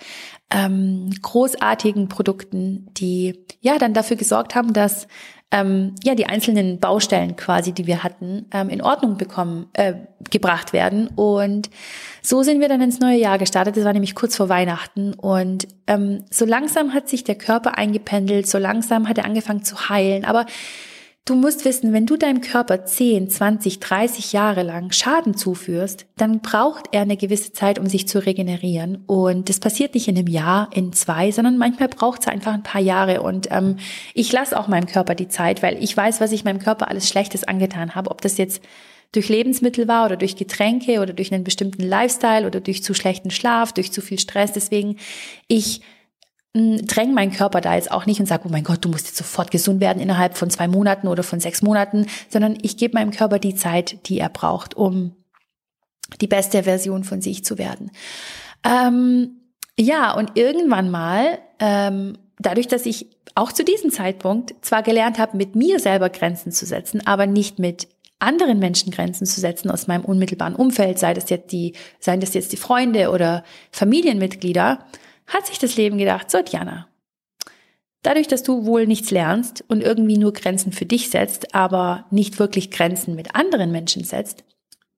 ähm, 0.50 1.10
großartigen 1.20 2.08
Produkten, 2.08 2.88
die 2.94 3.44
ja 3.60 3.78
dann 3.78 3.92
dafür 3.92 4.16
gesorgt 4.16 4.54
haben, 4.54 4.72
dass 4.72 5.08
ähm, 5.52 5.94
ja 6.02 6.14
die 6.14 6.26
einzelnen 6.26 6.80
Baustellen 6.80 7.36
quasi, 7.36 7.72
die 7.72 7.86
wir 7.86 8.02
hatten, 8.02 8.46
ähm, 8.52 8.68
in 8.68 8.82
Ordnung 8.82 9.16
bekommen 9.16 9.66
äh, 9.74 9.94
gebracht 10.30 10.72
werden. 10.72 11.08
Und 11.08 11.70
so 12.20 12.42
sind 12.42 12.60
wir 12.60 12.68
dann 12.68 12.80
ins 12.80 12.98
neue 12.98 13.18
Jahr 13.18 13.38
gestartet. 13.38 13.76
Das 13.76 13.84
war 13.84 13.92
nämlich 13.92 14.14
kurz 14.14 14.36
vor 14.36 14.48
Weihnachten. 14.48 15.14
Und 15.14 15.68
ähm, 15.86 16.24
so 16.30 16.44
langsam 16.44 16.94
hat 16.94 17.08
sich 17.08 17.22
der 17.22 17.36
Körper 17.36 17.78
eingependelt, 17.78 18.48
so 18.48 18.58
langsam 18.58 19.08
hat 19.08 19.18
er 19.18 19.24
angefangen 19.24 19.62
zu 19.62 19.88
heilen. 19.88 20.24
Aber 20.24 20.46
Du 21.26 21.34
musst 21.34 21.64
wissen, 21.64 21.92
wenn 21.92 22.06
du 22.06 22.16
deinem 22.16 22.40
Körper 22.40 22.84
10, 22.84 23.28
20, 23.28 23.80
30 23.80 24.32
Jahre 24.32 24.62
lang 24.62 24.92
Schaden 24.92 25.36
zuführst, 25.36 26.06
dann 26.16 26.38
braucht 26.38 26.84
er 26.92 27.02
eine 27.02 27.16
gewisse 27.16 27.52
Zeit, 27.52 27.80
um 27.80 27.88
sich 27.88 28.06
zu 28.06 28.24
regenerieren. 28.24 29.02
Und 29.06 29.48
das 29.48 29.58
passiert 29.58 29.94
nicht 29.94 30.06
in 30.06 30.16
einem 30.16 30.28
Jahr, 30.28 30.70
in 30.72 30.92
zwei, 30.92 31.32
sondern 31.32 31.58
manchmal 31.58 31.88
braucht 31.88 32.20
es 32.20 32.28
einfach 32.28 32.54
ein 32.54 32.62
paar 32.62 32.80
Jahre. 32.80 33.22
Und 33.22 33.48
ähm, 33.50 33.78
ich 34.14 34.30
lasse 34.30 34.56
auch 34.56 34.68
meinem 34.68 34.86
Körper 34.86 35.16
die 35.16 35.26
Zeit, 35.26 35.64
weil 35.64 35.82
ich 35.82 35.96
weiß, 35.96 36.20
was 36.20 36.30
ich 36.30 36.44
meinem 36.44 36.60
Körper 36.60 36.86
alles 36.86 37.08
Schlechtes 37.08 37.42
angetan 37.42 37.96
habe. 37.96 38.12
Ob 38.12 38.20
das 38.20 38.38
jetzt 38.38 38.62
durch 39.10 39.28
Lebensmittel 39.28 39.88
war 39.88 40.06
oder 40.06 40.16
durch 40.16 40.36
Getränke 40.36 41.00
oder 41.00 41.12
durch 41.12 41.34
einen 41.34 41.42
bestimmten 41.42 41.82
Lifestyle 41.82 42.46
oder 42.46 42.60
durch 42.60 42.84
zu 42.84 42.94
schlechten 42.94 43.32
Schlaf, 43.32 43.72
durch 43.72 43.90
zu 43.90 44.00
viel 44.00 44.20
Stress. 44.20 44.52
Deswegen, 44.52 44.96
ich 45.48 45.80
dränge 46.56 47.12
meinen 47.12 47.32
Körper 47.32 47.60
da 47.60 47.74
jetzt 47.74 47.90
auch 47.90 48.06
nicht 48.06 48.20
und 48.20 48.26
sage, 48.26 48.44
oh 48.46 48.50
mein 48.50 48.64
Gott, 48.64 48.84
du 48.84 48.88
musst 48.88 49.06
jetzt 49.06 49.16
sofort 49.16 49.50
gesund 49.50 49.80
werden 49.80 50.02
innerhalb 50.02 50.36
von 50.36 50.50
zwei 50.50 50.68
Monaten 50.68 51.08
oder 51.08 51.22
von 51.22 51.40
sechs 51.40 51.62
Monaten, 51.62 52.06
sondern 52.28 52.58
ich 52.62 52.76
gebe 52.76 52.94
meinem 52.94 53.10
Körper 53.10 53.38
die 53.38 53.54
Zeit, 53.54 54.08
die 54.08 54.18
er 54.18 54.28
braucht, 54.28 54.74
um 54.74 55.12
die 56.20 56.26
beste 56.26 56.62
Version 56.62 57.04
von 57.04 57.20
sich 57.20 57.44
zu 57.44 57.58
werden. 57.58 57.90
Ähm, 58.64 59.40
ja, 59.78 60.12
und 60.14 60.32
irgendwann 60.34 60.90
mal, 60.90 61.38
ähm, 61.58 62.18
dadurch, 62.38 62.68
dass 62.68 62.86
ich 62.86 63.06
auch 63.34 63.52
zu 63.52 63.64
diesem 63.64 63.90
Zeitpunkt 63.90 64.54
zwar 64.62 64.82
gelernt 64.82 65.18
habe, 65.18 65.36
mit 65.36 65.56
mir 65.56 65.78
selber 65.78 66.08
Grenzen 66.08 66.52
zu 66.52 66.64
setzen, 66.64 67.06
aber 67.06 67.26
nicht 67.26 67.58
mit 67.58 67.88
anderen 68.18 68.58
Menschen 68.58 68.90
Grenzen 68.90 69.26
zu 69.26 69.40
setzen 69.40 69.70
aus 69.70 69.88
meinem 69.88 70.04
unmittelbaren 70.04 70.54
Umfeld, 70.54 70.98
sei 70.98 71.12
das 71.12 71.28
jetzt 71.28 71.52
die, 71.52 71.74
seien 72.00 72.20
das 72.20 72.32
jetzt 72.32 72.52
die 72.52 72.56
Freunde 72.56 73.10
oder 73.10 73.44
Familienmitglieder, 73.72 74.78
hat 75.26 75.46
sich 75.46 75.58
das 75.58 75.76
Leben 75.76 75.98
gedacht, 75.98 76.30
so 76.30 76.42
Diana, 76.42 76.88
dadurch, 78.02 78.28
dass 78.28 78.42
du 78.42 78.64
wohl 78.66 78.86
nichts 78.86 79.10
lernst 79.10 79.64
und 79.68 79.82
irgendwie 79.82 80.18
nur 80.18 80.32
Grenzen 80.32 80.72
für 80.72 80.86
dich 80.86 81.10
setzt, 81.10 81.54
aber 81.54 82.06
nicht 82.10 82.38
wirklich 82.38 82.70
Grenzen 82.70 83.14
mit 83.14 83.34
anderen 83.34 83.72
Menschen 83.72 84.04
setzt, 84.04 84.44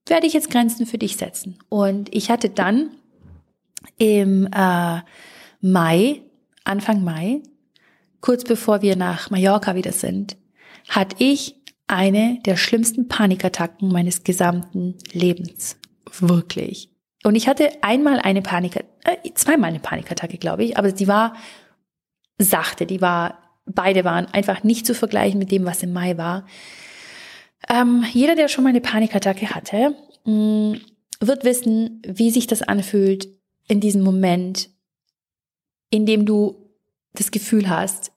werde 0.07 0.27
ich 0.27 0.33
jetzt 0.33 0.51
Grenzen 0.51 0.87
für 0.87 0.99
dich 0.99 1.17
setzen. 1.17 1.59
Und 1.69 2.15
ich 2.15 2.31
hatte 2.31 2.51
dann 2.51 2.91
im 3.97 4.49
äh, 4.53 5.01
Mai, 5.61 6.23
Anfang 6.65 7.03
Mai, 7.03 7.43
kurz 8.21 8.45
bevor 8.45 8.83
wir 8.83 8.97
nach 8.97 9.31
Mallorca 9.31 9.75
wieder 9.75 9.93
sind, 9.93 10.37
hatte 10.89 11.17
ich 11.19 11.57
eine 11.87 12.41
der 12.45 12.57
schlimmsten 12.57 13.09
Panikattacken 13.09 13.91
meines 13.91 14.25
gesamten 14.25 14.97
Lebens. 15.13 15.77
Wirklich. 16.21 16.91
Und 17.25 17.35
ich 17.35 17.49
hatte 17.49 17.71
einmal 17.83 18.21
eine 18.21 18.43
Panik, 18.43 18.77
äh, 18.77 19.33
zweimal 19.35 19.71
eine 19.71 19.81
Panikattacke, 19.81 20.39
glaube 20.39 20.65
ich, 20.65 20.77
aber 20.77 20.93
die 20.93 21.09
war 21.09 21.35
sachte, 22.39 22.87
die 22.87 23.01
war, 23.01 23.39
beide 23.67 24.05
waren 24.05 24.27
einfach 24.27 24.63
nicht 24.63 24.87
zu 24.87 24.95
vergleichen 24.95 25.39
mit 25.39 25.51
dem, 25.51 25.65
was 25.65 25.83
im 25.83 25.93
Mai 25.93 26.17
war. 26.17 26.47
Ähm, 27.69 28.05
jeder, 28.13 28.37
der 28.37 28.49
schon 28.49 28.65
mal 28.65 28.71
eine 28.71 28.81
Panikattacke 28.81 29.55
hatte, 29.55 29.95
mh, 30.25 30.33
mm, 30.33 30.81
wird 31.21 31.45
wissen, 31.45 32.01
wie 32.07 32.31
sich 32.31 32.47
das 32.47 32.63
anfühlt 32.63 33.29
in 33.67 33.81
diesem 33.81 34.03
Moment, 34.03 34.71
in 35.91 36.07
dem 36.07 36.25
du 36.27 36.71
das 37.15 37.33
Gefühl 37.33 37.69
hast, 37.69 38.13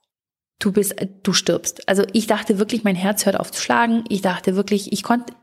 du 0.60 0.72
bist, 0.72 0.96
du 1.24 1.34
stirbst. 1.34 1.88
Also 1.90 2.04
ich 2.14 2.28
dachte 2.28 2.60
wirklich, 2.60 2.84
mein 2.84 2.96
Herz 2.96 3.26
hört 3.26 3.40
auf 3.40 3.52
zu 3.52 3.60
schlagen. 3.60 4.04
Ich 4.10 4.22
dachte 4.22 4.56
wirklich, 4.56 4.92
ich 4.94 5.02
konnte 5.02 5.34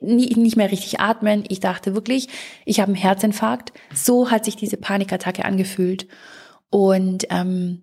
nicht 0.00 0.56
mehr 0.56 0.70
richtig 0.70 1.00
atmen. 1.00 1.44
Ich 1.48 1.60
dachte 1.60 1.94
wirklich, 1.94 2.28
ich 2.64 2.80
habe 2.80 2.92
einen 2.92 3.00
Herzinfarkt. 3.00 3.72
So 3.94 4.30
hat 4.30 4.44
sich 4.44 4.56
diese 4.56 4.76
Panikattacke 4.76 5.44
angefühlt. 5.44 6.06
Und 6.70 7.26
ähm, 7.30 7.82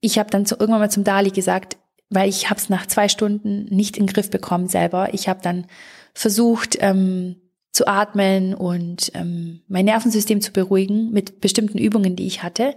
ich 0.00 0.18
habe 0.18 0.30
dann 0.30 0.46
zu, 0.46 0.56
irgendwann 0.56 0.80
mal 0.80 0.90
zum 0.90 1.04
Dali 1.04 1.30
gesagt, 1.30 1.76
weil 2.10 2.28
ich 2.28 2.48
habe 2.48 2.58
es 2.58 2.68
nach 2.68 2.86
zwei 2.86 3.08
Stunden 3.08 3.66
nicht 3.66 3.96
in 3.96 4.06
den 4.06 4.12
Griff 4.12 4.30
bekommen 4.30 4.68
selber. 4.68 5.12
Ich 5.12 5.28
habe 5.28 5.40
dann 5.42 5.66
versucht 6.14 6.76
ähm, 6.80 7.36
zu 7.72 7.86
atmen 7.86 8.54
und 8.54 9.12
ähm, 9.14 9.60
mein 9.68 9.84
Nervensystem 9.84 10.40
zu 10.40 10.52
beruhigen 10.52 11.10
mit 11.10 11.40
bestimmten 11.40 11.78
Übungen, 11.78 12.16
die 12.16 12.26
ich 12.26 12.42
hatte. 12.42 12.76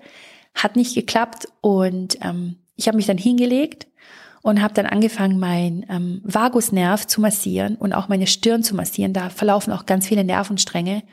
Hat 0.53 0.75
nicht 0.75 0.93
geklappt 0.95 1.47
und 1.61 2.17
ähm, 2.21 2.57
ich 2.75 2.87
habe 2.87 2.97
mich 2.97 3.05
dann 3.05 3.17
hingelegt 3.17 3.87
und 4.41 4.61
habe 4.61 4.73
dann 4.73 4.85
angefangen, 4.85 5.39
mein 5.39 5.85
ähm, 5.89 6.21
Vagusnerv 6.23 7.07
zu 7.07 7.21
massieren 7.21 7.75
und 7.75 7.93
auch 7.93 8.07
meine 8.07 8.27
Stirn 8.27 8.63
zu 8.63 8.75
massieren. 8.75 9.13
Da 9.13 9.29
verlaufen 9.29 9.71
auch 9.73 9.85
ganz 9.85 10.07
viele 10.07 10.23
Nervenstränge. 10.23 11.03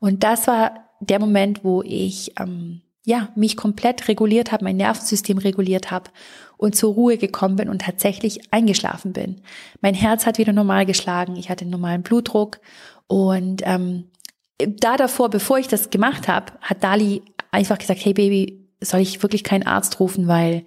Und 0.00 0.22
das 0.22 0.46
war 0.46 0.86
der 1.00 1.18
Moment, 1.18 1.64
wo 1.64 1.82
ich 1.82 2.32
ähm, 2.38 2.82
ja 3.04 3.28
mich 3.34 3.56
komplett 3.56 4.08
reguliert 4.08 4.52
habe, 4.52 4.64
mein 4.64 4.76
Nervensystem 4.76 5.38
reguliert 5.38 5.90
habe 5.90 6.10
und 6.56 6.74
zur 6.74 6.94
Ruhe 6.94 7.18
gekommen 7.18 7.56
bin 7.56 7.68
und 7.68 7.82
tatsächlich 7.82 8.52
eingeschlafen 8.52 9.12
bin. 9.12 9.42
Mein 9.80 9.94
Herz 9.94 10.26
hat 10.26 10.38
wieder 10.38 10.52
normal 10.52 10.86
geschlagen, 10.86 11.36
ich 11.36 11.50
hatte 11.50 11.62
einen 11.62 11.70
normalen 11.70 12.02
Blutdruck 12.02 12.60
und 13.06 13.62
ähm, 13.64 14.10
da 14.58 14.96
davor, 14.96 15.28
bevor 15.28 15.58
ich 15.58 15.68
das 15.68 15.90
gemacht 15.90 16.28
habe, 16.28 16.52
hat 16.62 16.82
Dali 16.82 17.22
einfach 17.50 17.78
gesagt, 17.78 18.04
hey 18.04 18.14
Baby, 18.14 18.68
soll 18.80 19.00
ich 19.00 19.22
wirklich 19.22 19.44
keinen 19.44 19.66
Arzt 19.66 20.00
rufen, 20.00 20.28
weil 20.28 20.64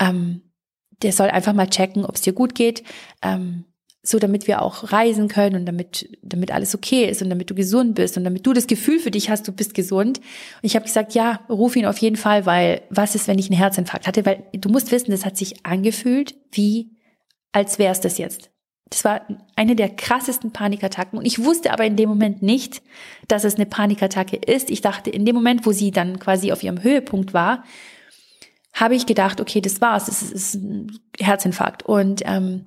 ähm, 0.00 0.42
der 1.02 1.12
soll 1.12 1.28
einfach 1.28 1.52
mal 1.52 1.68
checken, 1.68 2.04
ob 2.04 2.14
es 2.16 2.22
dir 2.22 2.32
gut 2.32 2.54
geht, 2.54 2.82
ähm, 3.22 3.64
so 4.06 4.18
damit 4.18 4.46
wir 4.46 4.60
auch 4.60 4.92
reisen 4.92 5.28
können 5.28 5.56
und 5.56 5.66
damit, 5.66 6.10
damit 6.22 6.52
alles 6.52 6.74
okay 6.74 7.06
ist 7.08 7.22
und 7.22 7.30
damit 7.30 7.48
du 7.48 7.54
gesund 7.54 7.94
bist 7.94 8.18
und 8.18 8.24
damit 8.24 8.46
du 8.46 8.52
das 8.52 8.66
Gefühl 8.66 8.98
für 8.98 9.10
dich 9.10 9.30
hast, 9.30 9.48
du 9.48 9.52
bist 9.52 9.72
gesund. 9.72 10.18
Und 10.18 10.24
ich 10.62 10.76
habe 10.76 10.84
gesagt, 10.84 11.14
ja, 11.14 11.40
ruf 11.48 11.74
ihn 11.74 11.86
auf 11.86 11.96
jeden 11.98 12.16
Fall, 12.16 12.44
weil 12.44 12.82
was 12.90 13.14
ist, 13.14 13.28
wenn 13.28 13.38
ich 13.38 13.50
einen 13.50 13.58
Herzinfarkt 13.58 14.06
hatte? 14.06 14.26
Weil 14.26 14.44
du 14.52 14.68
musst 14.68 14.92
wissen, 14.92 15.10
das 15.10 15.24
hat 15.24 15.38
sich 15.38 15.64
angefühlt, 15.64 16.34
wie 16.52 16.90
als 17.52 17.78
wäre 17.78 17.92
es 17.92 18.00
das 18.00 18.18
jetzt. 18.18 18.50
das 18.90 19.04
war 19.04 19.22
eine 19.56 19.74
der 19.74 19.88
krassesten 19.88 20.52
Panikattacken. 20.52 21.18
Und 21.18 21.24
ich 21.24 21.42
wusste 21.42 21.72
aber 21.72 21.84
in 21.84 21.96
dem 21.96 22.08
Moment 22.08 22.42
nicht, 22.42 22.82
dass 23.26 23.44
es 23.44 23.54
eine 23.54 23.66
Panikattacke 23.66 24.36
ist. 24.36 24.70
Ich 24.70 24.82
dachte, 24.82 25.10
in 25.10 25.24
dem 25.24 25.34
Moment, 25.34 25.64
wo 25.64 25.72
sie 25.72 25.90
dann 25.90 26.18
quasi 26.18 26.52
auf 26.52 26.62
ihrem 26.62 26.82
Höhepunkt 26.82 27.32
war, 27.32 27.64
habe 28.74 28.96
ich 28.96 29.06
gedacht, 29.06 29.40
okay, 29.40 29.60
das 29.60 29.80
war's, 29.80 30.06
das 30.06 30.20
ist, 30.20 30.32
ist 30.32 30.54
ein 30.56 30.98
Herzinfarkt. 31.18 31.84
Und 31.84 32.22
ähm, 32.26 32.64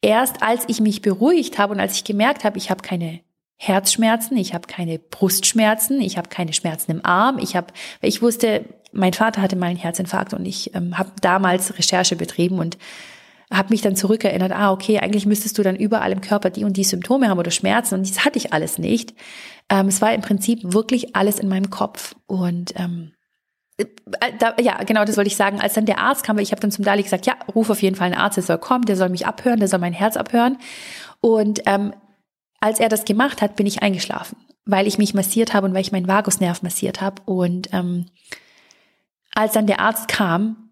erst 0.00 0.42
als 0.42 0.64
ich 0.66 0.80
mich 0.80 1.02
beruhigt 1.02 1.58
habe 1.58 1.74
und 1.74 1.80
als 1.80 1.94
ich 1.94 2.04
gemerkt 2.04 2.42
habe, 2.44 2.58
ich 2.58 2.70
habe 2.70 2.82
keine 2.82 3.20
Herzschmerzen, 3.58 4.36
ich 4.38 4.54
habe 4.54 4.66
keine 4.66 4.98
Brustschmerzen, 4.98 6.00
ich 6.00 6.16
habe 6.16 6.28
keine 6.28 6.52
Schmerzen 6.52 6.90
im 6.90 7.04
Arm, 7.04 7.38
ich 7.38 7.54
habe, 7.54 7.68
ich 8.00 8.22
wusste, 8.22 8.64
mein 8.92 9.12
Vater 9.12 9.40
hatte 9.40 9.54
mal 9.54 9.66
einen 9.66 9.78
Herzinfarkt 9.78 10.34
und 10.34 10.44
ich 10.46 10.74
ähm, 10.74 10.98
habe 10.98 11.12
damals 11.20 11.78
Recherche 11.78 12.16
betrieben 12.16 12.58
und 12.58 12.76
habe 13.52 13.68
mich 13.70 13.82
dann 13.82 13.94
zurückerinnert, 13.94 14.52
ah, 14.52 14.72
okay, 14.72 14.98
eigentlich 14.98 15.26
müsstest 15.26 15.58
du 15.58 15.62
dann 15.62 15.76
überall 15.76 16.10
im 16.10 16.22
Körper 16.22 16.48
die 16.50 16.64
und 16.64 16.76
die 16.78 16.84
Symptome 16.84 17.28
haben 17.28 17.38
oder 17.38 17.50
Schmerzen 17.50 17.96
und 17.96 18.08
das 18.08 18.24
hatte 18.24 18.38
ich 18.38 18.52
alles 18.52 18.78
nicht. 18.78 19.14
Ähm, 19.68 19.88
es 19.88 20.00
war 20.00 20.12
im 20.14 20.22
Prinzip 20.22 20.60
wirklich 20.62 21.14
alles 21.14 21.38
in 21.38 21.48
meinem 21.48 21.70
Kopf 21.70 22.16
und 22.26 22.72
ähm, 22.76 23.12
äh, 23.12 23.21
da, 24.38 24.54
ja, 24.60 24.82
genau, 24.84 25.04
das 25.04 25.16
wollte 25.16 25.28
ich 25.28 25.36
sagen. 25.36 25.60
Als 25.60 25.74
dann 25.74 25.86
der 25.86 25.98
Arzt 25.98 26.24
kam, 26.24 26.38
ich 26.38 26.52
habe 26.52 26.60
dann 26.60 26.70
zum 26.70 26.84
Dali 26.84 27.02
gesagt, 27.02 27.26
ja, 27.26 27.34
ruf 27.54 27.70
auf 27.70 27.82
jeden 27.82 27.96
Fall 27.96 28.06
einen 28.06 28.20
Arzt, 28.20 28.36
der 28.36 28.44
soll 28.44 28.58
kommen, 28.58 28.84
der 28.84 28.96
soll 28.96 29.08
mich 29.08 29.26
abhören, 29.26 29.58
der 29.58 29.68
soll 29.68 29.80
mein 29.80 29.92
Herz 29.92 30.16
abhören. 30.16 30.58
Und 31.20 31.62
ähm, 31.66 31.94
als 32.60 32.80
er 32.80 32.88
das 32.88 33.04
gemacht 33.04 33.42
hat, 33.42 33.56
bin 33.56 33.66
ich 33.66 33.82
eingeschlafen, 33.82 34.36
weil 34.64 34.86
ich 34.86 34.98
mich 34.98 35.14
massiert 35.14 35.54
habe 35.54 35.66
und 35.66 35.74
weil 35.74 35.80
ich 35.80 35.92
meinen 35.92 36.08
Vagusnerv 36.08 36.62
massiert 36.62 37.00
habe. 37.00 37.22
Und 37.24 37.72
ähm, 37.72 38.06
als 39.34 39.52
dann 39.52 39.66
der 39.66 39.80
Arzt 39.80 40.08
kam, 40.08 40.70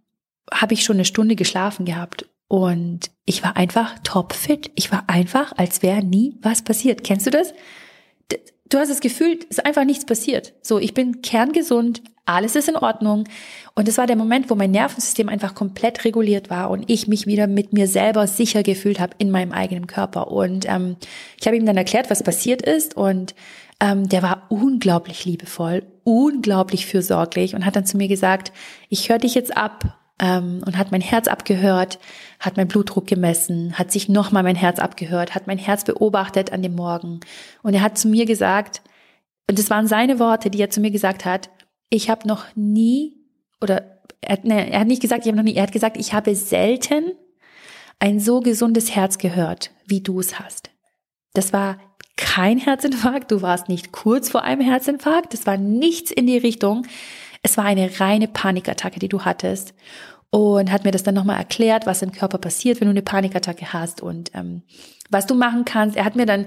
habe 0.52 0.74
ich 0.74 0.84
schon 0.84 0.96
eine 0.96 1.04
Stunde 1.04 1.36
geschlafen 1.36 1.86
gehabt 1.86 2.26
und 2.48 3.10
ich 3.24 3.42
war 3.42 3.56
einfach 3.56 3.98
topfit. 4.02 4.72
Ich 4.74 4.90
war 4.90 5.04
einfach, 5.06 5.52
als 5.56 5.82
wäre 5.82 6.02
nie 6.02 6.36
was 6.42 6.62
passiert. 6.62 7.04
Kennst 7.04 7.26
du 7.26 7.30
das? 7.30 7.54
Du 8.70 8.78
hast 8.78 8.88
das 8.88 9.00
Gefühl, 9.00 9.38
es 9.50 9.58
ist 9.58 9.66
einfach 9.66 9.84
nichts 9.84 10.06
passiert. 10.06 10.54
So, 10.62 10.78
ich 10.78 10.94
bin 10.94 11.22
kerngesund, 11.22 12.02
alles 12.24 12.54
ist 12.54 12.68
in 12.68 12.76
Ordnung. 12.76 13.24
Und 13.74 13.88
es 13.88 13.98
war 13.98 14.06
der 14.06 14.14
Moment, 14.14 14.48
wo 14.48 14.54
mein 14.54 14.70
Nervensystem 14.70 15.28
einfach 15.28 15.56
komplett 15.56 16.04
reguliert 16.04 16.50
war 16.50 16.70
und 16.70 16.88
ich 16.88 17.08
mich 17.08 17.26
wieder 17.26 17.48
mit 17.48 17.72
mir 17.72 17.88
selber 17.88 18.28
sicher 18.28 18.62
gefühlt 18.62 19.00
habe 19.00 19.14
in 19.18 19.32
meinem 19.32 19.50
eigenen 19.50 19.88
Körper. 19.88 20.30
Und 20.30 20.66
ähm, 20.68 20.96
ich 21.40 21.46
habe 21.48 21.56
ihm 21.56 21.66
dann 21.66 21.76
erklärt, 21.76 22.10
was 22.10 22.22
passiert 22.22 22.62
ist. 22.62 22.96
Und 22.96 23.34
ähm, 23.80 24.08
der 24.08 24.22
war 24.22 24.46
unglaublich 24.50 25.24
liebevoll, 25.24 25.82
unglaublich 26.04 26.86
fürsorglich 26.86 27.56
und 27.56 27.66
hat 27.66 27.74
dann 27.74 27.86
zu 27.86 27.96
mir 27.96 28.08
gesagt, 28.08 28.52
ich 28.88 29.08
höre 29.08 29.18
dich 29.18 29.34
jetzt 29.34 29.56
ab 29.56 29.99
ähm, 30.20 30.62
und 30.66 30.76
hat 30.76 30.92
mein 30.92 31.00
Herz 31.00 31.26
abgehört, 31.26 31.98
hat 32.38 32.56
mein 32.56 32.68
Blutdruck 32.68 33.06
gemessen, 33.06 33.78
hat 33.78 33.90
sich 33.90 34.08
nochmal 34.08 34.42
mein 34.42 34.56
Herz 34.56 34.78
abgehört, 34.78 35.34
hat 35.34 35.46
mein 35.46 35.58
Herz 35.58 35.84
beobachtet 35.84 36.52
an 36.52 36.62
dem 36.62 36.76
Morgen. 36.76 37.20
Und 37.62 37.74
er 37.74 37.80
hat 37.80 37.98
zu 37.98 38.06
mir 38.06 38.26
gesagt, 38.26 38.82
und 39.48 39.58
das 39.58 39.70
waren 39.70 39.86
seine 39.86 40.18
Worte, 40.18 40.50
die 40.50 40.60
er 40.60 40.70
zu 40.70 40.80
mir 40.80 40.90
gesagt 40.90 41.24
hat, 41.24 41.50
ich 41.88 42.10
habe 42.10 42.28
noch 42.28 42.44
nie, 42.54 43.16
oder 43.60 44.00
er, 44.20 44.38
ne, 44.42 44.70
er 44.70 44.80
hat 44.80 44.86
nicht 44.86 45.02
gesagt, 45.02 45.24
ich 45.24 45.28
habe 45.28 45.38
noch 45.38 45.44
nie, 45.44 45.54
er 45.54 45.64
hat 45.64 45.72
gesagt, 45.72 45.96
ich 45.96 46.12
habe 46.12 46.36
selten 46.36 47.12
ein 47.98 48.20
so 48.20 48.40
gesundes 48.40 48.94
Herz 48.94 49.18
gehört, 49.18 49.70
wie 49.86 50.02
du 50.02 50.20
es 50.20 50.38
hast. 50.38 50.70
Das 51.32 51.52
war 51.52 51.78
kein 52.16 52.58
Herzinfarkt, 52.58 53.30
du 53.32 53.42
warst 53.42 53.68
nicht 53.68 53.92
kurz 53.92 54.28
vor 54.28 54.42
einem 54.42 54.60
Herzinfarkt, 54.60 55.32
das 55.32 55.46
war 55.46 55.56
nichts 55.56 56.10
in 56.10 56.26
die 56.26 56.38
Richtung. 56.38 56.86
Es 57.42 57.56
war 57.56 57.64
eine 57.64 58.00
reine 58.00 58.28
Panikattacke, 58.28 58.98
die 58.98 59.08
du 59.08 59.22
hattest. 59.22 59.74
Und 60.32 60.70
hat 60.70 60.84
mir 60.84 60.92
das 60.92 61.02
dann 61.02 61.16
nochmal 61.16 61.38
erklärt, 61.38 61.86
was 61.86 62.02
im 62.02 62.12
Körper 62.12 62.38
passiert, 62.38 62.80
wenn 62.80 62.86
du 62.86 62.92
eine 62.92 63.02
Panikattacke 63.02 63.72
hast 63.72 64.00
und 64.00 64.30
ähm, 64.34 64.62
was 65.10 65.26
du 65.26 65.34
machen 65.34 65.64
kannst. 65.64 65.96
Er 65.96 66.04
hat 66.04 66.14
mir 66.14 66.24
dann, 66.24 66.46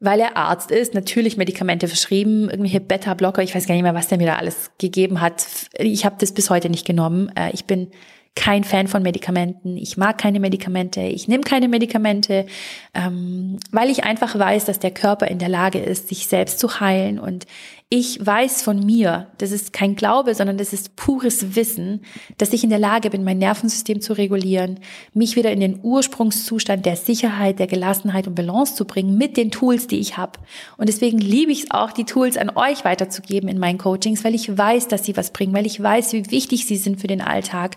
weil 0.00 0.18
er 0.18 0.36
Arzt 0.36 0.72
ist, 0.72 0.94
natürlich 0.94 1.36
Medikamente 1.36 1.86
verschrieben, 1.86 2.50
irgendwelche 2.50 2.80
Beta-Blocker. 2.80 3.42
Ich 3.42 3.54
weiß 3.54 3.68
gar 3.68 3.74
nicht 3.74 3.84
mehr, 3.84 3.94
was 3.94 4.08
der 4.08 4.18
mir 4.18 4.26
da 4.26 4.36
alles 4.36 4.72
gegeben 4.78 5.20
hat. 5.20 5.46
Ich 5.78 6.04
habe 6.04 6.16
das 6.18 6.32
bis 6.32 6.50
heute 6.50 6.70
nicht 6.70 6.86
genommen. 6.86 7.30
Äh, 7.36 7.50
ich 7.52 7.66
bin 7.66 7.92
kein 8.36 8.64
Fan 8.64 8.86
von 8.86 9.02
Medikamenten. 9.02 9.76
Ich 9.76 9.96
mag 9.96 10.18
keine 10.18 10.40
Medikamente. 10.40 11.00
Ich 11.00 11.28
nehme 11.28 11.42
keine 11.42 11.68
Medikamente, 11.68 12.46
ähm, 12.94 13.58
weil 13.70 13.90
ich 13.90 14.04
einfach 14.04 14.38
weiß, 14.38 14.64
dass 14.64 14.78
der 14.78 14.92
Körper 14.92 15.28
in 15.28 15.38
der 15.38 15.48
Lage 15.48 15.78
ist, 15.78 16.08
sich 16.08 16.26
selbst 16.26 16.58
zu 16.58 16.80
heilen. 16.80 17.18
Und 17.18 17.46
ich 17.92 18.24
weiß 18.24 18.62
von 18.62 18.78
mir, 18.86 19.26
das 19.38 19.50
ist 19.50 19.72
kein 19.72 19.96
Glaube, 19.96 20.36
sondern 20.36 20.56
das 20.56 20.72
ist 20.72 20.94
pures 20.94 21.56
Wissen, 21.56 22.02
dass 22.38 22.52
ich 22.52 22.62
in 22.62 22.70
der 22.70 22.78
Lage 22.78 23.10
bin, 23.10 23.24
mein 23.24 23.38
Nervensystem 23.38 24.00
zu 24.00 24.12
regulieren, 24.12 24.78
mich 25.12 25.34
wieder 25.34 25.50
in 25.50 25.58
den 25.58 25.80
Ursprungszustand 25.82 26.86
der 26.86 26.94
Sicherheit, 26.94 27.58
der 27.58 27.66
Gelassenheit 27.66 28.28
und 28.28 28.36
Balance 28.36 28.76
zu 28.76 28.84
bringen 28.84 29.18
mit 29.18 29.36
den 29.36 29.50
Tools, 29.50 29.88
die 29.88 29.98
ich 29.98 30.16
habe. 30.16 30.38
Und 30.76 30.88
deswegen 30.88 31.18
liebe 31.18 31.50
ich 31.50 31.64
es 31.64 31.70
auch, 31.72 31.90
die 31.90 32.04
Tools 32.04 32.36
an 32.36 32.50
euch 32.50 32.84
weiterzugeben 32.84 33.48
in 33.48 33.58
meinen 33.58 33.78
Coachings, 33.78 34.22
weil 34.22 34.36
ich 34.36 34.56
weiß, 34.56 34.86
dass 34.86 35.04
sie 35.04 35.16
was 35.16 35.32
bringen, 35.32 35.52
weil 35.52 35.66
ich 35.66 35.82
weiß, 35.82 36.12
wie 36.12 36.30
wichtig 36.30 36.66
sie 36.66 36.76
sind 36.76 37.00
für 37.00 37.08
den 37.08 37.20
Alltag. 37.20 37.76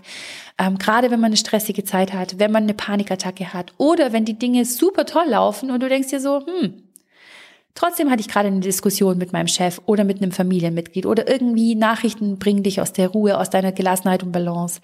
Ähm, 0.60 0.78
gerade 0.78 1.10
wenn 1.10 1.22
man 1.22 1.30
eine 1.30 1.38
stressige 1.38 1.86
Zeit 1.86 2.14
hat, 2.14 2.38
wenn 2.38 2.52
man 2.52 2.64
eine 2.64 2.76
Panikattacke 2.76 3.52
hat 3.52 3.74
oder 3.80 4.14
wenn 4.14 4.26
die 4.26 4.38
Dinge 4.38 4.66
super 4.66 5.08
toll 5.08 5.30
laufen 5.30 5.72
und 5.72 5.82
du 5.82 5.90
denkst 5.90 6.10
dir 6.10 6.20
so, 6.20 6.46
hm, 6.46 6.84
Trotzdem 7.76 8.12
hatte 8.12 8.22
ich 8.22 8.28
gerade 8.28 8.48
eine 8.48 8.60
Diskussion 8.60 9.18
mit 9.18 9.34
meinem 9.34 9.48
Chef 9.48 9.82
oder 9.88 10.04
mit 10.04 10.22
einem 10.22 10.32
Familienmitglied 10.32 11.08
oder 11.08 11.28
irgendwie 11.28 11.74
Nachrichten 11.74 12.38
bringen 12.38 12.62
dich 12.62 12.80
aus 12.80 12.94
der 12.94 13.10
Ruhe, 13.10 13.40
aus 13.40 13.50
deiner 13.50 13.72
Gelassenheit 13.72 14.22
und 14.22 14.32
Balance. 14.32 14.80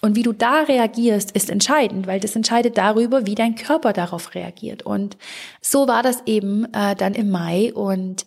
Und 0.00 0.16
wie 0.16 0.24
du 0.24 0.32
da 0.32 0.62
reagierst, 0.62 1.30
ist 1.30 1.50
entscheidend, 1.50 2.08
weil 2.08 2.18
das 2.18 2.34
entscheidet 2.34 2.78
darüber, 2.78 3.26
wie 3.26 3.36
dein 3.36 3.54
Körper 3.54 3.92
darauf 3.92 4.34
reagiert. 4.34 4.82
Und 4.82 5.16
so 5.60 5.86
war 5.86 6.02
das 6.02 6.22
eben 6.26 6.64
äh, 6.74 6.96
dann 6.96 7.14
im 7.14 7.30
Mai 7.30 7.72
und 7.72 8.26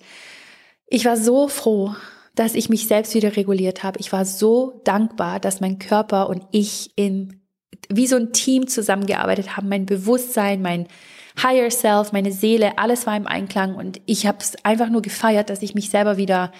ich 0.87 1.03
war 1.03 1.17
so 1.17 1.49
froh, 1.49 1.93
dass 2.35 2.55
ich 2.55 2.69
mich 2.69 2.87
selbst 2.87 3.15
wieder 3.15 3.35
reguliert 3.35 3.83
habe. 3.83 3.99
Ich 3.99 4.13
war 4.13 4.23
so 4.23 4.81
dankbar, 4.85 5.39
dass 5.41 5.61
mein 5.61 5.79
Körper 5.79 6.29
und 6.29 6.43
ich 6.51 6.91
in 6.95 7.41
wie 7.89 8.07
so 8.07 8.15
ein 8.15 8.31
Team 8.33 8.67
zusammengearbeitet 8.67 9.57
haben, 9.57 9.69
mein 9.69 9.85
Bewusstsein, 9.85 10.61
mein 10.61 10.87
Higher 11.41 11.69
Self, 11.69 12.11
meine 12.11 12.31
Seele, 12.31 12.77
alles 12.77 13.05
war 13.05 13.15
im 13.15 13.27
Einklang 13.27 13.75
und 13.75 14.01
ich 14.05 14.25
habe 14.25 14.37
es 14.39 14.55
einfach 14.63 14.89
nur 14.89 15.01
gefeiert, 15.01 15.49
dass 15.49 15.61
ich 15.61 15.75
mich 15.75 15.89
selber 15.89 16.17
wieder 16.17 16.51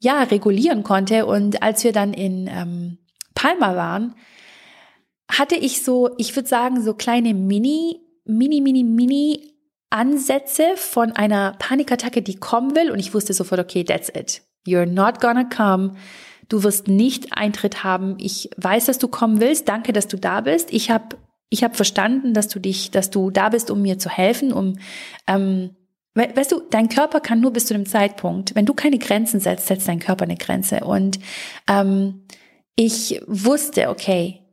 ja 0.00 0.22
regulieren 0.22 0.82
konnte. 0.82 1.26
Und 1.26 1.62
als 1.62 1.84
wir 1.84 1.92
dann 1.92 2.12
in 2.12 2.48
ähm, 2.48 2.98
Palma 3.34 3.76
waren, 3.76 4.14
hatte 5.30 5.56
ich 5.56 5.82
so, 5.82 6.10
ich 6.18 6.34
würde 6.36 6.48
sagen, 6.48 6.82
so 6.82 6.94
kleine 6.94 7.34
Mini, 7.34 8.00
Mini, 8.24 8.60
Mini, 8.60 8.84
Mini 8.84 9.54
Ansätze 9.90 10.76
von 10.76 11.12
einer 11.12 11.54
Panikattacke, 11.58 12.22
die 12.22 12.36
kommen 12.36 12.74
will. 12.74 12.90
Und 12.90 12.98
ich 12.98 13.14
wusste 13.14 13.32
sofort, 13.32 13.60
okay, 13.60 13.84
that's 13.84 14.08
it. 14.08 14.42
You're 14.66 14.86
not 14.86 15.20
gonna 15.20 15.44
come. 15.44 15.94
Du 16.48 16.62
wirst 16.62 16.88
nicht 16.88 17.36
Eintritt 17.36 17.84
haben. 17.84 18.16
Ich 18.18 18.50
weiß, 18.56 18.86
dass 18.86 18.98
du 18.98 19.08
kommen 19.08 19.40
willst. 19.40 19.68
Danke, 19.68 19.92
dass 19.92 20.08
du 20.08 20.16
da 20.16 20.40
bist. 20.42 20.72
Ich 20.72 20.90
habe 20.90 21.16
ich 21.54 21.62
habe 21.62 21.74
verstanden, 21.74 22.34
dass 22.34 22.48
du 22.48 22.58
dich, 22.58 22.90
dass 22.90 23.10
du 23.10 23.30
da 23.30 23.48
bist, 23.48 23.70
um 23.70 23.80
mir 23.80 23.98
zu 23.98 24.10
helfen, 24.10 24.52
um 24.52 24.78
ähm, 25.26 25.70
Weißt 26.16 26.52
du, 26.52 26.62
dein 26.70 26.88
Körper 26.88 27.18
kann 27.18 27.40
nur 27.40 27.52
bis 27.52 27.66
zu 27.66 27.74
dem 27.74 27.86
Zeitpunkt, 27.86 28.54
wenn 28.54 28.66
du 28.66 28.72
keine 28.72 28.98
Grenzen 28.98 29.40
setzt, 29.40 29.66
setzt 29.66 29.88
dein 29.88 29.98
Körper 29.98 30.22
eine 30.22 30.36
Grenze. 30.36 30.84
Und 30.84 31.18
ähm, 31.68 32.22
ich 32.76 33.20
wusste, 33.26 33.88
okay, 33.88 34.44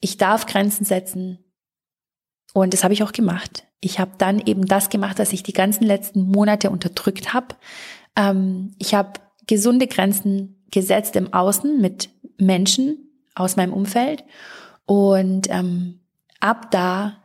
ich 0.00 0.18
darf 0.18 0.44
Grenzen 0.44 0.84
setzen. 0.84 1.38
Und 2.52 2.74
das 2.74 2.84
habe 2.84 2.92
ich 2.92 3.02
auch 3.02 3.12
gemacht. 3.12 3.64
Ich 3.80 3.98
habe 3.98 4.10
dann 4.18 4.40
eben 4.44 4.66
das 4.66 4.90
gemacht, 4.90 5.18
was 5.18 5.32
ich 5.32 5.42
die 5.42 5.54
ganzen 5.54 5.84
letzten 5.84 6.20
Monate 6.20 6.68
unterdrückt 6.68 7.32
habe. 7.32 7.56
Ähm, 8.14 8.74
ich 8.76 8.92
habe 8.92 9.20
gesunde 9.46 9.86
Grenzen 9.86 10.66
gesetzt 10.70 11.16
im 11.16 11.32
Außen 11.32 11.80
mit 11.80 12.10
Menschen 12.36 13.08
aus 13.34 13.56
meinem 13.56 13.72
Umfeld. 13.72 14.22
Und 14.84 15.48
ähm, 15.48 15.99
ab 16.40 16.70
da 16.70 17.16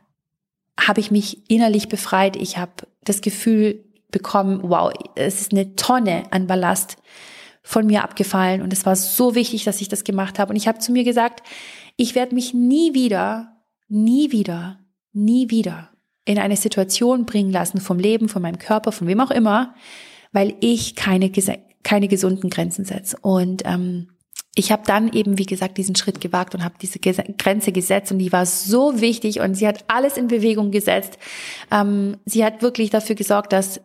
habe 0.78 1.00
ich 1.00 1.10
mich 1.10 1.50
innerlich 1.50 1.88
befreit. 1.88 2.36
Ich 2.36 2.58
habe 2.58 2.72
das 3.02 3.20
Gefühl 3.20 3.84
bekommen, 4.10 4.60
wow, 4.62 4.92
es 5.14 5.40
ist 5.40 5.52
eine 5.52 5.74
Tonne 5.74 6.24
an 6.30 6.46
Ballast 6.46 6.96
von 7.62 7.86
mir 7.86 8.04
abgefallen 8.04 8.62
und 8.62 8.72
es 8.72 8.86
war 8.86 8.94
so 8.94 9.34
wichtig, 9.34 9.64
dass 9.64 9.80
ich 9.80 9.88
das 9.88 10.04
gemacht 10.04 10.38
habe. 10.38 10.50
Und 10.50 10.56
ich 10.56 10.68
habe 10.68 10.78
zu 10.78 10.92
mir 10.92 11.02
gesagt, 11.02 11.42
ich 11.96 12.14
werde 12.14 12.34
mich 12.34 12.54
nie 12.54 12.94
wieder, 12.94 13.56
nie 13.88 14.30
wieder, 14.30 14.78
nie 15.12 15.50
wieder 15.50 15.90
in 16.24 16.38
eine 16.38 16.56
Situation 16.56 17.26
bringen 17.26 17.50
lassen 17.50 17.80
vom 17.80 17.98
Leben, 17.98 18.28
von 18.28 18.42
meinem 18.42 18.58
Körper, 18.58 18.92
von 18.92 19.06
wem 19.06 19.20
auch 19.20 19.30
immer, 19.30 19.74
weil 20.32 20.54
ich 20.60 20.94
keine, 20.94 21.32
keine 21.82 22.08
gesunden 22.08 22.50
Grenzen 22.50 22.84
setze. 22.84 23.16
Und 23.20 23.62
ähm, 23.64 24.08
ich 24.58 24.72
habe 24.72 24.82
dann 24.86 25.12
eben, 25.12 25.38
wie 25.38 25.46
gesagt, 25.46 25.76
diesen 25.76 25.94
Schritt 25.94 26.20
gewagt 26.20 26.54
und 26.54 26.64
habe 26.64 26.74
diese 26.80 26.98
Grenze 26.98 27.72
gesetzt 27.72 28.10
und 28.10 28.18
die 28.18 28.32
war 28.32 28.46
so 28.46 29.00
wichtig 29.00 29.40
und 29.40 29.54
sie 29.54 29.68
hat 29.68 29.84
alles 29.86 30.16
in 30.16 30.28
Bewegung 30.28 30.70
gesetzt. 30.70 31.18
Ähm, 31.70 32.16
sie 32.24 32.42
hat 32.42 32.62
wirklich 32.62 32.88
dafür 32.88 33.14
gesorgt, 33.16 33.52
dass 33.52 33.82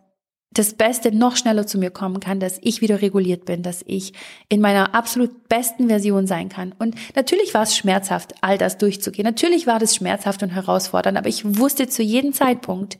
das 0.50 0.74
Beste 0.74 1.14
noch 1.14 1.36
schneller 1.36 1.66
zu 1.66 1.78
mir 1.78 1.90
kommen 1.90 2.20
kann, 2.20 2.40
dass 2.40 2.58
ich 2.62 2.80
wieder 2.80 3.02
reguliert 3.02 3.44
bin, 3.44 3.62
dass 3.62 3.82
ich 3.86 4.14
in 4.48 4.60
meiner 4.60 4.94
absolut 4.94 5.48
besten 5.48 5.88
Version 5.88 6.26
sein 6.26 6.48
kann. 6.48 6.74
Und 6.78 6.94
natürlich 7.14 7.52
war 7.52 7.62
es 7.62 7.76
schmerzhaft, 7.76 8.34
all 8.40 8.56
das 8.56 8.78
durchzugehen. 8.78 9.24
Natürlich 9.24 9.66
war 9.66 9.78
das 9.78 9.94
schmerzhaft 9.94 10.42
und 10.42 10.50
herausfordernd, 10.50 11.18
aber 11.18 11.28
ich 11.28 11.58
wusste 11.58 11.86
zu 11.86 12.02
jedem 12.02 12.32
Zeitpunkt, 12.32 12.98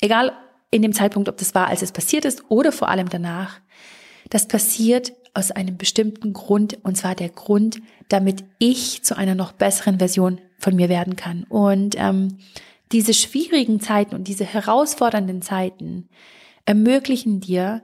egal 0.00 0.32
in 0.70 0.82
dem 0.82 0.92
Zeitpunkt, 0.92 1.28
ob 1.28 1.38
das 1.38 1.54
war, 1.54 1.68
als 1.68 1.82
es 1.82 1.92
passiert 1.92 2.26
ist 2.26 2.44
oder 2.50 2.72
vor 2.72 2.88
allem 2.88 3.08
danach, 3.08 3.60
das 4.30 4.48
passiert 4.48 5.12
aus 5.34 5.50
einem 5.50 5.76
bestimmten 5.76 6.32
Grund, 6.32 6.78
und 6.82 6.96
zwar 6.96 7.14
der 7.14 7.30
Grund, 7.30 7.80
damit 8.08 8.44
ich 8.58 9.02
zu 9.02 9.16
einer 9.16 9.34
noch 9.34 9.52
besseren 9.52 9.98
Version 9.98 10.40
von 10.58 10.76
mir 10.76 10.88
werden 10.88 11.16
kann. 11.16 11.44
Und 11.44 11.94
ähm, 11.98 12.38
diese 12.92 13.14
schwierigen 13.14 13.80
Zeiten 13.80 14.14
und 14.14 14.28
diese 14.28 14.44
herausfordernden 14.44 15.40
Zeiten 15.40 16.08
ermöglichen 16.66 17.40
dir, 17.40 17.82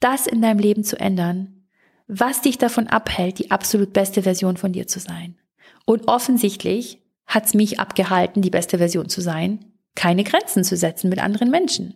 das 0.00 0.26
in 0.26 0.42
deinem 0.42 0.58
Leben 0.58 0.84
zu 0.84 0.98
ändern, 1.00 1.64
was 2.06 2.42
dich 2.42 2.58
davon 2.58 2.86
abhält, 2.88 3.38
die 3.38 3.50
absolut 3.50 3.92
beste 3.92 4.22
Version 4.22 4.56
von 4.56 4.72
dir 4.72 4.86
zu 4.86 5.00
sein. 5.00 5.36
Und 5.86 6.08
offensichtlich 6.08 7.00
hat 7.26 7.46
es 7.46 7.54
mich 7.54 7.80
abgehalten, 7.80 8.42
die 8.42 8.50
beste 8.50 8.78
Version 8.78 9.08
zu 9.08 9.20
sein, 9.20 9.64
keine 9.94 10.24
Grenzen 10.24 10.64
zu 10.64 10.76
setzen 10.76 11.08
mit 11.08 11.20
anderen 11.20 11.50
Menschen. 11.50 11.94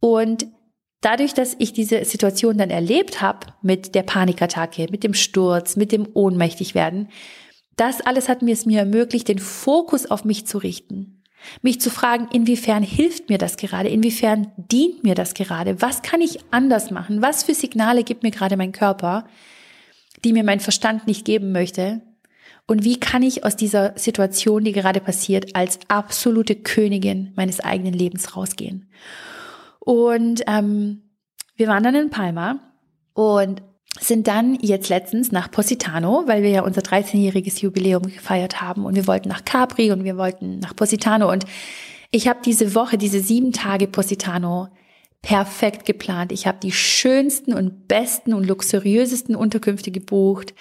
Und 0.00 0.46
dadurch, 1.02 1.34
dass 1.34 1.54
ich 1.58 1.74
diese 1.74 2.06
Situation 2.06 2.56
dann 2.56 2.70
erlebt 2.70 3.20
habe 3.20 3.48
mit 3.60 3.94
der 3.94 4.02
Panikattacke, 4.02 4.86
mit 4.90 5.04
dem 5.04 5.12
Sturz, 5.12 5.76
mit 5.76 5.92
dem 5.92 6.08
Ohnmächtigwerden, 6.14 7.08
das 7.76 8.00
alles 8.00 8.28
hat 8.28 8.42
mir 8.42 8.52
es 8.52 8.64
mir 8.64 8.80
ermöglicht, 8.80 9.28
den 9.28 9.38
Fokus 9.38 10.10
auf 10.10 10.24
mich 10.24 10.46
zu 10.46 10.58
richten. 10.58 11.22
Mich 11.60 11.80
zu 11.80 11.90
fragen, 11.90 12.28
inwiefern 12.32 12.84
hilft 12.84 13.28
mir 13.28 13.38
das 13.38 13.56
gerade? 13.56 13.88
Inwiefern 13.88 14.52
dient 14.56 15.02
mir 15.02 15.14
das 15.14 15.34
gerade? 15.34 15.82
Was 15.82 16.02
kann 16.02 16.20
ich 16.20 16.38
anders 16.52 16.90
machen? 16.90 17.20
Was 17.20 17.42
für 17.42 17.54
Signale 17.54 18.04
gibt 18.04 18.22
mir 18.22 18.30
gerade 18.30 18.56
mein 18.56 18.72
Körper, 18.72 19.26
die 20.24 20.32
mir 20.32 20.44
mein 20.44 20.60
Verstand 20.60 21.06
nicht 21.08 21.24
geben 21.24 21.50
möchte? 21.50 22.00
Und 22.68 22.84
wie 22.84 23.00
kann 23.00 23.24
ich 23.24 23.44
aus 23.44 23.56
dieser 23.56 23.98
Situation, 23.98 24.62
die 24.62 24.72
gerade 24.72 25.00
passiert, 25.00 25.56
als 25.56 25.80
absolute 25.88 26.54
Königin 26.54 27.32
meines 27.34 27.58
eigenen 27.58 27.94
Lebens 27.94 28.36
rausgehen? 28.36 28.88
Und 29.84 30.42
ähm, 30.46 31.02
wir 31.56 31.66
waren 31.66 31.82
dann 31.82 31.96
in 31.96 32.10
Palma 32.10 32.60
und 33.14 33.62
sind 33.98 34.28
dann 34.28 34.56
jetzt 34.60 34.88
letztens 34.88 35.32
nach 35.32 35.50
Positano, 35.50 36.22
weil 36.26 36.44
wir 36.44 36.50
ja 36.50 36.62
unser 36.62 36.82
13-jähriges 36.82 37.60
Jubiläum 37.60 38.04
gefeiert 38.04 38.60
haben 38.60 38.86
und 38.86 38.94
wir 38.94 39.08
wollten 39.08 39.28
nach 39.28 39.44
Capri 39.44 39.90
und 39.90 40.04
wir 40.04 40.16
wollten 40.16 40.60
nach 40.60 40.76
Positano 40.76 41.30
und 41.30 41.44
ich 42.12 42.28
habe 42.28 42.40
diese 42.44 42.74
Woche, 42.76 42.96
diese 42.96 43.20
sieben 43.20 43.52
Tage 43.52 43.88
Positano 43.88 44.68
perfekt 45.20 45.84
geplant. 45.84 46.30
Ich 46.30 46.46
habe 46.46 46.58
die 46.62 46.72
schönsten 46.72 47.52
und 47.52 47.88
besten 47.88 48.34
und 48.34 48.46
luxuriösesten 48.46 49.34
Unterkünfte 49.34 49.90
gebucht 49.90 50.54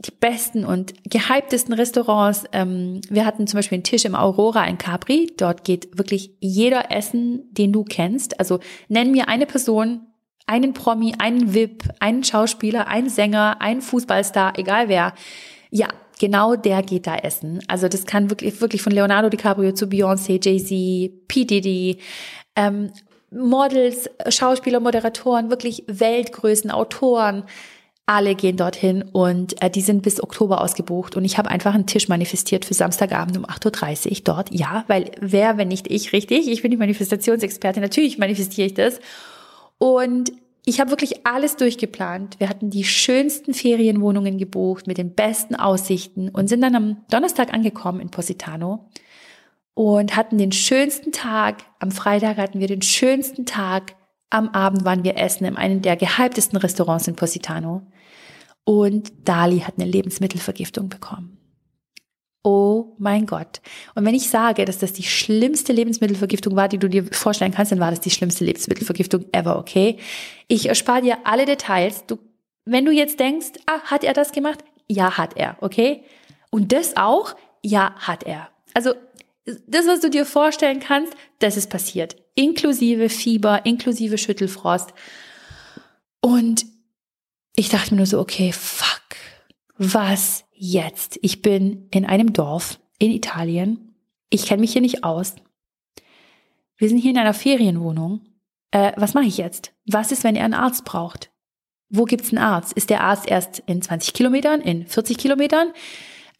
die 0.00 0.10
besten 0.10 0.64
und 0.64 0.92
gehyptesten 1.08 1.72
Restaurants. 1.72 2.44
Ähm, 2.52 3.00
wir 3.08 3.24
hatten 3.24 3.46
zum 3.46 3.58
Beispiel 3.58 3.76
einen 3.76 3.84
Tisch 3.84 4.04
im 4.04 4.14
Aurora 4.14 4.66
in 4.66 4.78
Capri. 4.78 5.32
Dort 5.36 5.64
geht 5.64 5.96
wirklich 5.96 6.32
jeder 6.40 6.90
essen, 6.90 7.52
den 7.52 7.72
du 7.72 7.84
kennst. 7.84 8.38
Also 8.40 8.60
nenn 8.88 9.12
mir 9.12 9.28
eine 9.28 9.46
Person, 9.46 10.00
einen 10.46 10.74
Promi, 10.74 11.14
einen 11.18 11.54
VIP, 11.54 11.84
einen 12.00 12.24
Schauspieler, 12.24 12.88
einen 12.88 13.08
Sänger, 13.08 13.60
einen 13.60 13.82
Fußballstar, 13.82 14.58
egal 14.58 14.88
wer. 14.88 15.14
Ja, 15.70 15.88
genau 16.18 16.56
der 16.56 16.82
geht 16.82 17.06
da 17.06 17.16
essen. 17.16 17.60
Also 17.68 17.88
das 17.88 18.04
kann 18.04 18.30
wirklich, 18.30 18.60
wirklich 18.60 18.82
von 18.82 18.92
Leonardo 18.92 19.28
DiCaprio 19.28 19.72
zu 19.72 19.86
Beyoncé, 19.86 20.44
Jay-Z, 20.44 21.28
P. 21.28 21.44
Diddy, 21.44 21.98
ähm, 22.56 22.90
Models, 23.30 24.08
Schauspieler, 24.28 24.80
Moderatoren, 24.80 25.50
wirklich 25.50 25.84
Weltgrößen, 25.86 26.70
Autoren 26.70 27.44
alle 28.06 28.34
gehen 28.34 28.56
dorthin 28.56 29.02
und 29.02 29.60
äh, 29.62 29.70
die 29.70 29.80
sind 29.80 30.02
bis 30.02 30.22
Oktober 30.22 30.60
ausgebucht. 30.60 31.16
Und 31.16 31.24
ich 31.24 31.38
habe 31.38 31.50
einfach 31.50 31.74
einen 31.74 31.86
Tisch 31.86 32.08
manifestiert 32.08 32.64
für 32.64 32.74
Samstagabend 32.74 33.36
um 33.36 33.46
8.30 33.46 34.10
Uhr 34.10 34.16
dort. 34.24 34.54
Ja, 34.54 34.84
weil 34.88 35.10
wer, 35.20 35.56
wenn 35.56 35.68
nicht 35.68 35.90
ich, 35.90 36.12
richtig? 36.12 36.48
Ich 36.48 36.62
bin 36.62 36.70
die 36.70 36.76
Manifestationsexpertin. 36.76 37.82
Natürlich 37.82 38.18
manifestiere 38.18 38.66
ich 38.66 38.74
das. 38.74 39.00
Und 39.78 40.32
ich 40.66 40.80
habe 40.80 40.90
wirklich 40.90 41.26
alles 41.26 41.56
durchgeplant. 41.56 42.40
Wir 42.40 42.48
hatten 42.48 42.70
die 42.70 42.84
schönsten 42.84 43.54
Ferienwohnungen 43.54 44.38
gebucht 44.38 44.86
mit 44.86 44.98
den 44.98 45.14
besten 45.14 45.54
Aussichten 45.54 46.28
und 46.28 46.48
sind 46.48 46.62
dann 46.62 46.74
am 46.74 46.96
Donnerstag 47.10 47.52
angekommen 47.52 48.00
in 48.00 48.10
Positano 48.10 48.88
und 49.74 50.16
hatten 50.16 50.38
den 50.38 50.52
schönsten 50.52 51.12
Tag. 51.12 51.64
Am 51.80 51.90
Freitag 51.90 52.38
hatten 52.38 52.60
wir 52.60 52.68
den 52.68 52.82
schönsten 52.82 53.44
Tag. 53.44 53.94
Am 54.30 54.48
Abend 54.50 54.84
waren 54.84 55.04
wir 55.04 55.18
essen 55.18 55.44
in 55.44 55.56
einem 55.56 55.82
der 55.82 55.96
gehyptesten 55.96 56.58
Restaurants 56.58 57.08
in 57.08 57.16
Positano. 57.16 57.82
Und 58.64 59.12
Dali 59.28 59.60
hat 59.60 59.74
eine 59.78 59.90
Lebensmittelvergiftung 59.90 60.88
bekommen. 60.88 61.38
Oh 62.46 62.94
mein 62.98 63.24
Gott. 63.24 63.62
Und 63.94 64.04
wenn 64.04 64.14
ich 64.14 64.28
sage, 64.28 64.66
dass 64.66 64.78
das 64.78 64.92
die 64.92 65.02
schlimmste 65.02 65.72
Lebensmittelvergiftung 65.72 66.54
war, 66.54 66.68
die 66.68 66.78
du 66.78 66.90
dir 66.90 67.04
vorstellen 67.10 67.52
kannst, 67.52 67.72
dann 67.72 67.80
war 67.80 67.90
das 67.90 68.00
die 68.00 68.10
schlimmste 68.10 68.44
Lebensmittelvergiftung 68.44 69.24
ever, 69.32 69.58
okay? 69.58 69.98
Ich 70.46 70.68
erspare 70.68 71.00
dir 71.00 71.18
alle 71.24 71.46
Details. 71.46 72.04
Du, 72.06 72.18
wenn 72.66 72.84
du 72.84 72.92
jetzt 72.92 73.18
denkst, 73.18 73.52
ah, 73.64 73.80
hat 73.84 74.04
er 74.04 74.12
das 74.12 74.32
gemacht? 74.32 74.62
Ja, 74.88 75.16
hat 75.16 75.38
er, 75.38 75.56
okay? 75.62 76.02
Und 76.50 76.72
das 76.72 76.98
auch? 76.98 77.34
Ja, 77.62 77.94
hat 77.96 78.24
er. 78.24 78.50
Also, 78.74 78.92
das, 79.66 79.86
was 79.86 80.00
du 80.00 80.10
dir 80.10 80.26
vorstellen 80.26 80.80
kannst, 80.80 81.14
das 81.38 81.56
ist 81.56 81.70
passiert. 81.70 82.16
Inklusive 82.34 83.08
Fieber, 83.08 83.64
inklusive 83.64 84.18
Schüttelfrost. 84.18 84.92
Und 86.20 86.66
ich 87.56 87.68
dachte 87.68 87.92
mir 87.92 87.98
nur 87.98 88.06
so, 88.06 88.18
okay, 88.20 88.52
fuck, 88.52 89.16
was 89.76 90.44
jetzt? 90.52 91.18
Ich 91.22 91.42
bin 91.42 91.88
in 91.90 92.04
einem 92.04 92.32
Dorf 92.32 92.80
in 92.98 93.10
Italien. 93.10 93.94
Ich 94.30 94.46
kenne 94.46 94.60
mich 94.60 94.72
hier 94.72 94.82
nicht 94.82 95.04
aus. 95.04 95.34
Wir 96.76 96.88
sind 96.88 96.98
hier 96.98 97.10
in 97.10 97.18
einer 97.18 97.34
Ferienwohnung. 97.34 98.20
Äh, 98.70 98.92
was 98.96 99.14
mache 99.14 99.26
ich 99.26 99.38
jetzt? 99.38 99.72
Was 99.86 100.10
ist, 100.10 100.24
wenn 100.24 100.36
er 100.36 100.44
einen 100.44 100.54
Arzt 100.54 100.84
braucht? 100.84 101.30
Wo 101.88 102.04
gibt's 102.04 102.30
einen 102.30 102.42
Arzt? 102.42 102.72
Ist 102.72 102.90
der 102.90 103.02
Arzt 103.02 103.28
erst 103.28 103.60
in 103.66 103.80
20 103.80 104.14
Kilometern, 104.14 104.60
in 104.60 104.86
40 104.86 105.16
Kilometern? 105.16 105.72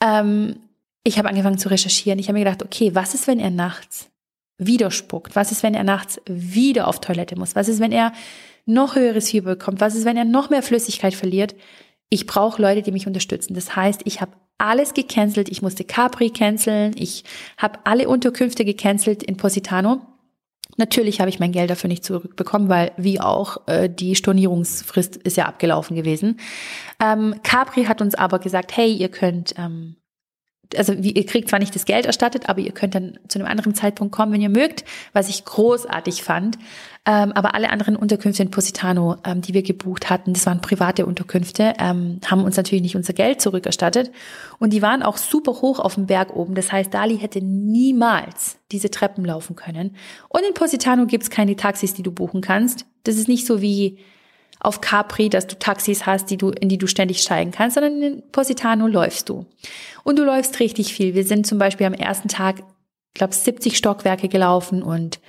Ähm, 0.01 0.57
ich 1.05 1.19
habe 1.19 1.29
angefangen 1.29 1.59
zu 1.59 1.69
recherchieren. 1.69 2.19
Ich 2.19 2.27
habe 2.27 2.39
mir 2.39 2.45
gedacht, 2.45 2.65
okay, 2.65 2.95
was 2.95 3.15
ist, 3.15 3.29
wenn 3.29 3.39
er 3.39 3.51
nachts 3.51 4.11
wieder 4.59 4.91
spuckt? 4.91 5.37
Was 5.37 5.53
ist, 5.53 5.63
wenn 5.63 5.75
er 5.75 5.85
nachts 5.85 6.21
wieder 6.27 6.89
auf 6.89 7.01
Toilette 7.01 7.37
muss? 7.37 7.55
Was 7.55 7.69
ist, 7.69 7.79
wenn 7.79 7.93
er 7.93 8.13
noch 8.67 8.97
höheres 8.97 9.31
Fieber 9.31 9.53
bekommt? 9.57 9.81
Was 9.81 9.95
ist, 9.95 10.05
wenn 10.05 10.17
er 10.17 10.25
noch 10.25 10.51
mehr 10.51 10.63
Flüssigkeit 10.63 11.15
verliert? 11.15 11.55
Ich 12.09 12.27
brauche 12.27 12.61
Leute, 12.61 12.83
die 12.83 12.93
mich 12.93 13.07
unterstützen. 13.07 13.55
Das 13.55 13.77
heißt, 13.77 14.03
ich 14.05 14.21
habe 14.21 14.33
alles 14.59 14.95
gecancelt. 14.95 15.49
Ich 15.49 15.63
musste 15.63 15.85
Capri 15.85 16.31
canceln. 16.31 16.93
Ich 16.97 17.25
habe 17.59 17.81
alle 17.85 18.09
Unterkünfte 18.09 18.65
gecancelt 18.65 19.23
in 19.23 19.37
Positano. 19.37 20.01
Natürlich 20.77 21.21
habe 21.21 21.29
ich 21.29 21.39
mein 21.39 21.53
Geld 21.53 21.71
dafür 21.71 21.89
nicht 21.89 22.05
zurückbekommen, 22.05 22.69
weil 22.69 22.93
wie 22.97 23.21
auch 23.21 23.69
äh, 23.69 23.89
die 23.89 24.17
Stornierungsfrist 24.17 25.17
ist 25.17 25.37
ja 25.37 25.47
abgelaufen 25.47 25.97
gewesen. 25.97 26.41
Ähm, 27.01 27.37
Capri 27.43 27.85
hat 27.85 28.01
uns 28.01 28.15
aber 28.15 28.39
gesagt, 28.39 28.77
hey, 28.77 28.93
ihr 28.93 29.09
könnt 29.09 29.55
ähm, 29.57 29.97
also 30.77 30.93
ihr 30.93 31.27
kriegt 31.27 31.49
zwar 31.49 31.59
nicht 31.59 31.75
das 31.75 31.85
Geld 31.85 32.07
erstattet, 32.07 32.49
aber 32.49 32.61
ihr 32.61 32.73
könnt 32.73 32.95
dann 32.95 33.19
zu 33.29 33.39
einem 33.39 33.49
anderen 33.49 33.75
Zeitpunkt 33.75 34.15
kommen, 34.15 34.33
wenn 34.33 34.41
ihr 34.41 34.49
mögt, 34.49 34.85
was 35.13 35.29
ich 35.29 35.45
großartig 35.45 36.23
fand. 36.23 36.59
Ähm, 37.07 37.33
aber 37.33 37.55
alle 37.55 37.71
anderen 37.71 37.97
Unterkünfte 37.97 38.43
in 38.43 38.51
Positano, 38.51 39.17
ähm, 39.25 39.43
die 39.43 39.53
wir 39.53 39.63
gebucht 39.63 40.09
hatten, 40.09 40.33
das 40.33 40.47
waren 40.47 40.63
private 40.63 41.05
Unterkünfte, 41.05 41.75
ähm, 41.79 42.21
haben 42.25 42.45
uns 42.45 42.57
natürlich 42.57 42.83
nicht 42.83 42.97
unser 42.97 43.13
Geld 43.13 43.43
zurückerstattet. 43.43 44.11
Und 44.59 44.73
die 44.73 44.81
waren 44.81 45.03
auch 45.03 45.19
super 45.19 45.53
hoch 45.53 45.81
auf 45.81 45.97
dem 45.97 46.07
Berg 46.07 46.35
oben. 46.35 46.55
Das 46.55 46.73
heißt, 46.73 46.95
Dali 46.95 47.19
hätte 47.19 47.43
niemals 47.43 48.59
diese 48.73 48.91
Treppen 48.91 49.25
laufen 49.25 49.55
können. 49.55 49.97
Und 50.29 50.43
in 50.49 50.55
Positano 50.55 51.07
gibt's 51.07 51.29
keine 51.29 51.57
Taxis, 51.57 51.93
die 51.93 52.03
du 52.03 52.11
buchen 52.11 52.41
kannst. 52.41 52.87
Das 53.05 53.17
ist 53.17 53.29
nicht 53.29 53.47
so 53.47 53.61
wie 53.61 53.99
auf 54.65 54.81
Capri, 54.81 55.29
dass 55.29 55.47
du 55.47 55.59
Taxis 55.59 56.07
hast, 56.07 56.31
die 56.31 56.37
du, 56.37 56.51
in 56.51 56.69
die 56.69 56.79
du 56.79 56.87
ständig 56.87 57.21
steigen 57.21 57.51
kannst, 57.51 57.75
sondern 57.75 58.03
in 58.03 58.31
Positano 58.31 58.87
läufst 58.87 59.29
du. 59.29 59.47
Und 60.05 60.19
du 60.19 60.25
läufst 60.25 60.59
richtig 60.61 60.95
viel. 60.95 61.15
Wir 61.15 61.25
sind 61.25 61.47
zum 61.47 61.59
Beispiel 61.59 61.87
am 61.87 61.95
ersten 61.95 62.29
Tag, 62.29 62.63
glaube 63.15 63.35
70 63.35 63.77
Stockwerke 63.77 64.29
gelaufen 64.29 64.83
und 64.83 65.21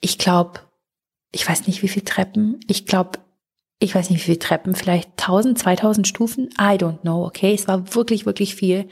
ich 0.00 0.18
glaube, 0.18 0.60
ich 1.32 1.48
weiß 1.48 1.66
nicht 1.66 1.82
wie 1.82 1.88
viele 1.88 2.04
Treppen, 2.04 2.60
ich 2.68 2.86
glaube 2.86 3.18
ich 3.78 3.94
weiß 3.94 4.08
nicht 4.08 4.20
wie 4.20 4.24
viele 4.24 4.38
Treppen, 4.38 4.74
vielleicht 4.74 5.10
1000, 5.18 5.58
2000 5.58 6.08
Stufen, 6.08 6.48
I 6.58 6.76
don't 6.78 7.00
know, 7.02 7.26
okay, 7.26 7.52
es 7.52 7.68
war 7.68 7.94
wirklich, 7.94 8.24
wirklich 8.24 8.54
viel. 8.54 8.88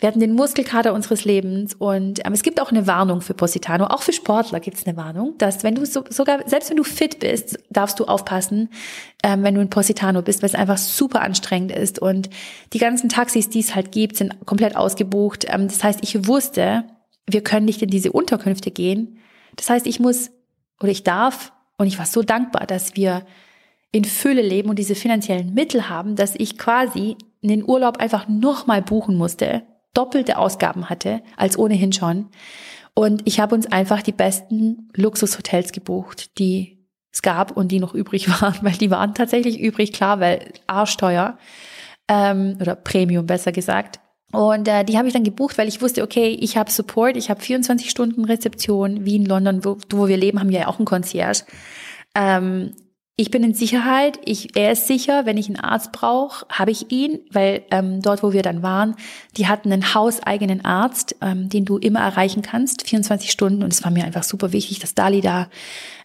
Wir 0.00 0.06
hatten 0.06 0.20
den 0.20 0.34
Muskelkater 0.34 0.92
unseres 0.92 1.24
Lebens 1.24 1.74
und 1.74 2.20
ähm, 2.26 2.34
es 2.34 2.42
gibt 2.42 2.60
auch 2.60 2.70
eine 2.70 2.86
Warnung 2.86 3.22
für 3.22 3.32
Positano, 3.32 3.86
auch 3.86 4.02
für 4.02 4.12
Sportler 4.12 4.60
gibt 4.60 4.76
es 4.76 4.86
eine 4.86 4.98
Warnung, 4.98 5.38
dass 5.38 5.64
wenn 5.64 5.76
du 5.76 5.86
so, 5.86 6.04
sogar, 6.10 6.46
selbst 6.46 6.68
wenn 6.68 6.76
du 6.76 6.84
fit 6.84 7.20
bist, 7.20 7.58
darfst 7.70 7.98
du 8.00 8.04
aufpassen, 8.04 8.68
ähm, 9.22 9.42
wenn 9.44 9.54
du 9.54 9.62
in 9.62 9.70
Positano 9.70 10.20
bist, 10.20 10.42
weil 10.42 10.50
es 10.50 10.54
einfach 10.54 10.78
super 10.78 11.22
anstrengend 11.22 11.72
ist 11.72 11.98
und 11.98 12.28
die 12.74 12.78
ganzen 12.78 13.08
Taxis, 13.08 13.48
die 13.48 13.60
es 13.60 13.74
halt 13.74 13.92
gibt, 13.92 14.16
sind 14.16 14.44
komplett 14.44 14.76
ausgebucht. 14.76 15.46
Ähm, 15.48 15.68
das 15.68 15.82
heißt, 15.82 16.00
ich 16.02 16.26
wusste, 16.26 16.84
wir 17.26 17.42
können 17.42 17.64
nicht 17.64 17.80
in 17.80 17.88
diese 17.88 18.12
Unterkünfte 18.12 18.70
gehen. 18.70 19.18
Das 19.56 19.70
heißt, 19.70 19.86
ich 19.86 20.00
muss 20.00 20.30
oder 20.80 20.90
ich 20.90 21.02
darf 21.02 21.52
Und 21.78 21.86
ich 21.86 21.98
war 21.98 22.06
so 22.06 22.22
dankbar, 22.22 22.66
dass 22.66 22.94
wir 22.94 23.24
in 23.92 24.04
Fülle 24.04 24.42
leben 24.42 24.68
und 24.68 24.78
diese 24.78 24.94
finanziellen 24.94 25.54
Mittel 25.54 25.88
haben, 25.88 26.16
dass 26.16 26.34
ich 26.36 26.58
quasi 26.58 27.16
den 27.42 27.66
Urlaub 27.66 27.98
einfach 27.98 28.28
nochmal 28.28 28.82
buchen 28.82 29.16
musste, 29.16 29.62
doppelte 29.94 30.38
Ausgaben 30.38 30.90
hatte 30.90 31.22
als 31.36 31.58
ohnehin 31.58 31.92
schon. 31.92 32.28
Und 32.94 33.22
ich 33.26 33.40
habe 33.40 33.54
uns 33.54 33.66
einfach 33.66 34.02
die 34.02 34.12
besten 34.12 34.88
Luxushotels 34.94 35.72
gebucht, 35.72 36.38
die 36.38 36.84
es 37.12 37.22
gab 37.22 37.56
und 37.56 37.68
die 37.68 37.80
noch 37.80 37.94
übrig 37.94 38.28
waren, 38.40 38.56
weil 38.62 38.72
die 38.72 38.90
waren 38.90 39.14
tatsächlich 39.14 39.60
übrig, 39.60 39.92
klar, 39.92 40.20
weil 40.20 40.52
arschteuer 40.66 41.38
ähm, 42.08 42.58
oder 42.60 42.74
Premium 42.74 43.26
besser 43.26 43.52
gesagt. 43.52 44.00
Und 44.30 44.68
äh, 44.68 44.84
die 44.84 44.98
habe 44.98 45.08
ich 45.08 45.14
dann 45.14 45.24
gebucht, 45.24 45.56
weil 45.56 45.68
ich 45.68 45.80
wusste, 45.80 46.02
okay, 46.02 46.36
ich 46.38 46.58
habe 46.58 46.70
Support, 46.70 47.16
ich 47.16 47.30
habe 47.30 47.40
24 47.40 47.88
Stunden 47.88 48.26
Rezeption, 48.26 49.06
wie 49.06 49.16
in 49.16 49.24
London, 49.24 49.64
wo, 49.64 49.78
wo 49.90 50.06
wir 50.06 50.18
leben, 50.18 50.38
haben 50.38 50.50
wir 50.50 50.60
ja 50.60 50.68
auch 50.68 50.78
einen 50.78 50.84
Concierge. 50.84 51.44
Ähm, 52.14 52.74
ich 53.20 53.32
bin 53.32 53.42
in 53.42 53.52
Sicherheit, 53.52 54.20
ich, 54.24 54.56
er 54.56 54.70
ist 54.70 54.86
sicher, 54.86 55.26
wenn 55.26 55.36
ich 55.36 55.48
einen 55.48 55.58
Arzt 55.58 55.90
brauche, 55.90 56.46
habe 56.50 56.70
ich 56.70 56.92
ihn, 56.92 57.18
weil 57.32 57.64
ähm, 57.72 58.00
dort, 58.00 58.22
wo 58.22 58.32
wir 58.32 58.42
dann 58.42 58.62
waren, 58.62 58.94
die 59.36 59.48
hatten 59.48 59.72
einen 59.72 59.92
hauseigenen 59.92 60.64
Arzt, 60.64 61.16
ähm, 61.20 61.48
den 61.48 61.64
du 61.64 61.78
immer 61.78 61.98
erreichen 61.98 62.42
kannst, 62.42 62.86
24 62.86 63.32
Stunden. 63.32 63.64
Und 63.64 63.72
es 63.72 63.82
war 63.82 63.90
mir 63.90 64.04
einfach 64.04 64.22
super 64.22 64.52
wichtig, 64.52 64.78
dass 64.78 64.94
Dali 64.94 65.20
da 65.20 65.48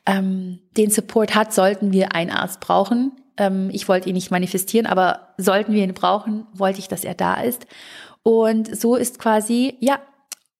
ähm, 0.07 0.57
den 0.76 0.89
Support 0.89 1.36
hat, 1.36 1.53
sollten 1.53 1.93
wir 1.93 2.16
einen 2.16 2.32
Arzt 2.32 2.61
brauchen. 2.61 3.11
Ähm, 3.38 3.70
ich 3.72 3.88
wollte 3.88 4.09
ihn 4.09 4.16
nicht 4.16 4.32
manifestieren, 4.32 4.88
aber 4.88 5.36
sollten 5.38 5.72
wir 5.72 5.84
ihn 5.84 5.93
brauchen, 5.93 6.47
wollte 6.51 6.80
ich, 6.80 6.88
dass 6.88 7.03
er 7.03 7.14
da 7.14 7.36
ist. 7.36 7.68
Und 8.24 8.76
so 8.76 8.95
ist 8.95 9.20
quasi, 9.20 9.76
ja, 9.82 9.99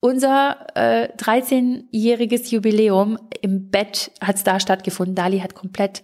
unser 0.02 0.68
äh, 0.76 1.08
13-jähriges 1.18 2.52
Jubiläum 2.52 3.18
im 3.42 3.72
Bett 3.72 4.12
hat 4.22 4.36
es 4.36 4.44
da 4.44 4.60
stattgefunden. 4.60 5.16
Dali 5.16 5.40
hat 5.40 5.56
komplett 5.56 6.04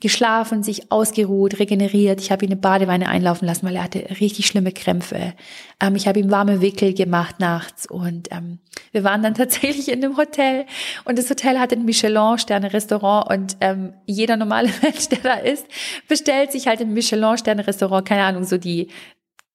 geschlafen, 0.00 0.62
sich 0.62 0.90
ausgeruht, 0.92 1.58
regeneriert. 1.58 2.20
Ich 2.20 2.30
habe 2.30 2.44
ihn 2.44 2.52
eine 2.52 2.60
Badewanne 2.60 3.08
einlaufen 3.08 3.46
lassen, 3.46 3.66
weil 3.66 3.76
er 3.76 3.84
hatte 3.84 4.06
richtig 4.20 4.46
schlimme 4.46 4.72
Krämpfe. 4.72 5.34
Ähm, 5.80 5.96
ich 5.96 6.06
habe 6.06 6.18
ihm 6.18 6.30
warme 6.30 6.60
Wickel 6.60 6.94
gemacht 6.94 7.40
nachts 7.40 7.86
und 7.86 8.28
ähm, 8.30 8.58
wir 8.92 9.04
waren 9.04 9.22
dann 9.22 9.34
tatsächlich 9.34 9.90
in 9.90 10.00
dem 10.00 10.16
Hotel 10.16 10.66
und 11.04 11.18
das 11.18 11.30
Hotel 11.30 11.58
hatte 11.58 11.76
ein 11.76 11.84
Michelin-Sterne-Restaurant 11.84 13.30
und 13.30 13.56
ähm, 13.60 13.94
jeder 14.06 14.36
normale 14.36 14.70
Mensch, 14.82 15.08
der 15.08 15.18
da 15.18 15.34
ist, 15.34 15.66
bestellt 16.08 16.52
sich 16.52 16.66
halt 16.66 16.80
im 16.80 16.92
Michelin-Sterne-Restaurant, 16.92 18.06
keine 18.06 18.24
Ahnung, 18.24 18.44
so 18.44 18.58
die 18.58 18.88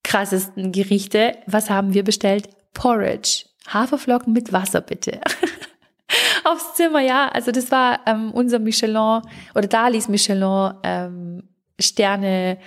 krassesten 0.04 0.72
Gerichte. 0.72 1.38
Was 1.46 1.70
haben 1.70 1.94
wir 1.94 2.04
bestellt? 2.04 2.50
Porridge. 2.74 3.46
Haferflocken 3.68 4.34
mit 4.34 4.52
Wasser 4.52 4.82
bitte. 4.82 5.20
Aufs 6.44 6.76
Zimmer, 6.76 7.02
ja. 7.02 7.28
Also 7.30 7.52
das 7.52 7.72
war 7.72 8.02
ähm, 8.06 8.32
unser 8.32 8.60
Michelin 8.60 9.22
oder 9.56 9.68
Dalis 9.68 10.08
Michelin 10.08 10.74
ähm, 10.84 11.44
Sterne 11.80 12.58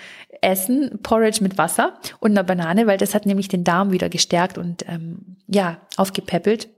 essen, 0.40 0.98
Porridge 1.02 1.42
mit 1.42 1.56
Wasser 1.56 1.98
und 2.20 2.32
einer 2.32 2.44
Banane, 2.44 2.86
weil 2.86 2.98
das 2.98 3.14
hat 3.14 3.26
nämlich 3.26 3.48
den 3.48 3.64
Darm 3.64 3.92
wieder 3.92 4.08
gestärkt 4.08 4.58
und 4.58 4.84
ähm, 4.88 5.36
ja, 5.46 5.78
aufgepäppelt. 5.96 6.68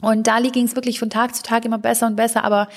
Und 0.00 0.26
Dali 0.26 0.50
ging 0.50 0.66
es 0.66 0.76
wirklich 0.76 0.98
von 0.98 1.10
Tag 1.10 1.34
zu 1.34 1.42
Tag 1.42 1.64
immer 1.64 1.78
besser 1.78 2.06
und 2.06 2.16
besser, 2.16 2.44
aber 2.44 2.68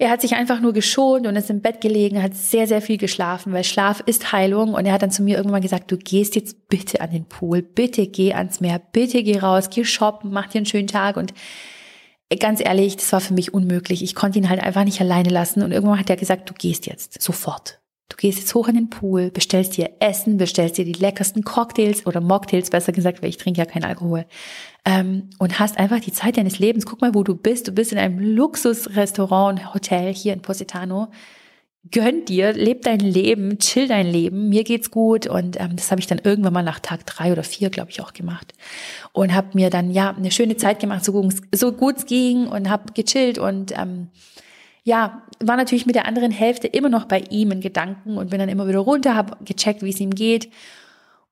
er 0.00 0.10
hat 0.10 0.20
sich 0.20 0.34
einfach 0.34 0.60
nur 0.60 0.72
geschont 0.72 1.26
und 1.26 1.34
ist 1.34 1.50
im 1.50 1.60
Bett 1.60 1.80
gelegen, 1.80 2.22
hat 2.22 2.36
sehr, 2.36 2.68
sehr 2.68 2.80
viel 2.80 2.98
geschlafen, 2.98 3.52
weil 3.52 3.64
Schlaf 3.64 4.00
ist 4.06 4.30
Heilung. 4.30 4.74
Und 4.74 4.86
er 4.86 4.92
hat 4.92 5.02
dann 5.02 5.10
zu 5.10 5.24
mir 5.24 5.36
irgendwann 5.36 5.60
gesagt, 5.60 5.90
du 5.90 5.96
gehst 5.96 6.36
jetzt 6.36 6.68
bitte 6.68 7.00
an 7.00 7.10
den 7.10 7.24
Pool, 7.24 7.62
bitte 7.62 8.06
geh 8.06 8.32
ans 8.32 8.60
Meer, 8.60 8.80
bitte 8.92 9.24
geh 9.24 9.38
raus, 9.38 9.70
geh 9.70 9.84
shoppen, 9.84 10.30
mach 10.30 10.46
dir 10.46 10.58
einen 10.58 10.66
schönen 10.66 10.86
Tag. 10.86 11.16
Und 11.16 11.34
ganz 12.36 12.60
ehrlich, 12.60 12.96
das 12.96 13.12
war 13.12 13.20
für 13.20 13.34
mich 13.34 13.54
unmöglich. 13.54 14.02
Ich 14.02 14.14
konnte 14.14 14.38
ihn 14.38 14.50
halt 14.50 14.62
einfach 14.62 14.84
nicht 14.84 15.00
alleine 15.00 15.30
lassen. 15.30 15.62
Und 15.62 15.72
irgendwann 15.72 15.98
hat 15.98 16.10
er 16.10 16.16
gesagt, 16.16 16.50
du 16.50 16.54
gehst 16.54 16.86
jetzt, 16.86 17.20
sofort. 17.22 17.80
Du 18.10 18.16
gehst 18.16 18.38
jetzt 18.38 18.54
hoch 18.54 18.68
in 18.68 18.74
den 18.74 18.90
Pool, 18.90 19.30
bestellst 19.30 19.76
dir 19.76 19.90
Essen, 20.00 20.38
bestellst 20.38 20.78
dir 20.78 20.84
die 20.84 20.94
leckersten 20.94 21.42
Cocktails 21.42 22.06
oder 22.06 22.20
Mocktails, 22.20 22.70
besser 22.70 22.92
gesagt, 22.92 23.22
weil 23.22 23.28
ich 23.28 23.36
trinke 23.36 23.58
ja 23.58 23.66
keinen 23.66 23.84
Alkohol. 23.84 24.24
Ähm, 24.84 25.28
und 25.38 25.58
hast 25.58 25.78
einfach 25.78 26.00
die 26.00 26.12
Zeit 26.12 26.36
deines 26.36 26.58
Lebens. 26.58 26.86
Guck 26.86 27.00
mal, 27.00 27.14
wo 27.14 27.22
du 27.22 27.34
bist. 27.34 27.68
Du 27.68 27.72
bist 27.72 27.92
in 27.92 27.98
einem 27.98 28.18
Luxusrestaurant 28.18 29.74
Hotel 29.74 30.14
hier 30.14 30.32
in 30.32 30.40
Positano. 30.40 31.08
Gönn 31.90 32.24
dir, 32.24 32.52
leb 32.52 32.82
dein 32.82 33.00
Leben, 33.00 33.58
chill 33.58 33.88
dein 33.88 34.06
Leben. 34.06 34.48
Mir 34.48 34.64
geht's 34.64 34.90
gut 34.90 35.26
und 35.26 35.60
ähm, 35.60 35.76
das 35.76 35.90
habe 35.90 36.00
ich 36.00 36.06
dann 36.06 36.20
irgendwann 36.22 36.52
mal 36.52 36.62
nach 36.62 36.80
Tag 36.80 37.06
drei 37.06 37.32
oder 37.32 37.42
vier, 37.42 37.70
glaube 37.70 37.90
ich, 37.90 38.00
auch 38.00 38.12
gemacht 38.12 38.52
und 39.12 39.34
habe 39.34 39.48
mir 39.54 39.70
dann 39.70 39.90
ja 39.90 40.14
eine 40.14 40.30
schöne 40.30 40.56
Zeit 40.56 40.80
gemacht, 40.80 41.04
so, 41.04 41.12
gut, 41.12 41.34
so 41.54 41.72
gut 41.72 41.98
es 41.98 42.06
ging 42.06 42.46
und 42.46 42.68
habe 42.68 42.92
gechillt 42.92 43.38
und 43.38 43.72
ähm, 43.78 44.08
ja, 44.84 45.22
war 45.40 45.56
natürlich 45.56 45.86
mit 45.86 45.94
der 45.94 46.06
anderen 46.06 46.30
Hälfte 46.30 46.66
immer 46.66 46.88
noch 46.88 47.04
bei 47.04 47.20
ihm 47.30 47.50
in 47.52 47.60
Gedanken 47.60 48.16
und 48.16 48.30
bin 48.30 48.38
dann 48.38 48.48
immer 48.48 48.66
wieder 48.66 48.78
runter, 48.78 49.14
habe 49.14 49.36
gecheckt, 49.44 49.82
wie 49.82 49.90
es 49.90 50.00
ihm 50.00 50.14
geht. 50.14 50.50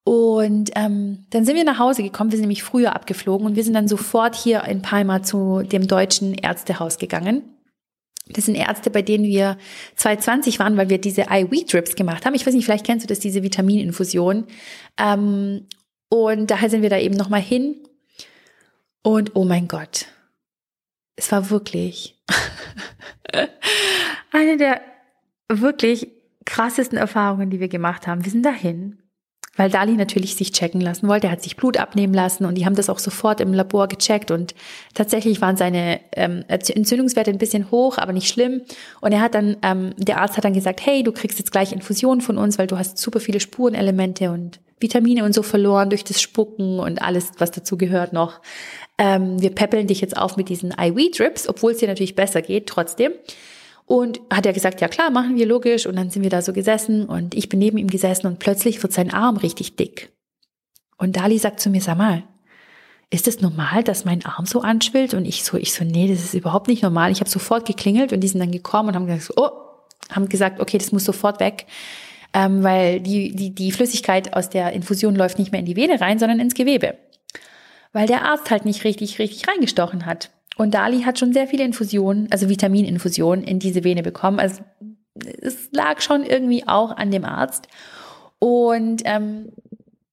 Und 0.04 0.70
ähm, 0.76 1.24
dann 1.30 1.44
sind 1.44 1.56
wir 1.56 1.64
nach 1.64 1.80
Hause 1.80 2.02
gekommen, 2.02 2.30
wir 2.30 2.36
sind 2.36 2.44
nämlich 2.44 2.62
früher 2.62 2.94
abgeflogen 2.94 3.46
und 3.46 3.56
wir 3.56 3.64
sind 3.64 3.74
dann 3.74 3.88
sofort 3.88 4.36
hier 4.36 4.62
in 4.64 4.82
Palma 4.82 5.22
zu 5.22 5.62
dem 5.62 5.88
deutschen 5.88 6.34
Ärztehaus 6.34 6.98
gegangen. 6.98 7.55
Das 8.28 8.46
sind 8.46 8.56
Ärzte, 8.56 8.90
bei 8.90 9.02
denen 9.02 9.24
wir 9.24 9.56
2020 9.94 10.58
waren, 10.58 10.76
weil 10.76 10.88
wir 10.88 10.98
diese 10.98 11.26
IV-Drips 11.30 11.94
gemacht 11.94 12.26
haben. 12.26 12.34
Ich 12.34 12.46
weiß 12.46 12.54
nicht, 12.54 12.64
vielleicht 12.64 12.86
kennst 12.86 13.04
du 13.04 13.08
das, 13.08 13.20
diese 13.20 13.42
Vitamininfusion. 13.42 14.46
Ähm, 14.98 15.66
und 16.08 16.50
daher 16.50 16.70
sind 16.70 16.82
wir 16.82 16.90
da 16.90 16.98
eben 16.98 17.16
nochmal 17.16 17.40
hin. 17.40 17.76
Und 19.02 19.36
oh 19.36 19.44
mein 19.44 19.68
Gott, 19.68 20.06
es 21.14 21.30
war 21.30 21.50
wirklich 21.50 22.20
eine 24.32 24.56
der 24.56 24.80
wirklich 25.48 26.08
krassesten 26.44 26.98
Erfahrungen, 26.98 27.50
die 27.50 27.60
wir 27.60 27.68
gemacht 27.68 28.06
haben. 28.06 28.24
Wir 28.24 28.32
sind 28.32 28.44
dahin, 28.44 28.98
weil 29.56 29.70
Dali 29.70 29.92
natürlich 29.92 30.36
sich 30.36 30.52
checken 30.52 30.80
lassen 30.80 31.08
wollte. 31.08 31.26
Er 31.26 31.32
hat 31.32 31.42
sich 31.42 31.56
Blut 31.56 31.78
abnehmen 31.78 32.14
lassen 32.14 32.44
und 32.44 32.56
die 32.56 32.66
haben 32.66 32.76
das 32.76 32.90
auch 32.90 32.98
sofort 32.98 33.40
im 33.40 33.52
Labor 33.52 33.88
gecheckt 33.88 34.30
und 34.30 34.54
tatsächlich 34.94 35.40
waren 35.40 35.56
seine 35.56 36.00
ähm, 36.12 36.44
Entzündungswerte 36.48 37.30
ein 37.30 37.38
bisschen 37.38 37.70
hoch, 37.70 37.98
aber 37.98 38.12
nicht 38.12 38.28
schlimm. 38.28 38.62
Und 39.00 39.12
er 39.12 39.20
hat 39.20 39.34
dann, 39.34 39.56
ähm, 39.62 39.94
der 39.96 40.20
Arzt 40.20 40.36
hat 40.36 40.44
dann 40.44 40.54
gesagt, 40.54 40.84
hey, 40.84 41.02
du 41.02 41.12
kriegst 41.12 41.38
jetzt 41.38 41.52
gleich 41.52 41.72
Infusionen 41.72 42.20
von 42.20 42.38
uns, 42.38 42.58
weil 42.58 42.66
du 42.66 42.78
hast 42.78 42.98
super 42.98 43.20
viele 43.20 43.40
Spurenelemente 43.40 44.30
und 44.30 44.60
Vitamine 44.78 45.24
und 45.24 45.34
so 45.34 45.42
verloren 45.42 45.88
durch 45.88 46.04
das 46.04 46.20
Spucken 46.20 46.78
und 46.78 47.00
alles, 47.00 47.30
was 47.38 47.50
dazu 47.50 47.78
gehört 47.78 48.12
noch. 48.12 48.40
Ähm, 48.98 49.40
wir 49.40 49.50
peppeln 49.50 49.86
dich 49.86 50.00
jetzt 50.00 50.16
auf 50.16 50.36
mit 50.36 50.48
diesen 50.48 50.72
IV-Drips, 50.78 51.48
obwohl 51.48 51.72
es 51.72 51.78
dir 51.78 51.88
natürlich 51.88 52.14
besser 52.14 52.42
geht, 52.42 52.66
trotzdem. 52.66 53.12
Und 53.86 54.20
hat 54.30 54.44
er 54.44 54.52
gesagt, 54.52 54.80
ja 54.80 54.88
klar, 54.88 55.10
machen 55.10 55.36
wir 55.36 55.46
logisch. 55.46 55.86
Und 55.86 55.96
dann 55.96 56.10
sind 56.10 56.22
wir 56.22 56.30
da 56.30 56.42
so 56.42 56.52
gesessen 56.52 57.06
und 57.06 57.34
ich 57.34 57.48
bin 57.48 57.60
neben 57.60 57.78
ihm 57.78 57.88
gesessen 57.88 58.26
und 58.26 58.38
plötzlich 58.38 58.82
wird 58.82 58.92
sein 58.92 59.12
Arm 59.12 59.36
richtig 59.36 59.76
dick. 59.76 60.12
Und 60.98 61.16
Dali 61.16 61.38
sagt 61.38 61.60
zu 61.60 61.70
mir, 61.70 61.80
sag 61.80 61.96
mal, 61.96 62.24
ist 63.10 63.28
es 63.28 63.40
normal, 63.40 63.84
dass 63.84 64.04
mein 64.04 64.24
Arm 64.24 64.46
so 64.46 64.60
anschwillt? 64.60 65.14
Und 65.14 65.24
ich 65.24 65.44
so, 65.44 65.56
ich 65.56 65.72
so, 65.72 65.84
nee, 65.84 66.08
das 66.08 66.24
ist 66.24 66.34
überhaupt 66.34 66.66
nicht 66.66 66.82
normal. 66.82 67.12
Ich 67.12 67.20
habe 67.20 67.30
sofort 67.30 67.64
geklingelt 67.64 68.12
und 68.12 68.20
die 68.20 68.28
sind 68.28 68.40
dann 68.40 68.50
gekommen 68.50 68.88
und 68.88 68.94
haben 68.96 69.06
gesagt, 69.06 69.32
oh, 69.36 69.50
haben 70.10 70.28
gesagt, 70.28 70.60
okay, 70.60 70.78
das 70.78 70.90
muss 70.90 71.04
sofort 71.04 71.38
weg 71.38 71.66
ähm, 72.36 72.62
weil 72.62 73.00
die, 73.00 73.34
die, 73.34 73.54
die 73.54 73.72
Flüssigkeit 73.72 74.34
aus 74.34 74.50
der 74.50 74.72
Infusion 74.72 75.16
läuft 75.16 75.38
nicht 75.38 75.52
mehr 75.52 75.60
in 75.60 75.66
die 75.66 75.74
Vene 75.74 75.98
rein, 76.00 76.18
sondern 76.18 76.38
ins 76.38 76.54
Gewebe. 76.54 76.98
Weil 77.94 78.06
der 78.06 78.26
Arzt 78.26 78.50
halt 78.50 78.66
nicht 78.66 78.84
richtig, 78.84 79.18
richtig 79.18 79.48
reingestochen 79.48 80.04
hat. 80.04 80.30
Und 80.56 80.74
Dali 80.74 81.02
hat 81.02 81.18
schon 81.18 81.32
sehr 81.32 81.46
viele 81.46 81.64
Infusionen, 81.64 82.28
also 82.30 82.48
Vitamininfusionen 82.48 83.44
in 83.44 83.58
diese 83.58 83.84
Vene 83.84 84.02
bekommen. 84.02 84.40
Also 84.40 84.62
es 85.40 85.68
lag 85.72 86.00
schon 86.00 86.24
irgendwie 86.24 86.66
auch 86.66 86.96
an 86.96 87.10
dem 87.10 87.24
Arzt. 87.24 87.68
Und 88.38 89.02
ähm, 89.04 89.52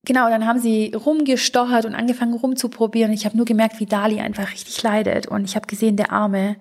genau, 0.06 0.30
dann 0.30 0.46
haben 0.46 0.60
sie 0.60 0.94
rumgestochert 0.94 1.86
und 1.86 1.96
angefangen 1.96 2.34
rumzuprobieren. 2.34 3.14
Ich 3.14 3.26
habe 3.26 3.38
nur 3.38 3.46
gemerkt, 3.46 3.80
wie 3.80 3.86
Dali 3.86 4.20
einfach 4.20 4.52
richtig 4.52 4.82
leidet. 4.84 5.28
Und 5.28 5.46
ich 5.46 5.56
habe 5.56 5.68
gesehen, 5.68 5.96
der 5.96 6.12
Arme, 6.12 6.58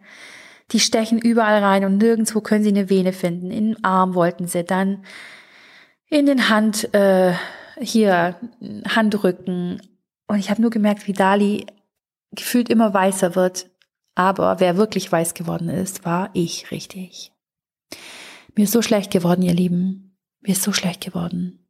die 0.71 0.81
stechen 0.81 1.19
überall 1.19 1.63
rein 1.63 1.85
und 1.85 1.99
nirgendwo 1.99 2.41
können 2.41 2.65
sie 2.65 2.71
eine 2.71 2.89
Vene 2.89 3.13
finden. 3.13 3.51
Im 3.51 3.77
Arm 3.83 4.15
wollten 4.15 4.47
sie, 4.47 4.65
dann 4.65 5.05
in 6.09 6.27
den 6.27 6.49
Hand, 6.49 6.95
äh, 6.95 7.33
hier, 7.81 8.37
Handrücken. 8.87 9.83
Und 10.29 10.39
ich 10.39 10.51
habe 10.51 10.63
nur 10.63 10.71
gemerkt, 10.71 11.07
wie 11.07 11.13
Dali 11.13 11.67
gefühlt 12.33 12.69
immer 12.69 12.95
weißer 12.95 13.35
wird. 13.35 13.72
Aber 14.15 14.61
wer 14.61 14.77
wirklich 14.77 15.11
weiß 15.11 15.35
geworden 15.35 15.69
ist, 15.69 16.05
war 16.05 16.31
ich 16.35 16.71
richtig. 16.71 17.33
Mir 18.55 18.65
ist 18.65 18.73
so 18.73 18.83
schlecht 18.83 19.11
geworden, 19.11 19.43
ihr 19.43 19.55
Lieben. 19.55 20.17
Mir 20.41 20.53
ist 20.53 20.63
so 20.63 20.73
schlecht 20.73 21.01
geworden. 21.03 21.67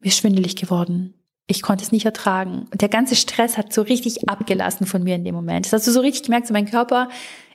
Mir 0.00 0.08
ist 0.08 0.18
schwindelig 0.18 0.56
geworden. 0.56 1.14
Ich 1.48 1.62
konnte 1.62 1.84
es 1.84 1.92
nicht 1.92 2.04
ertragen. 2.04 2.66
Und 2.70 2.82
der 2.82 2.88
ganze 2.88 3.16
Stress 3.16 3.56
hat 3.56 3.72
so 3.72 3.82
richtig 3.82 4.28
abgelassen 4.28 4.86
von 4.86 5.02
mir 5.02 5.14
in 5.16 5.24
dem 5.24 5.34
Moment. 5.34 5.66
Das 5.66 5.72
hast 5.72 5.86
du 5.86 5.92
so 5.92 6.00
richtig 6.00 6.24
gemerkt, 6.24 6.46
so 6.46 6.52
mein 6.52 6.70
Körper 6.70 7.08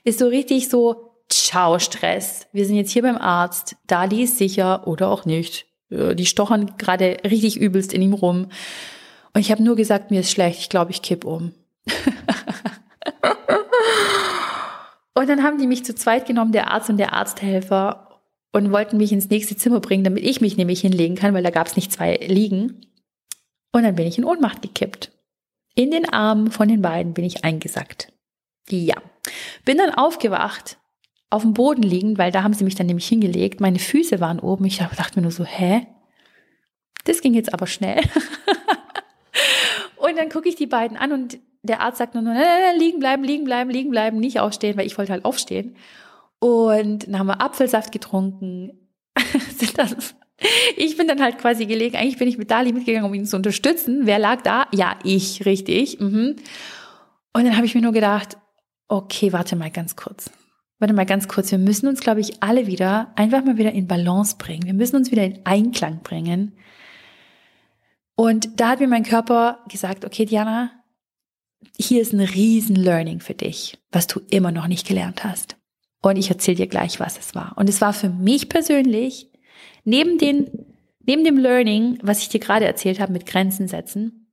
ist 0.04 0.18
so 0.18 0.26
richtig 0.26 0.68
so, 0.68 1.14
ciao 1.28 1.78
Stress. 1.78 2.46
Wir 2.52 2.66
sind 2.66 2.76
jetzt 2.76 2.90
hier 2.90 3.02
beim 3.02 3.18
Arzt. 3.18 3.76
Dali 3.86 4.22
ist 4.22 4.38
sicher 4.38 4.86
oder 4.86 5.08
auch 5.08 5.24
nicht. 5.24 5.66
Äh, 5.90 6.14
die 6.14 6.26
stochern 6.26 6.74
gerade 6.78 7.18
richtig 7.24 7.58
übelst 7.58 7.92
in 7.92 8.02
ihm 8.02 8.14
rum. 8.14 8.48
Und 9.34 9.40
ich 9.40 9.50
habe 9.50 9.62
nur 9.62 9.76
gesagt, 9.76 10.10
mir 10.10 10.20
ist 10.20 10.30
schlecht, 10.30 10.60
ich 10.60 10.68
glaube, 10.68 10.90
ich 10.90 11.02
kipp 11.02 11.24
um. 11.24 11.52
Und 15.14 15.28
dann 15.28 15.42
haben 15.42 15.58
die 15.58 15.66
mich 15.66 15.84
zu 15.84 15.94
zweit 15.94 16.26
genommen, 16.26 16.52
der 16.52 16.70
Arzt 16.70 16.88
und 16.90 16.96
der 16.96 17.12
Arzthelfer, 17.12 18.12
und 18.52 18.70
wollten 18.70 18.98
mich 18.98 19.12
ins 19.12 19.30
nächste 19.30 19.56
Zimmer 19.56 19.80
bringen, 19.80 20.04
damit 20.04 20.24
ich 20.24 20.40
mich 20.40 20.56
nämlich 20.56 20.82
hinlegen 20.82 21.16
kann, 21.16 21.34
weil 21.34 21.42
da 21.42 21.50
gab 21.50 21.66
es 21.66 21.76
nicht 21.76 21.90
zwei 21.90 22.16
Liegen. 22.16 22.86
Und 23.72 23.82
dann 23.82 23.94
bin 23.94 24.06
ich 24.06 24.18
in 24.18 24.24
Ohnmacht 24.24 24.60
gekippt. 24.60 25.10
In 25.74 25.90
den 25.90 26.08
Armen 26.08 26.50
von 26.50 26.68
den 26.68 26.82
beiden 26.82 27.14
bin 27.14 27.24
ich 27.24 27.44
eingesackt. 27.44 28.12
Ja. 28.68 28.96
Bin 29.64 29.78
dann 29.78 29.94
aufgewacht, 29.94 30.78
auf 31.30 31.42
dem 31.42 31.54
Boden 31.54 31.82
liegend, 31.82 32.18
weil 32.18 32.30
da 32.30 32.42
haben 32.42 32.52
sie 32.52 32.64
mich 32.64 32.74
dann 32.74 32.86
nämlich 32.86 33.08
hingelegt. 33.08 33.60
Meine 33.60 33.78
Füße 33.78 34.20
waren 34.20 34.38
oben. 34.38 34.66
Ich 34.66 34.78
dachte 34.78 35.18
mir 35.18 35.22
nur 35.22 35.30
so, 35.30 35.44
hä? 35.44 35.86
Das 37.04 37.22
ging 37.22 37.32
jetzt 37.32 37.54
aber 37.54 37.66
schnell. 37.66 38.02
und 39.96 40.18
dann 40.18 40.28
gucke 40.28 40.48
ich 40.50 40.56
die 40.56 40.66
beiden 40.66 40.98
an 40.98 41.12
und 41.12 41.38
der 41.62 41.80
Arzt 41.80 41.98
sagt 41.98 42.14
nur, 42.14 42.24
äh, 42.34 42.76
liegen 42.76 42.98
bleiben, 42.98 43.24
liegen 43.24 43.44
bleiben, 43.44 43.70
liegen 43.70 43.90
bleiben, 43.90 44.18
nicht 44.18 44.40
aufstehen, 44.40 44.76
weil 44.76 44.86
ich 44.86 44.98
wollte 44.98 45.12
halt 45.12 45.24
aufstehen. 45.24 45.76
Und 46.38 47.06
dann 47.06 47.18
haben 47.18 47.28
wir 47.28 47.40
Apfelsaft 47.40 47.92
getrunken. 47.92 48.88
ich 50.76 50.96
bin 50.96 51.06
dann 51.06 51.22
halt 51.22 51.38
quasi 51.38 51.66
gelegen. 51.66 51.96
Eigentlich 51.96 52.18
bin 52.18 52.26
ich 52.26 52.38
mit 52.38 52.50
Dali 52.50 52.72
mitgegangen, 52.72 53.08
um 53.08 53.14
ihn 53.14 53.26
zu 53.26 53.36
unterstützen. 53.36 54.06
Wer 54.06 54.18
lag 54.18 54.42
da? 54.42 54.66
Ja, 54.74 54.98
ich, 55.04 55.46
richtig. 55.46 56.00
Mhm. 56.00 56.36
Und 57.32 57.44
dann 57.44 57.56
habe 57.56 57.66
ich 57.66 57.74
mir 57.76 57.80
nur 57.80 57.92
gedacht, 57.92 58.36
okay, 58.88 59.32
warte 59.32 59.54
mal 59.54 59.70
ganz 59.70 59.94
kurz. 59.94 60.30
Warte 60.80 60.94
mal 60.94 61.06
ganz 61.06 61.28
kurz. 61.28 61.52
Wir 61.52 61.58
müssen 61.58 61.86
uns, 61.86 62.00
glaube 62.00 62.20
ich, 62.20 62.42
alle 62.42 62.66
wieder 62.66 63.12
einfach 63.14 63.44
mal 63.44 63.56
wieder 63.56 63.70
in 63.70 63.86
Balance 63.86 64.34
bringen. 64.36 64.64
Wir 64.64 64.74
müssen 64.74 64.96
uns 64.96 65.12
wieder 65.12 65.24
in 65.24 65.40
Einklang 65.44 66.02
bringen. 66.02 66.56
Und 68.16 68.60
da 68.60 68.70
hat 68.70 68.80
mir 68.80 68.88
mein 68.88 69.04
Körper 69.04 69.60
gesagt, 69.68 70.04
okay, 70.04 70.24
Diana, 70.24 70.81
hier 71.78 72.02
ist 72.02 72.12
ein 72.12 72.20
riesen 72.20 72.76
Learning 72.76 73.20
für 73.20 73.34
dich, 73.34 73.78
was 73.90 74.06
du 74.06 74.20
immer 74.30 74.52
noch 74.52 74.66
nicht 74.66 74.86
gelernt 74.86 75.24
hast. 75.24 75.56
Und 76.02 76.16
ich 76.16 76.30
erzähle 76.30 76.56
dir 76.56 76.66
gleich, 76.66 77.00
was 77.00 77.18
es 77.18 77.34
war. 77.34 77.52
Und 77.56 77.68
es 77.68 77.80
war 77.80 77.92
für 77.92 78.08
mich 78.08 78.48
persönlich, 78.48 79.30
neben, 79.84 80.18
den, 80.18 80.50
neben 81.04 81.24
dem 81.24 81.38
Learning, 81.38 81.98
was 82.02 82.20
ich 82.20 82.28
dir 82.28 82.40
gerade 82.40 82.64
erzählt 82.64 83.00
habe 83.00 83.12
mit 83.12 83.26
Grenzen 83.26 83.68
setzen, 83.68 84.30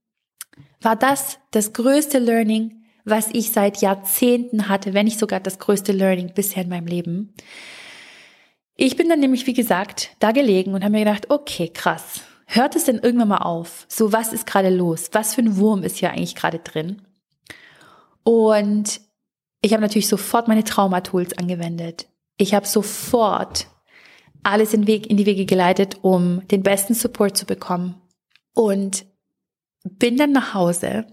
war 0.81 0.95
das 0.95 1.39
das 1.51 1.73
größte 1.73 2.19
Learning, 2.19 2.83
was 3.05 3.29
ich 3.31 3.51
seit 3.51 3.81
Jahrzehnten 3.81 4.67
hatte, 4.67 4.93
wenn 4.93 5.05
nicht 5.05 5.19
sogar 5.19 5.39
das 5.39 5.59
größte 5.59 5.91
Learning 5.91 6.33
bisher 6.33 6.63
in 6.63 6.69
meinem 6.69 6.87
Leben. 6.87 7.33
Ich 8.75 8.95
bin 8.95 9.09
dann 9.09 9.19
nämlich, 9.19 9.45
wie 9.45 9.53
gesagt, 9.53 10.11
da 10.19 10.31
gelegen 10.31 10.73
und 10.73 10.83
habe 10.83 10.93
mir 10.93 11.05
gedacht, 11.05 11.29
okay, 11.29 11.69
krass. 11.69 12.21
Hört 12.45 12.75
es 12.75 12.85
denn 12.85 12.97
irgendwann 12.97 13.27
mal 13.27 13.37
auf? 13.39 13.85
So, 13.89 14.11
was 14.11 14.33
ist 14.33 14.47
gerade 14.47 14.69
los? 14.69 15.09
Was 15.11 15.35
für 15.35 15.41
ein 15.41 15.57
Wurm 15.57 15.83
ist 15.83 15.97
hier 15.97 16.11
eigentlich 16.11 16.33
gerade 16.33 16.59
drin? 16.59 17.01
Und 18.29 19.01
ich 19.63 19.73
habe 19.73 19.81
natürlich 19.81 20.07
sofort 20.07 20.47
meine 20.47 20.63
Traumatools 20.63 21.35
angewendet. 21.39 22.07
Ich 22.37 22.53
habe 22.53 22.67
sofort 22.67 23.65
alles 24.43 24.71
in, 24.75 24.85
Weg, 24.85 25.07
in 25.07 25.17
die 25.17 25.25
Wege 25.25 25.47
geleitet, 25.47 25.97
um 26.03 26.47
den 26.47 26.61
besten 26.61 26.93
Support 26.93 27.35
zu 27.35 27.47
bekommen. 27.47 27.95
Und 28.53 29.03
bin 29.83 30.15
dann 30.15 30.31
nach 30.31 30.53
Hause 30.53 31.07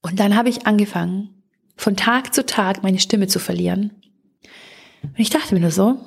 und 0.00 0.18
dann 0.18 0.34
habe 0.34 0.48
ich 0.48 0.66
angefangen, 0.66 1.42
von 1.76 1.94
Tag 1.94 2.32
zu 2.32 2.46
Tag 2.46 2.82
meine 2.82 3.00
Stimme 3.00 3.26
zu 3.26 3.38
verlieren. 3.38 3.90
Und 5.02 5.18
ich 5.18 5.28
dachte 5.28 5.52
mir 5.52 5.60
nur 5.60 5.70
so, 5.70 5.98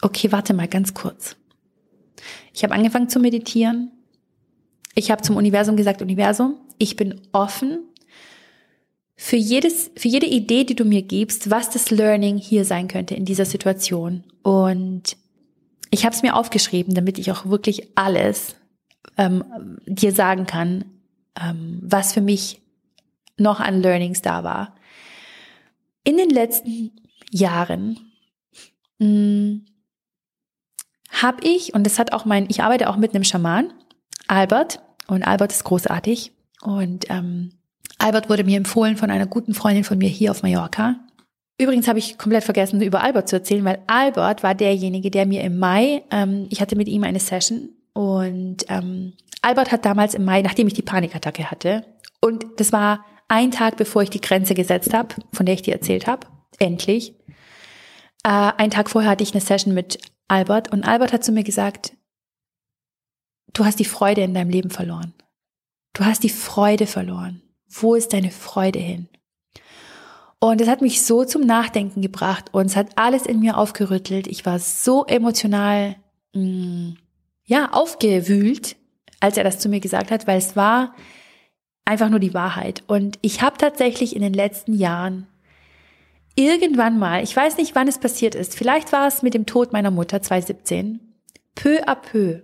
okay, 0.00 0.32
warte 0.32 0.54
mal 0.54 0.68
ganz 0.68 0.94
kurz. 0.94 1.36
Ich 2.54 2.64
habe 2.64 2.72
angefangen 2.72 3.10
zu 3.10 3.20
meditieren. 3.20 3.90
Ich 4.94 5.10
habe 5.10 5.20
zum 5.20 5.36
Universum 5.36 5.76
gesagt, 5.76 6.00
Universum, 6.00 6.56
ich 6.78 6.96
bin 6.96 7.20
offen 7.32 7.91
für 9.22 9.36
jedes, 9.36 9.92
für 9.96 10.08
jede 10.08 10.26
Idee, 10.26 10.64
die 10.64 10.74
du 10.74 10.84
mir 10.84 11.02
gibst, 11.02 11.48
was 11.48 11.70
das 11.70 11.92
Learning 11.92 12.38
hier 12.38 12.64
sein 12.64 12.88
könnte 12.88 13.14
in 13.14 13.24
dieser 13.24 13.44
Situation. 13.44 14.24
Und 14.42 15.16
ich 15.90 16.04
habe 16.04 16.12
es 16.12 16.22
mir 16.22 16.34
aufgeschrieben, 16.34 16.92
damit 16.92 17.20
ich 17.20 17.30
auch 17.30 17.46
wirklich 17.46 17.96
alles 17.96 18.56
ähm, 19.16 19.44
dir 19.86 20.10
sagen 20.10 20.46
kann, 20.46 20.86
ähm, 21.40 21.78
was 21.84 22.12
für 22.12 22.20
mich 22.20 22.62
noch 23.36 23.60
an 23.60 23.80
Learnings 23.80 24.22
da 24.22 24.42
war. 24.42 24.74
In 26.02 26.16
den 26.16 26.30
letzten 26.30 26.90
Jahren 27.30 28.00
hm, 28.98 29.66
habe 31.10 31.46
ich, 31.46 31.74
und 31.74 31.84
das 31.84 32.00
hat 32.00 32.12
auch 32.12 32.24
mein, 32.24 32.46
ich 32.50 32.64
arbeite 32.64 32.90
auch 32.90 32.96
mit 32.96 33.14
einem 33.14 33.22
Schaman, 33.24 33.72
Albert, 34.26 34.82
und 35.06 35.22
Albert 35.22 35.52
ist 35.52 35.62
großartig. 35.62 36.32
Und 36.60 37.08
ähm, 37.08 37.52
Albert 38.02 38.28
wurde 38.28 38.44
mir 38.44 38.56
empfohlen 38.56 38.96
von 38.96 39.10
einer 39.10 39.26
guten 39.26 39.54
Freundin 39.54 39.84
von 39.84 39.96
mir 39.96 40.08
hier 40.08 40.32
auf 40.32 40.42
Mallorca. 40.42 40.96
Übrigens 41.58 41.86
habe 41.86 42.00
ich 42.00 42.18
komplett 42.18 42.42
vergessen, 42.42 42.82
über 42.82 43.02
Albert 43.02 43.28
zu 43.28 43.36
erzählen, 43.36 43.64
weil 43.64 43.82
Albert 43.86 44.42
war 44.42 44.54
derjenige, 44.54 45.10
der 45.10 45.24
mir 45.26 45.42
im 45.42 45.58
Mai, 45.58 46.02
ähm, 46.10 46.46
ich 46.50 46.60
hatte 46.60 46.74
mit 46.74 46.88
ihm 46.88 47.04
eine 47.04 47.20
Session 47.20 47.68
und 47.92 48.64
ähm, 48.68 49.12
Albert 49.42 49.70
hat 49.70 49.84
damals 49.84 50.14
im 50.14 50.24
Mai, 50.24 50.42
nachdem 50.42 50.66
ich 50.66 50.74
die 50.74 50.82
Panikattacke 50.82 51.50
hatte, 51.50 51.84
und 52.20 52.44
das 52.56 52.72
war 52.72 53.04
ein 53.28 53.50
Tag, 53.50 53.76
bevor 53.76 54.02
ich 54.02 54.10
die 54.10 54.20
Grenze 54.20 54.54
gesetzt 54.54 54.94
habe, 54.94 55.14
von 55.32 55.46
der 55.46 55.54
ich 55.54 55.62
dir 55.62 55.74
erzählt 55.74 56.06
habe, 56.06 56.26
endlich. 56.58 57.14
Äh, 58.24 58.52
ein 58.56 58.70
Tag 58.70 58.90
vorher 58.90 59.10
hatte 59.10 59.22
ich 59.22 59.32
eine 59.32 59.40
Session 59.40 59.74
mit 59.74 59.98
Albert 60.26 60.72
und 60.72 60.84
Albert 60.84 61.12
hat 61.12 61.24
zu 61.24 61.30
mir 61.30 61.44
gesagt, 61.44 61.92
du 63.52 63.64
hast 63.64 63.78
die 63.78 63.84
Freude 63.84 64.22
in 64.22 64.34
deinem 64.34 64.50
Leben 64.50 64.70
verloren. 64.70 65.14
Du 65.92 66.04
hast 66.04 66.24
die 66.24 66.30
Freude 66.30 66.86
verloren. 66.86 67.41
Wo 67.80 67.94
ist 67.94 68.12
deine 68.12 68.30
Freude 68.30 68.78
hin? 68.78 69.08
Und 70.38 70.60
es 70.60 70.68
hat 70.68 70.82
mich 70.82 71.02
so 71.02 71.24
zum 71.24 71.42
Nachdenken 71.42 72.02
gebracht 72.02 72.46
und 72.52 72.66
es 72.66 72.76
hat 72.76 72.88
alles 72.96 73.26
in 73.26 73.40
mir 73.40 73.56
aufgerüttelt. 73.56 74.26
Ich 74.26 74.44
war 74.44 74.58
so 74.58 75.04
emotional, 75.06 75.96
mh, 76.34 76.42
mm, 76.42 76.96
ja, 77.44 77.70
aufgewühlt, 77.70 78.76
als 79.20 79.36
er 79.36 79.44
das 79.44 79.58
zu 79.58 79.68
mir 79.68 79.80
gesagt 79.80 80.10
hat, 80.10 80.26
weil 80.26 80.38
es 80.38 80.56
war 80.56 80.94
einfach 81.84 82.08
nur 82.08 82.18
die 82.18 82.34
Wahrheit. 82.34 82.82
Und 82.86 83.18
ich 83.22 83.42
habe 83.42 83.56
tatsächlich 83.56 84.16
in 84.16 84.22
den 84.22 84.34
letzten 84.34 84.74
Jahren 84.74 85.26
irgendwann 86.34 86.98
mal, 86.98 87.22
ich 87.22 87.36
weiß 87.36 87.56
nicht, 87.56 87.74
wann 87.74 87.88
es 87.88 87.98
passiert 87.98 88.34
ist, 88.34 88.56
vielleicht 88.56 88.92
war 88.92 89.06
es 89.06 89.22
mit 89.22 89.34
dem 89.34 89.46
Tod 89.46 89.72
meiner 89.72 89.90
Mutter 89.90 90.22
2017, 90.22 91.00
peu 91.54 91.84
à 91.86 91.94
peu, 91.94 92.40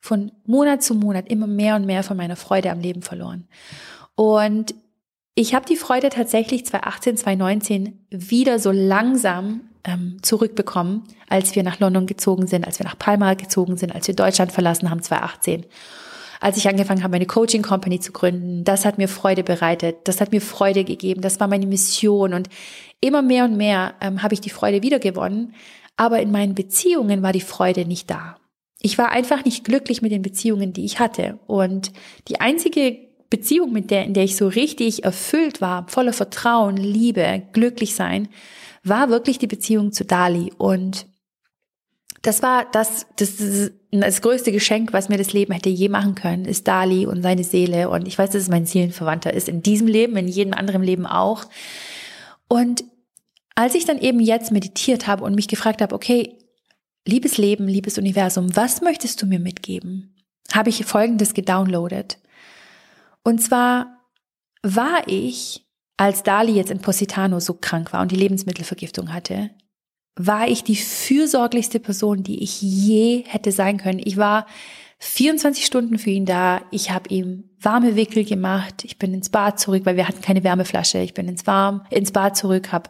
von 0.00 0.32
Monat 0.44 0.82
zu 0.82 0.94
Monat 0.94 1.28
immer 1.28 1.46
mehr 1.46 1.76
und 1.76 1.86
mehr 1.86 2.02
von 2.02 2.16
meiner 2.16 2.36
Freude 2.36 2.70
am 2.70 2.80
Leben 2.80 3.02
verloren. 3.02 3.48
Und 4.18 4.74
ich 5.36 5.54
habe 5.54 5.64
die 5.64 5.76
Freude 5.76 6.08
tatsächlich 6.08 6.66
2018, 6.66 7.18
2019 7.18 8.04
wieder 8.10 8.58
so 8.58 8.72
langsam 8.72 9.60
ähm, 9.84 10.16
zurückbekommen, 10.22 11.04
als 11.28 11.54
wir 11.54 11.62
nach 11.62 11.78
London 11.78 12.06
gezogen 12.06 12.48
sind, 12.48 12.66
als 12.66 12.80
wir 12.80 12.84
nach 12.84 12.98
Palma 12.98 13.34
gezogen 13.34 13.76
sind, 13.76 13.94
als 13.94 14.08
wir 14.08 14.16
Deutschland 14.16 14.50
verlassen 14.50 14.90
haben 14.90 15.02
2018. 15.02 15.66
Als 16.40 16.56
ich 16.56 16.68
angefangen 16.68 17.04
habe, 17.04 17.12
meine 17.12 17.26
Coaching 17.26 17.62
Company 17.62 18.00
zu 18.00 18.10
gründen, 18.10 18.64
das 18.64 18.84
hat 18.84 18.98
mir 18.98 19.06
Freude 19.06 19.44
bereitet, 19.44 19.98
das 20.08 20.20
hat 20.20 20.32
mir 20.32 20.40
Freude 20.40 20.82
gegeben, 20.82 21.20
das 21.20 21.38
war 21.38 21.46
meine 21.46 21.68
Mission 21.68 22.34
und 22.34 22.48
immer 23.00 23.22
mehr 23.22 23.44
und 23.44 23.56
mehr 23.56 23.94
ähm, 24.00 24.24
habe 24.24 24.34
ich 24.34 24.40
die 24.40 24.50
Freude 24.50 24.82
wiedergewonnen, 24.82 25.54
aber 25.96 26.18
in 26.18 26.32
meinen 26.32 26.56
Beziehungen 26.56 27.22
war 27.22 27.32
die 27.32 27.40
Freude 27.40 27.84
nicht 27.84 28.10
da. 28.10 28.36
Ich 28.80 28.98
war 28.98 29.12
einfach 29.12 29.44
nicht 29.44 29.62
glücklich 29.62 30.02
mit 30.02 30.10
den 30.10 30.22
Beziehungen, 30.22 30.72
die 30.72 30.84
ich 30.84 30.98
hatte 30.98 31.38
und 31.46 31.92
die 32.26 32.40
einzige 32.40 33.07
Beziehung, 33.30 33.72
mit 33.72 33.90
der, 33.90 34.04
in 34.04 34.14
der 34.14 34.24
ich 34.24 34.36
so 34.36 34.48
richtig 34.48 35.04
erfüllt 35.04 35.60
war, 35.60 35.86
voller 35.88 36.12
Vertrauen, 36.12 36.76
Liebe, 36.76 37.42
glücklich 37.52 37.94
sein, 37.94 38.28
war 38.84 39.10
wirklich 39.10 39.38
die 39.38 39.46
Beziehung 39.46 39.92
zu 39.92 40.04
Dali. 40.04 40.52
Und 40.56 41.06
das 42.22 42.42
war 42.42 42.66
das, 42.72 43.06
das, 43.16 43.34
das, 43.90 44.22
größte 44.22 44.50
Geschenk, 44.50 44.92
was 44.92 45.08
mir 45.08 45.18
das 45.18 45.32
Leben 45.32 45.52
hätte 45.52 45.68
je 45.68 45.88
machen 45.88 46.14
können, 46.14 46.46
ist 46.46 46.66
Dali 46.66 47.06
und 47.06 47.22
seine 47.22 47.44
Seele. 47.44 47.90
Und 47.90 48.08
ich 48.08 48.18
weiß, 48.18 48.30
dass 48.30 48.42
es 48.42 48.48
mein 48.48 48.66
Seelenverwandter 48.66 49.32
ist, 49.32 49.48
in 49.48 49.62
diesem 49.62 49.86
Leben, 49.86 50.16
in 50.16 50.28
jedem 50.28 50.54
anderen 50.54 50.82
Leben 50.82 51.06
auch. 51.06 51.44
Und 52.48 52.84
als 53.54 53.74
ich 53.74 53.84
dann 53.84 53.98
eben 53.98 54.20
jetzt 54.20 54.52
meditiert 54.52 55.06
habe 55.06 55.24
und 55.24 55.34
mich 55.34 55.48
gefragt 55.48 55.82
habe, 55.82 55.94
okay, 55.94 56.38
liebes 57.06 57.38
Leben, 57.38 57.68
liebes 57.68 57.98
Universum, 57.98 58.54
was 58.56 58.80
möchtest 58.80 59.20
du 59.20 59.26
mir 59.26 59.40
mitgeben? 59.40 60.14
Habe 60.52 60.70
ich 60.70 60.84
Folgendes 60.84 61.34
gedownloadet. 61.34 62.18
Und 63.28 63.40
zwar 63.42 64.06
war 64.62 65.02
ich, 65.04 65.66
als 65.98 66.22
Dali 66.22 66.52
jetzt 66.52 66.70
in 66.70 66.80
Positano 66.80 67.40
so 67.40 67.52
krank 67.52 67.92
war 67.92 68.00
und 68.00 68.10
die 68.10 68.16
Lebensmittelvergiftung 68.16 69.12
hatte, 69.12 69.50
war 70.16 70.48
ich 70.48 70.64
die 70.64 70.76
fürsorglichste 70.76 71.78
Person, 71.78 72.22
die 72.22 72.42
ich 72.42 72.62
je 72.62 73.24
hätte 73.26 73.52
sein 73.52 73.76
können. 73.76 74.00
Ich 74.02 74.16
war 74.16 74.46
24 75.00 75.66
Stunden 75.66 75.98
für 75.98 76.08
ihn 76.08 76.24
da. 76.24 76.62
Ich 76.70 76.90
habe 76.90 77.10
ihm 77.10 77.50
warme 77.60 77.96
Wickel 77.96 78.24
gemacht. 78.24 78.82
Ich 78.86 78.98
bin 78.98 79.12
ins 79.12 79.28
Bad 79.28 79.60
zurück, 79.60 79.84
weil 79.84 79.96
wir 79.96 80.08
hatten 80.08 80.22
keine 80.22 80.42
Wärmeflasche. 80.42 80.96
Ich 81.00 81.12
bin 81.12 81.28
ins 81.28 81.46
Warm, 81.46 81.84
ins 81.90 82.12
Bad 82.12 82.34
zurück, 82.34 82.72
habe 82.72 82.88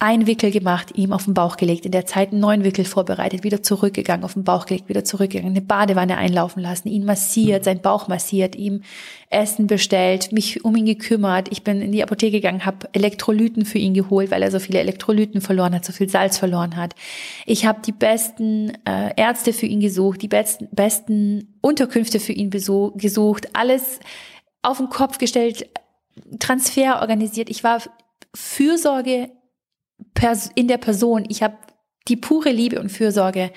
ein 0.00 0.28
Wickel 0.28 0.52
gemacht, 0.52 0.92
ihm 0.94 1.12
auf 1.12 1.24
den 1.24 1.34
Bauch 1.34 1.56
gelegt, 1.56 1.84
in 1.84 1.90
der 1.90 2.06
Zeit 2.06 2.32
neuen 2.32 2.62
Wickel 2.62 2.84
vorbereitet, 2.84 3.42
wieder 3.42 3.64
zurückgegangen, 3.64 4.24
auf 4.24 4.34
den 4.34 4.44
Bauch 4.44 4.66
gelegt, 4.66 4.88
wieder 4.88 5.02
zurückgegangen, 5.02 5.56
eine 5.56 5.60
Badewanne 5.60 6.16
einlaufen 6.16 6.62
lassen, 6.62 6.86
ihn 6.86 7.04
massiert, 7.04 7.64
seinen 7.64 7.80
Bauch 7.80 8.06
massiert, 8.06 8.54
ihm 8.54 8.82
Essen 9.28 9.66
bestellt, 9.66 10.30
mich 10.30 10.64
um 10.64 10.76
ihn 10.76 10.86
gekümmert. 10.86 11.48
Ich 11.50 11.64
bin 11.64 11.82
in 11.82 11.90
die 11.90 12.04
Apotheke 12.04 12.36
gegangen, 12.36 12.64
habe 12.64 12.88
Elektrolyten 12.92 13.64
für 13.64 13.78
ihn 13.78 13.92
geholt, 13.92 14.30
weil 14.30 14.42
er 14.42 14.52
so 14.52 14.60
viele 14.60 14.78
Elektrolyten 14.78 15.40
verloren 15.40 15.74
hat, 15.74 15.84
so 15.84 15.92
viel 15.92 16.08
Salz 16.08 16.38
verloren 16.38 16.76
hat. 16.76 16.94
Ich 17.44 17.66
habe 17.66 17.80
die 17.84 17.92
besten 17.92 18.74
äh, 18.84 19.12
Ärzte 19.16 19.52
für 19.52 19.66
ihn 19.66 19.80
gesucht, 19.80 20.22
die 20.22 20.28
besten, 20.28 20.68
besten 20.70 21.58
Unterkünfte 21.60 22.20
für 22.20 22.32
ihn 22.32 22.50
gesucht, 22.50 23.48
alles 23.52 23.98
auf 24.62 24.78
den 24.78 24.90
Kopf 24.90 25.18
gestellt, 25.18 25.68
Transfer 26.38 27.00
organisiert. 27.00 27.50
Ich 27.50 27.64
war 27.64 27.82
Fürsorge 28.32 29.30
in 30.54 30.68
der 30.68 30.78
Person. 30.78 31.24
Ich 31.28 31.42
habe 31.42 31.56
die 32.08 32.16
pure 32.16 32.50
Liebe 32.50 32.80
und 32.80 32.90
Fürsorge 32.90 33.52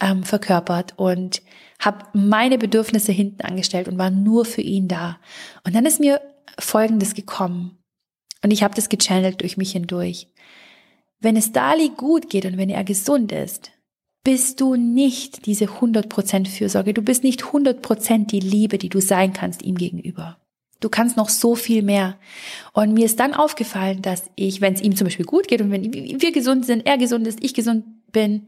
ähm, 0.00 0.24
verkörpert 0.24 0.94
und 0.96 1.42
habe 1.78 2.06
meine 2.12 2.58
Bedürfnisse 2.58 3.12
hinten 3.12 3.42
angestellt 3.42 3.88
und 3.88 3.98
war 3.98 4.10
nur 4.10 4.44
für 4.44 4.62
ihn 4.62 4.88
da. 4.88 5.18
Und 5.64 5.74
dann 5.74 5.86
ist 5.86 6.00
mir 6.00 6.20
Folgendes 6.58 7.14
gekommen 7.14 7.78
und 8.42 8.50
ich 8.50 8.62
habe 8.62 8.74
das 8.74 8.88
gechannelt 8.88 9.42
durch 9.42 9.56
mich 9.56 9.72
hindurch. 9.72 10.28
Wenn 11.20 11.36
es 11.36 11.52
Dali 11.52 11.90
gut 11.90 12.30
geht 12.30 12.44
und 12.44 12.58
wenn 12.58 12.68
er 12.68 12.84
gesund 12.84 13.32
ist, 13.32 13.72
bist 14.22 14.60
du 14.60 14.74
nicht 14.74 15.46
diese 15.46 15.66
100% 15.66 16.48
Fürsorge, 16.48 16.92
du 16.92 17.02
bist 17.02 17.22
nicht 17.24 17.44
100% 17.44 18.26
die 18.26 18.40
Liebe, 18.40 18.76
die 18.76 18.88
du 18.88 19.00
sein 19.00 19.32
kannst 19.32 19.62
ihm 19.62 19.76
gegenüber. 19.76 20.38
Du 20.80 20.88
kannst 20.88 21.16
noch 21.16 21.28
so 21.28 21.54
viel 21.54 21.82
mehr. 21.82 22.18
Und 22.72 22.92
mir 22.92 23.06
ist 23.06 23.18
dann 23.20 23.34
aufgefallen, 23.34 24.02
dass 24.02 24.30
ich, 24.34 24.60
wenn 24.60 24.74
es 24.74 24.80
ihm 24.80 24.94
zum 24.94 25.06
Beispiel 25.06 25.26
gut 25.26 25.48
geht 25.48 25.60
und 25.60 25.70
wenn 25.70 25.92
wir 25.92 26.32
gesund 26.32 26.66
sind, 26.66 26.86
er 26.86 26.98
gesund 26.98 27.26
ist, 27.26 27.42
ich 27.42 27.54
gesund 27.54 27.84
bin, 28.12 28.46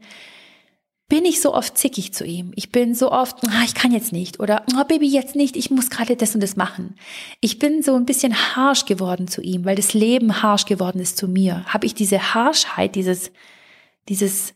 bin 1.07 1.25
ich 1.25 1.41
so 1.41 1.55
oft 1.55 1.75
zickig 1.75 2.13
zu 2.13 2.23
ihm. 2.23 2.51
Ich 2.55 2.71
bin 2.71 2.93
so 2.93 3.11
oft, 3.11 3.37
ah, 3.47 3.63
ich 3.65 3.73
kann 3.73 3.91
jetzt 3.91 4.11
nicht 4.13 4.39
oder 4.39 4.63
oh, 4.77 4.83
Baby 4.83 5.07
jetzt 5.07 5.35
nicht, 5.35 5.57
ich 5.57 5.71
muss 5.71 5.89
gerade 5.89 6.15
das 6.15 6.35
und 6.35 6.41
das 6.41 6.55
machen. 6.55 6.95
Ich 7.41 7.57
bin 7.57 7.81
so 7.81 7.95
ein 7.95 8.05
bisschen 8.05 8.35
harsh 8.55 8.85
geworden 8.85 9.27
zu 9.27 9.41
ihm, 9.41 9.65
weil 9.65 9.75
das 9.75 9.95
Leben 9.95 10.43
harsh 10.43 10.65
geworden 10.65 11.01
ist 11.01 11.17
zu 11.17 11.27
mir. 11.27 11.65
Habe 11.65 11.87
ich 11.87 11.95
diese 11.95 12.35
Harschheit, 12.35 12.93
dieses 12.93 13.31
dieses 14.09 14.55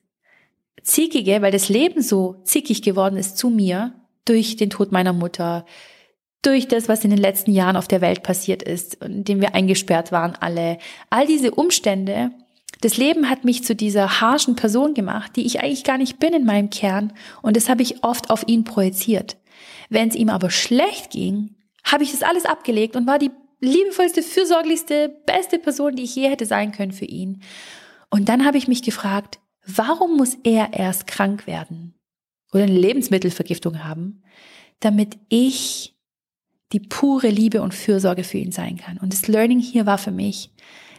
zickige, 0.81 1.41
weil 1.41 1.51
das 1.51 1.69
Leben 1.69 2.01
so 2.01 2.41
zickig 2.43 2.81
geworden 2.81 3.17
ist 3.17 3.37
zu 3.37 3.49
mir 3.49 3.93
durch 4.25 4.57
den 4.57 4.69
Tod 4.69 4.91
meiner 4.91 5.13
Mutter, 5.13 5.65
durch 6.43 6.67
das, 6.67 6.87
was 6.87 7.03
in 7.03 7.09
den 7.09 7.19
letzten 7.19 7.51
Jahren 7.51 7.75
auf 7.75 7.87
der 7.87 8.01
Welt 8.01 8.21
passiert 8.21 8.61
ist, 8.61 8.95
in 9.03 9.23
dem 9.23 9.41
wir 9.41 9.55
eingesperrt 9.55 10.11
waren 10.11 10.35
alle. 10.39 10.77
All 11.09 11.25
diese 11.25 11.51
Umstände, 11.51 12.31
das 12.81 12.97
Leben 12.97 13.29
hat 13.29 13.45
mich 13.45 13.63
zu 13.63 13.75
dieser 13.75 14.21
harschen 14.21 14.55
Person 14.55 14.93
gemacht, 14.93 15.35
die 15.35 15.45
ich 15.45 15.61
eigentlich 15.61 15.83
gar 15.83 15.97
nicht 15.97 16.19
bin 16.19 16.33
in 16.33 16.45
meinem 16.45 16.69
Kern 16.69 17.13
und 17.41 17.55
das 17.57 17.69
habe 17.69 17.81
ich 17.81 18.03
oft 18.03 18.29
auf 18.29 18.47
ihn 18.47 18.65
projiziert. 18.65 19.37
Wenn 19.89 20.09
es 20.09 20.15
ihm 20.15 20.29
aber 20.29 20.49
schlecht 20.49 21.11
ging, 21.11 21.55
habe 21.83 22.03
ich 22.03 22.11
das 22.11 22.23
alles 22.23 22.45
abgelegt 22.45 22.95
und 22.95 23.07
war 23.07 23.19
die 23.19 23.31
liebevollste, 23.59 24.21
fürsorglichste, 24.21 25.15
beste 25.25 25.59
Person, 25.59 25.95
die 25.95 26.03
ich 26.03 26.15
je 26.15 26.29
hätte 26.29 26.45
sein 26.45 26.73
können 26.73 26.91
für 26.91 27.05
ihn. 27.05 27.41
Und 28.09 28.27
dann 28.27 28.45
habe 28.45 28.57
ich 28.57 28.67
mich 28.67 28.83
gefragt, 28.83 29.39
warum 29.65 30.17
muss 30.17 30.37
er 30.43 30.73
erst 30.73 31.07
krank 31.07 31.47
werden 31.47 31.95
oder 32.51 32.63
eine 32.63 32.77
Lebensmittelvergiftung 32.77 33.83
haben, 33.83 34.23
damit 34.81 35.17
ich 35.29 35.92
die 36.73 36.79
pure 36.79 37.29
Liebe 37.29 37.61
und 37.61 37.73
Fürsorge 37.73 38.23
für 38.23 38.39
ihn 38.39 38.51
sein 38.51 38.77
kann. 38.77 38.97
Und 38.97 39.13
das 39.13 39.27
Learning 39.27 39.59
hier 39.59 39.85
war 39.85 39.97
für 39.97 40.11
mich, 40.11 40.51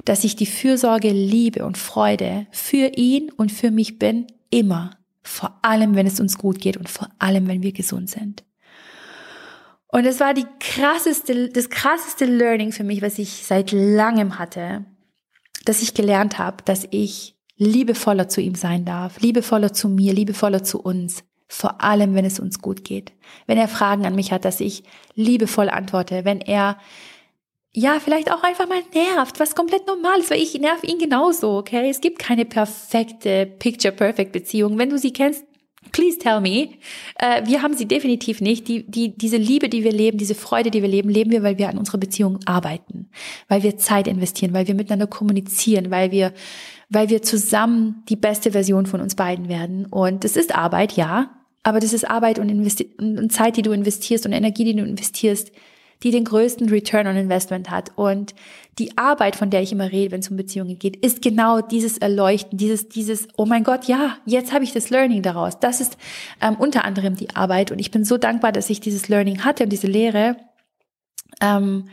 dass 0.04 0.24
ich 0.24 0.36
die 0.36 0.46
Fürsorge, 0.46 1.10
Liebe 1.10 1.64
und 1.66 1.76
Freude 1.76 2.46
für 2.50 2.92
ihn 2.96 3.30
und 3.30 3.52
für 3.52 3.70
mich 3.70 3.98
bin, 3.98 4.26
immer. 4.50 4.96
Vor 5.22 5.58
allem, 5.62 5.94
wenn 5.94 6.06
es 6.06 6.20
uns 6.20 6.38
gut 6.38 6.60
geht 6.60 6.76
und 6.76 6.88
vor 6.88 7.08
allem, 7.18 7.48
wenn 7.48 7.62
wir 7.62 7.72
gesund 7.72 8.10
sind. 8.10 8.44
Und 9.88 10.06
es 10.06 10.20
war 10.20 10.34
die 10.34 10.46
krasseste, 10.60 11.48
das 11.48 11.70
krasseste 11.70 12.24
Learning 12.24 12.72
für 12.72 12.84
mich, 12.84 13.00
was 13.00 13.18
ich 13.18 13.44
seit 13.44 13.72
langem 13.72 14.38
hatte, 14.38 14.84
dass 15.64 15.82
ich 15.82 15.94
gelernt 15.94 16.38
habe, 16.38 16.58
dass 16.64 16.86
ich 16.90 17.36
liebevoller 17.56 18.28
zu 18.28 18.40
ihm 18.40 18.54
sein 18.54 18.84
darf, 18.84 19.20
liebevoller 19.20 19.72
zu 19.72 19.88
mir, 19.88 20.12
liebevoller 20.12 20.62
zu 20.62 20.80
uns, 20.80 21.24
vor 21.48 21.82
allem, 21.82 22.14
wenn 22.14 22.24
es 22.24 22.40
uns 22.40 22.60
gut 22.60 22.84
geht. 22.84 23.12
Wenn 23.46 23.58
er 23.58 23.68
Fragen 23.68 24.06
an 24.06 24.14
mich 24.14 24.32
hat, 24.32 24.44
dass 24.44 24.60
ich 24.60 24.82
liebevoll 25.14 25.68
antworte. 25.68 26.24
Wenn 26.24 26.40
er, 26.40 26.78
ja, 27.72 28.00
vielleicht 28.00 28.30
auch 28.32 28.42
einfach 28.42 28.68
mal 28.68 28.82
nervt, 28.94 29.40
was 29.40 29.54
komplett 29.54 29.86
normal 29.86 30.20
ist, 30.20 30.30
weil 30.30 30.40
ich 30.40 30.58
nerv 30.58 30.82
ihn 30.82 30.98
genauso, 30.98 31.58
okay? 31.58 31.88
Es 31.90 32.00
gibt 32.00 32.18
keine 32.18 32.44
perfekte 32.44 33.46
Picture-Perfect-Beziehung. 33.46 34.78
Wenn 34.78 34.90
du 34.90 34.98
sie 34.98 35.12
kennst, 35.12 35.44
please 35.92 36.18
tell 36.18 36.40
me. 36.40 36.70
Äh, 37.18 37.46
wir 37.46 37.62
haben 37.62 37.74
sie 37.74 37.86
definitiv 37.86 38.40
nicht. 38.40 38.68
Die, 38.68 38.90
die, 38.90 39.16
diese 39.16 39.36
Liebe, 39.36 39.68
die 39.68 39.84
wir 39.84 39.92
leben, 39.92 40.18
diese 40.18 40.34
Freude, 40.34 40.70
die 40.70 40.82
wir 40.82 40.88
leben, 40.88 41.08
leben 41.08 41.30
wir, 41.30 41.42
weil 41.42 41.58
wir 41.58 41.68
an 41.68 41.78
unserer 41.78 41.98
Beziehung 41.98 42.40
arbeiten, 42.46 43.10
weil 43.48 43.62
wir 43.62 43.76
Zeit 43.76 44.08
investieren, 44.08 44.54
weil 44.54 44.66
wir 44.66 44.74
miteinander 44.74 45.06
kommunizieren, 45.06 45.90
weil 45.90 46.10
wir 46.10 46.32
weil 46.90 47.08
wir 47.08 47.22
zusammen 47.22 48.02
die 48.08 48.16
beste 48.16 48.52
Version 48.52 48.86
von 48.86 49.00
uns 49.00 49.14
beiden 49.14 49.48
werden. 49.48 49.86
Und 49.86 50.24
es 50.24 50.36
ist 50.36 50.54
Arbeit, 50.54 50.92
ja, 50.92 51.30
aber 51.62 51.80
das 51.80 51.92
ist 51.92 52.08
Arbeit 52.08 52.38
und, 52.38 52.50
und 52.50 53.32
Zeit, 53.32 53.56
die 53.56 53.62
du 53.62 53.72
investierst 53.72 54.26
und 54.26 54.32
Energie, 54.32 54.64
die 54.64 54.76
du 54.76 54.84
investierst, 54.84 55.50
die 56.02 56.10
den 56.10 56.24
größten 56.24 56.68
Return 56.68 57.06
on 57.06 57.16
Investment 57.16 57.70
hat. 57.70 57.92
Und 57.96 58.34
die 58.78 58.98
Arbeit, 58.98 59.36
von 59.36 59.48
der 59.48 59.62
ich 59.62 59.72
immer 59.72 59.90
rede, 59.90 60.12
wenn 60.12 60.20
es 60.20 60.28
um 60.28 60.36
Beziehungen 60.36 60.78
geht, 60.78 60.96
ist 60.96 61.22
genau 61.22 61.62
dieses 61.62 61.96
Erleuchten, 61.96 62.58
dieses, 62.58 62.88
dieses, 62.90 63.28
oh 63.36 63.46
mein 63.46 63.64
Gott, 63.64 63.86
ja, 63.86 64.18
jetzt 64.26 64.52
habe 64.52 64.64
ich 64.64 64.72
das 64.72 64.90
Learning 64.90 65.22
daraus. 65.22 65.58
Das 65.58 65.80
ist 65.80 65.96
ähm, 66.42 66.56
unter 66.56 66.84
anderem 66.84 67.16
die 67.16 67.34
Arbeit. 67.34 67.72
Und 67.72 67.78
ich 67.78 67.90
bin 67.90 68.04
so 68.04 68.18
dankbar, 68.18 68.52
dass 68.52 68.68
ich 68.68 68.80
dieses 68.80 69.08
Learning 69.08 69.44
hatte 69.44 69.64
und 69.64 69.70
diese 69.70 69.86
Lehre. 69.86 70.36
Ähm, 71.40 71.86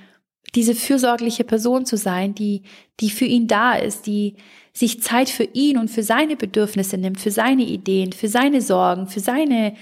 diese 0.56 0.76
fürsorgliche 0.76 1.46
Person 1.46 1.86
zu 1.86 1.96
sein, 1.96 2.36
die, 2.36 2.64
die 3.00 3.10
für 3.10 3.26
ihn 3.26 3.48
da 3.48 3.74
ist, 3.74 4.06
die 4.06 4.36
sich 4.74 5.02
Zeit 5.02 5.30
für 5.30 5.44
ihn 5.44 5.78
und 5.78 5.90
für 5.90 6.04
seine 6.04 6.36
Bedürfnisse 6.36 6.98
nimmt, 6.98 7.20
für 7.20 7.32
seine 7.32 7.64
Ideen, 7.64 8.14
für 8.14 8.28
seine 8.28 8.62
Sorgen, 8.62 9.08
für 9.08 9.20
seine 9.20 9.76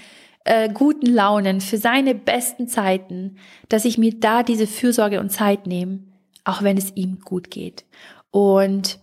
äh, 0.44 0.68
guten 0.72 1.06
Launen, 1.06 1.60
für 1.60 1.78
seine 1.78 2.14
besten 2.14 2.66
Zeiten, 2.66 3.36
dass 3.68 3.84
ich 3.84 3.98
mir 3.98 4.18
da 4.18 4.42
diese 4.42 4.66
Fürsorge 4.66 5.20
und 5.20 5.30
Zeit 5.30 5.66
nehme, 5.66 6.00
auch 6.44 6.62
wenn 6.62 6.76
es 6.76 6.96
ihm 6.96 7.20
gut 7.20 7.50
geht. 7.50 7.84
Und 8.30 8.98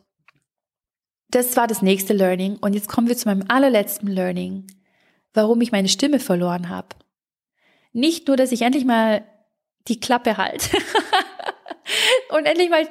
das 1.30 1.56
war 1.58 1.68
das 1.68 1.82
nächste 1.82 2.14
Learning. 2.14 2.58
Und 2.58 2.74
jetzt 2.74 2.88
kommen 2.88 3.08
wir 3.08 3.18
zu 3.18 3.28
meinem 3.28 3.46
allerletzten 3.48 4.08
Learning, 4.08 4.68
warum 5.34 5.62
ich 5.62 5.72
meine 5.72 5.90
Stimme 5.90 6.20
verloren 6.20 6.70
habe. 6.70 6.90
Nicht 7.94 8.28
nur, 8.28 8.38
dass 8.38 8.52
ich 8.52 8.62
endlich 8.62 8.86
mal 8.86 9.24
die 9.88 10.00
Klappe 10.00 10.38
halte 10.38 10.78
und 12.30 12.46
endlich 12.46 12.70
mal 12.70 12.88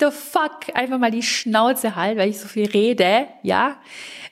the 0.00 0.10
fuck 0.10 0.74
einfach 0.74 0.98
mal 0.98 1.10
die 1.10 1.22
Schnauze 1.22 1.94
halt, 1.94 2.18
weil 2.18 2.30
ich 2.30 2.40
so 2.40 2.48
viel 2.48 2.66
rede, 2.66 3.28
ja, 3.42 3.80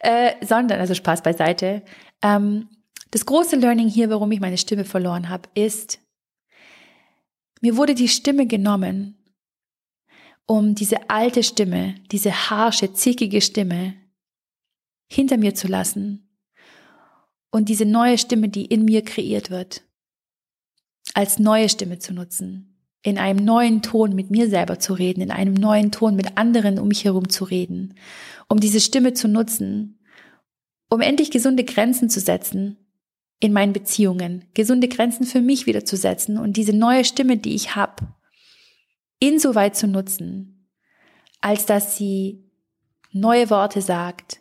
äh, 0.01 0.35
sondern, 0.45 0.81
also 0.81 0.95
Spaß 0.95 1.23
beiseite. 1.23 1.83
Ähm, 2.23 2.69
das 3.11 3.27
große 3.27 3.57
Learning 3.57 3.89
hier, 3.89 4.11
warum 4.11 4.33
ich 4.33 4.41
meine 4.41 4.59
Stimme 4.59 4.85
verloren 4.85 5.29
habe, 5.29 5.49
ist, 5.55 6.01
mir 7.61 7.77
wurde 7.77 7.95
die 7.95 8.09
Stimme 8.09 8.47
genommen, 8.47 9.17
um 10.47 10.75
diese 10.75 11.11
alte 11.11 11.43
Stimme, 11.43 11.97
diese 12.11 12.51
harsche, 12.51 12.93
zickige 12.93 13.41
Stimme 13.41 13.95
hinter 15.11 15.37
mir 15.37 15.55
zu 15.55 15.69
lassen 15.69 16.37
und 17.51 17.69
diese 17.69 17.85
neue 17.85 18.19
Stimme, 18.19 18.49
die 18.49 18.65
in 18.65 18.85
mir 18.85 19.03
kreiert 19.03 19.51
wird, 19.51 19.83
als 21.15 21.39
neue 21.39 21.69
Stimme 21.69 21.99
zu 21.99 22.13
nutzen 22.13 22.78
in 23.03 23.19
einem 23.19 23.45
neuen 23.45 23.83
Ton 23.83 24.15
mit 24.15 24.31
mir 24.31 24.49
selber 24.49 24.79
zu 24.79 24.95
reden, 24.95 25.21
in 25.21 25.31
einem 25.31 25.55
neuen 25.55 25.93
Ton 25.93 26.17
mit 26.17 26.37
anderen 26.37 26.79
um 26.79 26.89
mich 26.89 27.05
herum 27.05 27.29
zu 27.29 27.45
reden, 27.45 27.95
um 28.49 28.61
diese 28.61 28.81
Stimme 28.81 29.15
zu 29.15 29.29
nutzen, 29.29 30.01
um 30.91 31.01
endlich 31.01 31.31
gesunde 31.31 31.65
Grenzen 31.65 32.11
zu 32.11 32.21
setzen 32.21 32.77
in 33.41 33.53
meinen 33.53 33.73
Beziehungen, 33.73 34.47
gesunde 34.55 34.89
Grenzen 34.89 35.25
für 35.25 35.41
mich 35.41 35.67
wieder 35.67 35.85
zu 35.85 35.97
setzen 35.97 36.39
und 36.39 36.57
diese 36.57 36.73
neue 36.73 37.05
Stimme, 37.05 37.37
die 37.37 37.55
ich 37.55 37.77
habe, 37.77 38.09
insoweit 39.21 39.77
zu 39.77 39.87
nutzen, 39.87 40.69
als 41.41 41.67
dass 41.67 41.97
sie 41.97 42.45
neue 43.13 43.49
Worte 43.51 43.81
sagt, 43.81 44.41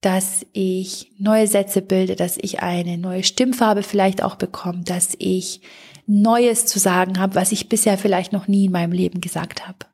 dass 0.00 0.46
ich 0.52 1.12
neue 1.18 1.46
Sätze 1.46 1.82
bilde, 1.82 2.16
dass 2.16 2.38
ich 2.38 2.62
eine 2.62 2.96
neue 2.96 3.22
Stimmfarbe 3.22 3.82
vielleicht 3.82 4.22
auch 4.22 4.36
bekomme, 4.36 4.82
dass 4.84 5.14
ich 5.18 5.60
Neues 6.06 6.66
zu 6.66 6.78
sagen 6.78 7.18
habe, 7.18 7.34
was 7.34 7.52
ich 7.52 7.68
bisher 7.68 7.98
vielleicht 7.98 8.32
noch 8.32 8.48
nie 8.48 8.66
in 8.66 8.72
meinem 8.72 8.92
Leben 8.92 9.20
gesagt 9.20 9.66
habe. 9.66 9.86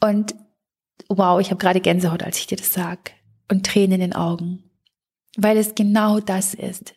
Und 0.00 0.34
wow, 1.08 1.40
ich 1.40 1.50
habe 1.50 1.58
gerade 1.58 1.80
Gänsehaut, 1.80 2.22
als 2.22 2.38
ich 2.38 2.46
dir 2.46 2.56
das 2.56 2.72
sag 2.72 3.12
und 3.48 3.66
Tränen 3.66 3.94
in 3.94 4.00
den 4.00 4.14
Augen, 4.14 4.64
weil 5.36 5.56
es 5.56 5.74
genau 5.74 6.20
das 6.20 6.54
ist. 6.54 6.94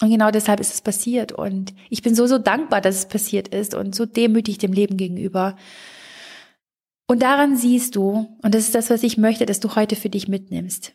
Und 0.00 0.10
genau 0.10 0.32
deshalb 0.32 0.58
ist 0.58 0.74
es 0.74 0.80
passiert 0.80 1.30
und 1.30 1.74
ich 1.88 2.02
bin 2.02 2.16
so 2.16 2.26
so 2.26 2.38
dankbar, 2.38 2.80
dass 2.80 2.96
es 2.96 3.08
passiert 3.08 3.48
ist 3.48 3.74
und 3.74 3.94
so 3.94 4.04
demütig 4.04 4.58
dem 4.58 4.72
Leben 4.72 4.96
gegenüber. 4.96 5.56
Und 7.06 7.22
daran 7.22 7.56
siehst 7.56 7.94
du, 7.94 8.36
und 8.42 8.54
das 8.54 8.64
ist 8.64 8.74
das, 8.74 8.90
was 8.90 9.04
ich 9.04 9.16
möchte, 9.16 9.46
dass 9.46 9.60
du 9.60 9.76
heute 9.76 9.94
für 9.94 10.08
dich 10.08 10.26
mitnimmst. 10.26 10.92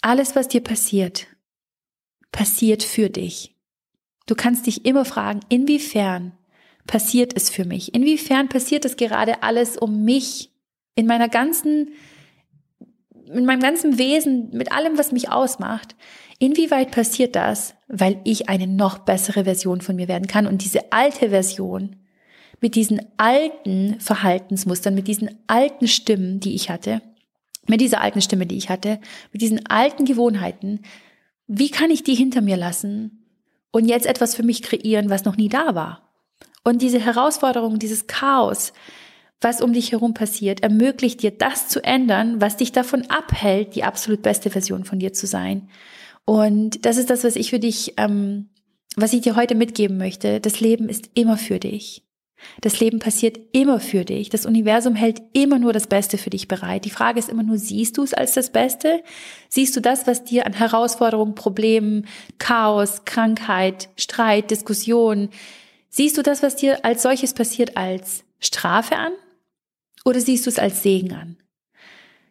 Alles, 0.00 0.36
was 0.36 0.48
dir 0.48 0.62
passiert, 0.62 1.26
passiert 2.32 2.82
für 2.82 3.10
dich. 3.10 3.53
Du 4.26 4.34
kannst 4.34 4.66
dich 4.66 4.86
immer 4.86 5.04
fragen, 5.04 5.40
inwiefern 5.48 6.32
passiert 6.86 7.36
es 7.36 7.50
für 7.50 7.64
mich? 7.64 7.94
Inwiefern 7.94 8.48
passiert 8.48 8.84
es 8.84 8.96
gerade 8.96 9.42
alles 9.42 9.76
um 9.76 10.04
mich 10.04 10.50
in 10.94 11.06
meiner 11.06 11.28
ganzen, 11.28 11.90
in 13.26 13.44
meinem 13.44 13.60
ganzen 13.60 13.98
Wesen, 13.98 14.50
mit 14.52 14.72
allem, 14.72 14.96
was 14.96 15.12
mich 15.12 15.30
ausmacht? 15.30 15.96
Inwieweit 16.38 16.90
passiert 16.90 17.36
das, 17.36 17.74
weil 17.88 18.20
ich 18.24 18.48
eine 18.48 18.66
noch 18.66 18.98
bessere 18.98 19.44
Version 19.44 19.80
von 19.80 19.96
mir 19.96 20.08
werden 20.08 20.26
kann 20.26 20.46
und 20.46 20.64
diese 20.64 20.92
alte 20.92 21.30
Version 21.30 21.96
mit 22.60 22.76
diesen 22.76 23.02
alten 23.18 24.00
Verhaltensmustern, 24.00 24.94
mit 24.94 25.08
diesen 25.08 25.30
alten 25.46 25.86
Stimmen, 25.86 26.40
die 26.40 26.54
ich 26.54 26.70
hatte, 26.70 27.02
mit 27.66 27.80
dieser 27.80 28.00
alten 28.00 28.22
Stimme, 28.22 28.46
die 28.46 28.56
ich 28.56 28.70
hatte, 28.70 29.00
mit 29.32 29.42
diesen 29.42 29.66
alten 29.66 30.04
Gewohnheiten, 30.04 30.80
wie 31.46 31.70
kann 31.70 31.90
ich 31.90 32.04
die 32.04 32.14
hinter 32.14 32.40
mir 32.40 32.56
lassen 32.56 33.23
und 33.74 33.86
jetzt 33.86 34.06
etwas 34.06 34.36
für 34.36 34.44
mich 34.44 34.62
kreieren, 34.62 35.10
was 35.10 35.24
noch 35.24 35.36
nie 35.36 35.48
da 35.48 35.74
war? 35.74 36.08
Und 36.62 36.80
diese 36.80 37.00
Herausforderung, 37.00 37.80
dieses 37.80 38.06
Chaos, 38.06 38.72
was 39.40 39.60
um 39.60 39.72
dich 39.72 39.90
herum 39.90 40.14
passiert, 40.14 40.62
ermöglicht 40.62 41.22
dir 41.22 41.32
das 41.32 41.66
zu 41.66 41.82
ändern, 41.82 42.40
was 42.40 42.56
dich 42.56 42.70
davon 42.70 43.10
abhält, 43.10 43.74
die 43.74 43.82
absolut 43.82 44.22
beste 44.22 44.48
Version 44.48 44.84
von 44.84 45.00
dir 45.00 45.12
zu 45.12 45.26
sein. 45.26 45.70
Und 46.24 46.86
das 46.86 46.98
ist 46.98 47.10
das, 47.10 47.24
was 47.24 47.34
ich 47.34 47.50
für 47.50 47.58
dich, 47.58 47.94
ähm, 47.96 48.48
was 48.94 49.12
ich 49.12 49.22
dir 49.22 49.34
heute 49.34 49.56
mitgeben 49.56 49.98
möchte. 49.98 50.38
Das 50.38 50.60
Leben 50.60 50.88
ist 50.88 51.10
immer 51.14 51.36
für 51.36 51.58
dich. 51.58 52.04
Das 52.60 52.80
Leben 52.80 52.98
passiert 52.98 53.38
immer 53.52 53.80
für 53.80 54.04
dich. 54.04 54.30
Das 54.30 54.46
Universum 54.46 54.94
hält 54.94 55.22
immer 55.32 55.58
nur 55.58 55.72
das 55.72 55.86
Beste 55.86 56.18
für 56.18 56.30
dich 56.30 56.48
bereit. 56.48 56.84
Die 56.84 56.90
Frage 56.90 57.18
ist 57.18 57.28
immer 57.28 57.42
nur, 57.42 57.58
siehst 57.58 57.98
du 57.98 58.02
es 58.02 58.14
als 58.14 58.34
das 58.34 58.50
Beste? 58.50 59.02
Siehst 59.48 59.76
du 59.76 59.80
das, 59.80 60.06
was 60.06 60.24
dir 60.24 60.46
an 60.46 60.52
Herausforderungen, 60.52 61.34
Problemen, 61.34 62.06
Chaos, 62.38 63.04
Krankheit, 63.04 63.88
Streit, 63.96 64.50
Diskussion, 64.50 65.28
siehst 65.88 66.16
du 66.16 66.22
das, 66.22 66.42
was 66.42 66.56
dir 66.56 66.84
als 66.84 67.02
solches 67.02 67.34
passiert, 67.34 67.76
als 67.76 68.24
Strafe 68.40 68.96
an? 68.96 69.12
Oder 70.04 70.20
siehst 70.20 70.46
du 70.46 70.50
es 70.50 70.58
als 70.58 70.82
Segen 70.82 71.12
an? 71.12 71.36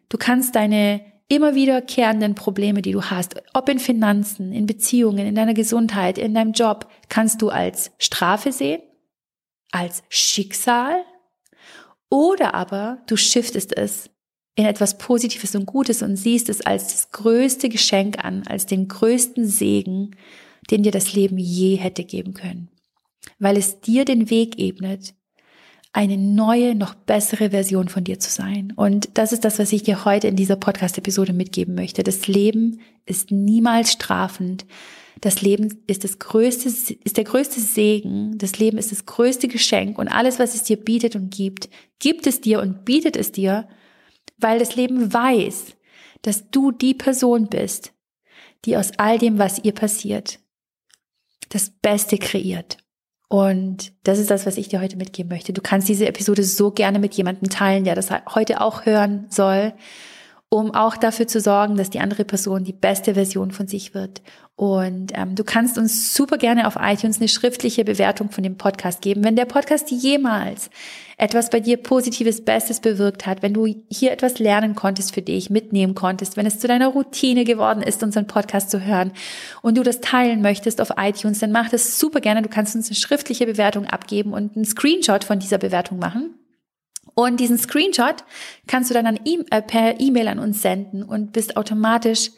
Du 0.08 0.18
kannst 0.18 0.54
deine 0.54 1.00
immer 1.28 1.54
wiederkehrenden 1.54 2.34
Probleme, 2.34 2.82
die 2.82 2.92
du 2.92 3.02
hast, 3.02 3.34
ob 3.54 3.68
in 3.68 3.78
Finanzen, 3.78 4.52
in 4.52 4.66
Beziehungen, 4.66 5.26
in 5.26 5.34
deiner 5.34 5.54
Gesundheit, 5.54 6.18
in 6.18 6.34
deinem 6.34 6.52
Job, 6.52 6.88
kannst 7.08 7.42
du 7.42 7.48
als 7.48 7.90
Strafe 7.98 8.52
sehen 8.52 8.82
als 9.74 10.02
Schicksal 10.08 11.04
oder 12.08 12.54
aber 12.54 13.02
du 13.08 13.16
shiftest 13.16 13.76
es 13.76 14.08
in 14.54 14.66
etwas 14.66 14.98
Positives 14.98 15.56
und 15.56 15.66
Gutes 15.66 16.00
und 16.02 16.16
siehst 16.16 16.48
es 16.48 16.60
als 16.60 16.88
das 16.88 17.10
größte 17.10 17.68
Geschenk 17.68 18.24
an, 18.24 18.44
als 18.46 18.66
den 18.66 18.86
größten 18.86 19.48
Segen, 19.48 20.14
den 20.70 20.84
dir 20.84 20.92
das 20.92 21.12
Leben 21.12 21.38
je 21.38 21.74
hätte 21.74 22.04
geben 22.04 22.34
können, 22.34 22.68
weil 23.40 23.56
es 23.56 23.80
dir 23.80 24.04
den 24.04 24.30
Weg 24.30 24.60
ebnet, 24.60 25.14
eine 25.92 26.18
neue, 26.18 26.74
noch 26.76 26.94
bessere 26.94 27.50
Version 27.50 27.88
von 27.88 28.04
dir 28.04 28.18
zu 28.18 28.30
sein. 28.30 28.72
Und 28.76 29.16
das 29.16 29.32
ist 29.32 29.44
das, 29.44 29.58
was 29.58 29.72
ich 29.72 29.82
dir 29.82 30.04
heute 30.04 30.28
in 30.28 30.36
dieser 30.36 30.56
Podcast-Episode 30.56 31.32
mitgeben 31.32 31.74
möchte. 31.74 32.02
Das 32.02 32.26
Leben 32.26 32.80
ist 33.06 33.30
niemals 33.30 33.92
strafend. 33.92 34.66
Das 35.20 35.40
Leben 35.42 35.82
ist 35.86 36.04
das 36.04 36.18
größte, 36.18 36.68
ist 36.68 37.16
der 37.16 37.24
größte 37.24 37.60
Segen. 37.60 38.36
Das 38.38 38.58
Leben 38.58 38.78
ist 38.78 38.92
das 38.92 39.06
größte 39.06 39.48
Geschenk 39.48 39.98
und 39.98 40.08
alles, 40.08 40.38
was 40.38 40.54
es 40.54 40.64
dir 40.64 40.76
bietet 40.76 41.16
und 41.16 41.30
gibt, 41.30 41.68
gibt 41.98 42.26
es 42.26 42.40
dir 42.40 42.60
und 42.60 42.84
bietet 42.84 43.16
es 43.16 43.32
dir, 43.32 43.68
weil 44.38 44.58
das 44.58 44.76
Leben 44.76 45.12
weiß, 45.12 45.76
dass 46.22 46.50
du 46.50 46.72
die 46.72 46.94
Person 46.94 47.48
bist, 47.48 47.92
die 48.64 48.76
aus 48.76 48.92
all 48.98 49.18
dem, 49.18 49.38
was 49.38 49.62
ihr 49.62 49.72
passiert, 49.72 50.40
das 51.50 51.70
Beste 51.70 52.18
kreiert. 52.18 52.78
Und 53.28 53.92
das 54.04 54.18
ist 54.18 54.30
das, 54.30 54.46
was 54.46 54.56
ich 54.56 54.68
dir 54.68 54.80
heute 54.80 54.96
mitgeben 54.96 55.30
möchte. 55.30 55.52
Du 55.52 55.60
kannst 55.60 55.88
diese 55.88 56.06
Episode 56.06 56.44
so 56.44 56.70
gerne 56.70 56.98
mit 56.98 57.14
jemandem 57.14 57.50
teilen, 57.50 57.84
der 57.84 57.94
das 57.94 58.10
heute 58.34 58.60
auch 58.60 58.86
hören 58.86 59.26
soll 59.30 59.74
um 60.48 60.72
auch 60.72 60.96
dafür 60.96 61.26
zu 61.26 61.40
sorgen, 61.40 61.76
dass 61.76 61.90
die 61.90 62.00
andere 62.00 62.24
Person 62.24 62.64
die 62.64 62.72
beste 62.72 63.14
Version 63.14 63.50
von 63.50 63.66
sich 63.66 63.92
wird. 63.92 64.22
Und 64.56 65.10
ähm, 65.14 65.34
du 65.34 65.42
kannst 65.42 65.78
uns 65.78 66.14
super 66.14 66.38
gerne 66.38 66.68
auf 66.68 66.76
iTunes 66.80 67.18
eine 67.18 67.26
schriftliche 67.26 67.84
Bewertung 67.84 68.30
von 68.30 68.44
dem 68.44 68.56
Podcast 68.56 69.02
geben. 69.02 69.24
Wenn 69.24 69.34
der 69.34 69.46
Podcast 69.46 69.90
jemals 69.90 70.70
etwas 71.16 71.50
bei 71.50 71.58
dir 71.58 71.76
Positives, 71.76 72.44
Bestes 72.44 72.78
bewirkt 72.78 73.26
hat, 73.26 73.42
wenn 73.42 73.52
du 73.52 73.66
hier 73.90 74.12
etwas 74.12 74.38
lernen 74.38 74.76
konntest 74.76 75.12
für 75.12 75.22
dich, 75.22 75.50
mitnehmen 75.50 75.96
konntest, 75.96 76.36
wenn 76.36 76.46
es 76.46 76.60
zu 76.60 76.68
deiner 76.68 76.88
Routine 76.88 77.44
geworden 77.44 77.82
ist, 77.82 78.04
unseren 78.04 78.28
Podcast 78.28 78.70
zu 78.70 78.84
hören 78.84 79.12
und 79.60 79.76
du 79.76 79.82
das 79.82 80.00
teilen 80.00 80.40
möchtest 80.40 80.80
auf 80.80 80.92
iTunes, 80.96 81.40
dann 81.40 81.50
mach 81.50 81.68
das 81.68 81.98
super 81.98 82.20
gerne. 82.20 82.42
Du 82.42 82.48
kannst 82.48 82.76
uns 82.76 82.88
eine 82.88 82.96
schriftliche 82.96 83.46
Bewertung 83.46 83.86
abgeben 83.86 84.32
und 84.32 84.54
einen 84.54 84.64
Screenshot 84.64 85.24
von 85.24 85.40
dieser 85.40 85.58
Bewertung 85.58 85.98
machen. 85.98 86.34
Und 87.14 87.38
diesen 87.38 87.58
Screenshot 87.58 88.24
kannst 88.66 88.90
du 88.90 88.94
dann 88.94 89.06
an 89.06 89.20
e 89.24 89.38
per 89.60 90.00
E-Mail 90.00 90.28
an 90.28 90.38
uns 90.38 90.62
senden 90.62 91.02
und 91.02 91.32
bist 91.32 91.56
automatisch 91.56 92.30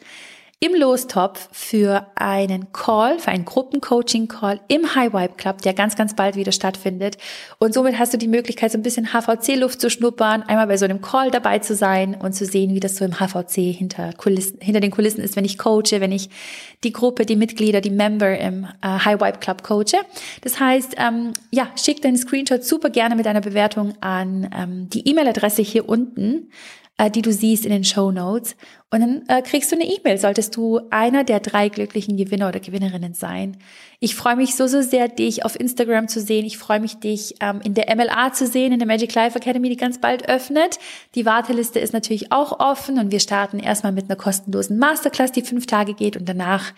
im 0.59 0.73
Lostopf 0.73 1.49
für 1.51 2.07
einen 2.15 2.73
Call, 2.73 3.19
für 3.19 3.29
einen 3.29 3.45
Gruppencoaching-Call 3.45 4.59
im 4.67 4.95
High 4.95 5.13
Vibe 5.13 5.35
Club, 5.37 5.61
der 5.61 5.75
ganz, 5.75 5.95
ganz 5.95 6.15
bald 6.15 6.35
wieder 6.35 6.51
stattfindet. 6.51 7.17
Und 7.59 7.75
somit 7.75 7.99
hast 7.99 8.15
du 8.15 8.17
die 8.17 8.27
Möglichkeit, 8.27 8.71
so 8.71 8.79
ein 8.79 8.81
bisschen 8.81 9.13
HVC-Luft 9.13 9.79
zu 9.79 9.91
schnuppern, 9.91 10.41
einmal 10.41 10.65
bei 10.65 10.77
so 10.77 10.85
einem 10.85 10.99
Call 10.99 11.29
dabei 11.29 11.59
zu 11.59 11.75
sein 11.75 12.15
und 12.15 12.33
zu 12.33 12.45
sehen, 12.45 12.73
wie 12.73 12.79
das 12.79 12.95
so 12.95 13.05
im 13.05 13.19
HVC 13.19 13.71
hinter, 13.71 14.13
Kulissen, 14.13 14.59
hinter 14.59 14.79
den 14.79 14.89
Kulissen 14.89 15.21
ist, 15.21 15.35
wenn 15.35 15.45
ich 15.45 15.59
coache, 15.59 15.99
wenn 15.99 16.11
ich 16.11 16.31
die 16.83 16.91
Gruppe, 16.91 17.27
die 17.27 17.35
Mitglieder, 17.35 17.79
die 17.79 17.91
Member 17.91 18.35
im 18.39 18.63
äh, 18.81 18.87
High 18.87 19.21
Vibe 19.21 19.37
Club 19.37 19.61
coache. 19.61 20.01
Das 20.41 20.59
heißt, 20.59 20.95
ähm, 20.97 21.33
ja, 21.51 21.67
schick 21.75 22.01
deinen 22.01 22.17
Screenshot 22.17 22.63
super 22.63 22.89
gerne 22.89 23.15
mit 23.15 23.27
deiner 23.27 23.41
Bewertung 23.41 23.93
an 24.01 24.49
ähm, 24.57 24.89
die 24.89 25.07
E-Mail-Adresse 25.07 25.61
hier 25.61 25.87
unten 25.87 26.49
äh, 26.97 27.11
die 27.11 27.21
du 27.21 27.31
siehst 27.31 27.65
in 27.65 27.71
den 27.71 27.83
Show 27.83 28.11
Notes. 28.11 28.55
Und 28.89 29.01
dann 29.01 29.23
äh, 29.27 29.41
kriegst 29.41 29.69
du 29.69 29.75
eine 29.75 29.83
E-Mail, 29.83 30.17
solltest 30.17 30.55
du 30.55 30.79
einer 30.91 31.25
der 31.25 31.41
drei 31.41 31.67
glücklichen 31.67 32.15
Gewinner 32.15 32.47
oder 32.47 32.61
Gewinnerinnen 32.61 33.13
sein. 33.13 33.57
Ich 33.99 34.15
freue 34.15 34.37
mich 34.37 34.55
so, 34.55 34.67
so 34.67 34.81
sehr, 34.81 35.09
dich 35.09 35.43
auf 35.43 35.59
Instagram 35.59 36.07
zu 36.07 36.21
sehen. 36.21 36.45
Ich 36.45 36.57
freue 36.57 36.79
mich, 36.79 36.99
dich 36.99 37.35
ähm, 37.41 37.59
in 37.65 37.73
der 37.73 37.93
MLA 37.93 38.31
zu 38.31 38.47
sehen, 38.47 38.71
in 38.71 38.79
der 38.79 38.87
Magic 38.87 39.13
Life 39.13 39.37
Academy, 39.37 39.67
die 39.67 39.75
ganz 39.75 39.99
bald 39.99 40.29
öffnet. 40.29 40.79
Die 41.15 41.25
Warteliste 41.25 41.79
ist 41.79 41.91
natürlich 41.91 42.31
auch 42.31 42.61
offen 42.61 42.97
und 42.97 43.11
wir 43.11 43.19
starten 43.19 43.59
erstmal 43.59 43.91
mit 43.91 44.05
einer 44.05 44.15
kostenlosen 44.15 44.77
Masterclass, 44.77 45.33
die 45.33 45.41
fünf 45.41 45.65
Tage 45.65 45.93
geht 45.93 46.15
und 46.15 46.29
danach 46.29 46.71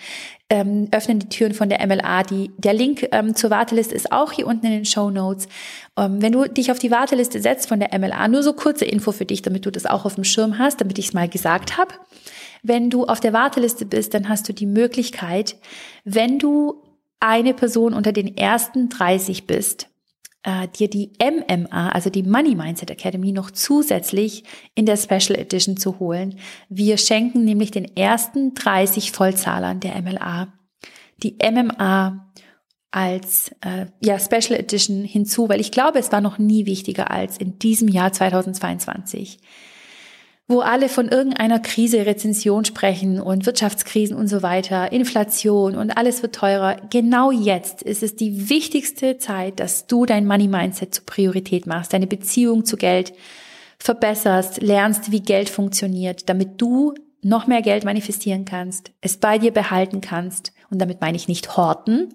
ähm, 0.50 0.88
öffnen 0.92 1.20
die 1.20 1.30
Türen 1.30 1.54
von 1.54 1.70
der 1.70 1.86
MLA. 1.86 2.24
Die, 2.24 2.52
der 2.58 2.74
Link 2.74 3.08
ähm, 3.12 3.36
zur 3.36 3.52
Warteliste 3.52 3.94
ist 3.94 4.12
auch 4.12 4.32
hier 4.32 4.48
unten 4.48 4.66
in 4.66 4.72
den 4.72 4.86
Show 4.86 5.12
Notes. 5.12 5.48
Ähm, 5.96 6.22
wenn 6.22 6.32
du 6.32 6.48
dich 6.48 6.72
auf 6.72 6.80
die 6.80 6.90
Warteliste 6.90 7.40
setzt 7.40 7.68
von 7.68 7.80
der 7.80 7.98
MLA, 8.00 8.28
nur 8.30 8.42
so 8.42 8.54
kurze 8.54 8.86
Info 8.86 9.12
für 9.12 9.26
dich, 9.26 9.44
damit 9.44 9.68
du 9.68 9.72
das 9.72 9.86
auch 9.86 10.06
auf 10.06 10.16
dem 10.16 10.24
Schirm 10.24 10.58
hast, 10.58 10.82
damit 10.82 10.98
ich 10.98 11.08
es 11.08 11.14
mal 11.14 11.30
gesagt 11.30 11.78
habe. 11.78 11.94
Wenn 12.62 12.90
du 12.90 13.06
auf 13.06 13.20
der 13.20 13.34
Warteliste 13.34 13.86
bist, 13.86 14.14
dann 14.14 14.30
hast 14.30 14.48
du 14.50 14.54
die 14.54 14.66
Möglichkeit, 14.66 15.58
wenn 16.04 16.40
du 16.40 16.84
eine 17.20 17.54
Person 17.54 17.94
unter 17.94 18.12
den 18.12 18.36
ersten 18.36 18.90
30 18.90 19.48
bist, 19.48 19.88
äh, 20.44 20.68
dir 20.68 20.90
die 20.90 21.12
MMA, 21.20 21.90
also 21.90 22.10
die 22.10 22.24
Money 22.24 22.56
Mindset 22.56 22.92
Academy, 22.92 23.32
noch 23.32 23.52
zusätzlich 23.52 24.44
in 24.76 24.86
der 24.86 24.98
Special 24.98 25.38
Edition 25.38 25.78
zu 25.78 26.00
holen. 26.00 26.40
Wir 26.70 26.98
schenken 26.98 27.44
nämlich 27.44 27.72
den 27.72 27.86
ersten 27.96 28.54
30 28.54 29.12
Vollzahlern 29.12 29.80
der 29.80 30.02
MLA 30.02 30.54
die 31.24 31.38
MMA 31.44 32.32
als 32.92 33.52
äh, 33.62 33.86
ja 34.02 34.18
Special 34.18 34.60
Edition 34.60 35.04
hinzu, 35.04 35.48
weil 35.48 35.60
ich 35.60 35.72
glaube, 35.72 36.00
es 36.00 36.12
war 36.12 36.22
noch 36.22 36.40
nie 36.40 36.66
wichtiger 36.66 37.12
als 37.12 37.38
in 37.38 37.60
diesem 37.60 37.88
Jahr 37.88 38.12
2022 38.12 39.40
wo 40.50 40.62
alle 40.62 40.90
von 40.90 41.08
irgendeiner 41.08 41.60
Krise, 41.60 42.08
Rezension 42.08 42.66
sprechen 42.66 43.22
und 43.22 43.46
Wirtschaftskrisen 43.46 44.18
und 44.18 44.28
so 44.28 44.42
weiter, 44.42 44.92
Inflation 44.92 45.76
und 45.76 45.92
alles 45.92 46.24
wird 46.24 46.34
teurer. 46.34 46.78
Genau 46.90 47.30
jetzt 47.30 47.84
ist 47.84 48.02
es 48.02 48.16
die 48.16 48.50
wichtigste 48.50 49.20
Zeit, 49.20 49.60
dass 49.60 49.86
du 49.86 50.08
dein 50.08 50.26
Money 50.26 50.48
Mindset 50.48 50.96
zur 50.96 51.06
Priorität 51.06 51.68
machst, 51.68 51.94
deine 51.94 52.08
Beziehung 52.08 52.66
zu 52.66 52.78
Geld 52.78 53.14
verbesserst, 53.78 54.60
lernst, 54.64 55.12
wie 55.12 55.22
Geld 55.22 55.50
funktioniert, 55.50 56.28
damit 56.30 56.60
du 56.60 56.96
noch 57.22 57.46
mehr 57.46 57.62
Geld 57.62 57.86
manifestieren 57.86 58.44
kannst, 58.44 58.92
es 59.02 59.18
bei 59.18 59.38
dir 59.38 59.52
behalten 59.52 60.02
kannst. 60.02 60.52
Und 60.72 60.80
damit 60.80 61.00
meine 61.00 61.16
ich 61.16 61.28
nicht 61.28 61.58
horten, 61.58 62.14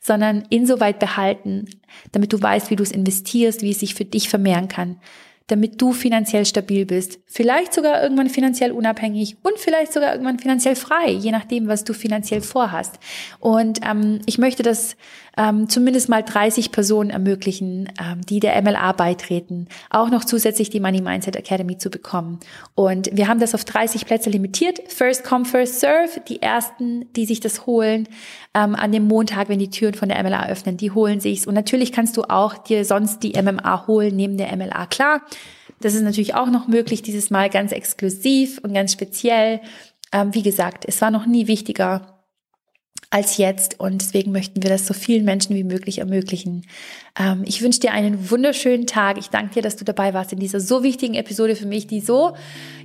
sondern 0.00 0.44
insoweit 0.48 0.98
behalten, 0.98 1.66
damit 2.12 2.32
du 2.32 2.40
weißt, 2.40 2.70
wie 2.70 2.76
du 2.76 2.82
es 2.82 2.92
investierst, 2.92 3.60
wie 3.60 3.72
es 3.72 3.80
sich 3.80 3.94
für 3.94 4.06
dich 4.06 4.30
vermehren 4.30 4.68
kann, 4.68 5.00
damit 5.46 5.80
du 5.80 5.92
finanziell 5.92 6.46
stabil 6.46 6.86
bist. 6.86 7.20
Vielleicht 7.26 7.74
sogar 7.74 8.02
irgendwann 8.02 8.30
finanziell 8.30 8.72
unabhängig 8.72 9.36
und 9.42 9.58
vielleicht 9.58 9.92
sogar 9.92 10.12
irgendwann 10.12 10.38
finanziell 10.38 10.74
frei, 10.74 11.10
je 11.10 11.32
nachdem, 11.32 11.68
was 11.68 11.84
du 11.84 11.92
finanziell 11.92 12.40
vorhast. 12.40 12.98
Und 13.40 13.80
ähm, 13.84 14.20
ich 14.26 14.38
möchte 14.38 14.62
das 14.62 14.96
ähm, 15.36 15.68
zumindest 15.68 16.08
mal 16.08 16.22
30 16.22 16.72
Personen 16.72 17.10
ermöglichen, 17.10 17.88
ähm, 18.00 18.20
die 18.28 18.40
der 18.40 18.60
MLA 18.62 18.92
beitreten, 18.92 19.68
auch 19.90 20.10
noch 20.10 20.24
zusätzlich 20.24 20.70
die 20.70 20.80
Money 20.80 21.00
Mindset 21.00 21.36
Academy 21.36 21.78
zu 21.78 21.90
bekommen. 21.90 22.40
Und 22.74 23.10
wir 23.12 23.28
haben 23.28 23.40
das 23.40 23.54
auf 23.54 23.64
30 23.64 24.06
Plätze 24.06 24.30
limitiert. 24.30 24.80
First 24.88 25.24
come, 25.24 25.44
first 25.44 25.80
serve. 25.80 26.20
Die 26.28 26.42
ersten, 26.42 27.12
die 27.14 27.26
sich 27.26 27.40
das 27.40 27.66
holen, 27.66 28.08
ähm, 28.54 28.74
an 28.74 28.92
dem 28.92 29.06
Montag, 29.06 29.48
wenn 29.48 29.58
die 29.58 29.70
Türen 29.70 29.94
von 29.94 30.08
der 30.08 30.22
MLA 30.22 30.48
öffnen, 30.48 30.76
die 30.76 30.90
holen 30.90 31.20
sich's. 31.20 31.46
Und 31.46 31.54
natürlich 31.54 31.92
kannst 31.92 32.16
du 32.16 32.22
auch 32.24 32.56
dir 32.56 32.84
sonst 32.84 33.22
die 33.22 33.40
MMA 33.40 33.86
holen 33.86 34.14
neben 34.16 34.36
der 34.36 34.54
MLA. 34.56 34.86
Klar, 34.86 35.22
das 35.80 35.94
ist 35.94 36.02
natürlich 36.02 36.34
auch 36.34 36.50
noch 36.50 36.68
möglich, 36.68 37.02
dieses 37.02 37.30
Mal 37.30 37.50
ganz 37.50 37.72
exklusiv 37.72 38.58
und 38.62 38.72
ganz 38.72 38.92
speziell. 38.92 39.60
Ähm, 40.12 40.32
wie 40.32 40.42
gesagt, 40.42 40.84
es 40.86 41.00
war 41.02 41.10
noch 41.10 41.26
nie 41.26 41.48
wichtiger, 41.48 42.13
als 43.14 43.36
jetzt. 43.36 43.78
Und 43.78 44.02
deswegen 44.02 44.32
möchten 44.32 44.64
wir 44.64 44.70
das 44.70 44.88
so 44.88 44.92
vielen 44.92 45.24
Menschen 45.24 45.54
wie 45.54 45.62
möglich 45.62 45.98
ermöglichen. 45.98 46.66
Ähm, 47.16 47.44
ich 47.46 47.62
wünsche 47.62 47.78
dir 47.78 47.92
einen 47.92 48.28
wunderschönen 48.28 48.88
Tag. 48.88 49.18
Ich 49.18 49.30
danke 49.30 49.54
dir, 49.54 49.62
dass 49.62 49.76
du 49.76 49.84
dabei 49.84 50.14
warst 50.14 50.32
in 50.32 50.40
dieser 50.40 50.58
so 50.58 50.82
wichtigen 50.82 51.14
Episode 51.14 51.54
für 51.54 51.66
mich, 51.66 51.86
die 51.86 52.00
so, 52.00 52.34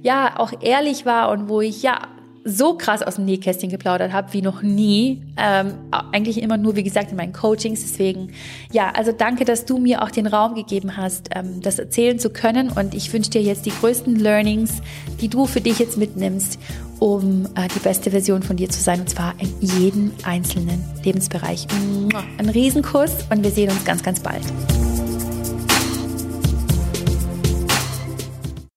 ja, 0.04 0.38
auch 0.38 0.54
ehrlich 0.62 1.08
war 1.08 1.32
und 1.32 1.50
wo 1.50 1.62
ich, 1.62 1.82
ja, 1.82 2.10
so 2.50 2.78
krass 2.78 3.02
aus 3.02 3.16
dem 3.16 3.26
Nähkästchen 3.26 3.70
geplaudert 3.70 4.12
habe 4.12 4.34
wie 4.34 4.42
noch 4.42 4.62
nie. 4.62 5.22
Ähm, 5.38 5.74
eigentlich 6.12 6.42
immer 6.42 6.58
nur, 6.58 6.76
wie 6.76 6.84
gesagt, 6.84 7.12
in 7.12 7.18
meinen 7.18 7.34
Coachings. 7.34 7.82
Deswegen, 7.82 8.32
ja, 8.72 8.92
also 8.92 9.12
danke, 9.12 9.46
dass 9.46 9.66
du 9.66 9.78
mir 9.78 10.04
auch 10.04 10.12
den 10.12 10.28
Raum 10.28 10.56
gegeben 10.56 10.98
hast, 10.98 11.30
ähm, 11.36 11.62
das 11.62 11.80
erzählen 11.80 12.20
zu 12.20 12.30
können. 12.30 12.70
Und 12.70 12.94
ich 12.94 13.12
wünsche 13.14 13.30
dir 13.32 13.42
jetzt 13.42 13.66
die 13.66 13.72
größten 13.72 14.16
Learnings, 14.16 14.82
die 15.22 15.30
du 15.30 15.46
für 15.46 15.62
dich 15.62 15.80
jetzt 15.80 15.98
mitnimmst 15.98 16.60
um 17.00 17.46
äh, 17.56 17.68
die 17.74 17.80
beste 17.80 18.12
Version 18.12 18.44
von 18.44 18.58
dir 18.58 18.70
zu 18.70 18.82
sein 18.82 19.00
und 19.00 19.10
zwar 19.10 19.34
in 19.40 19.54
jedem 19.62 20.12
einzelnen 20.24 20.84
Lebensbereich. 21.04 21.66
Ein 22.38 22.50
Riesenkuss 22.50 23.12
und 23.30 23.44
wir 23.44 23.52
sehen 23.52 23.72
uns 23.72 23.86
ganz, 23.86 24.04
ganz 24.04 24.20
bald. 24.20 24.44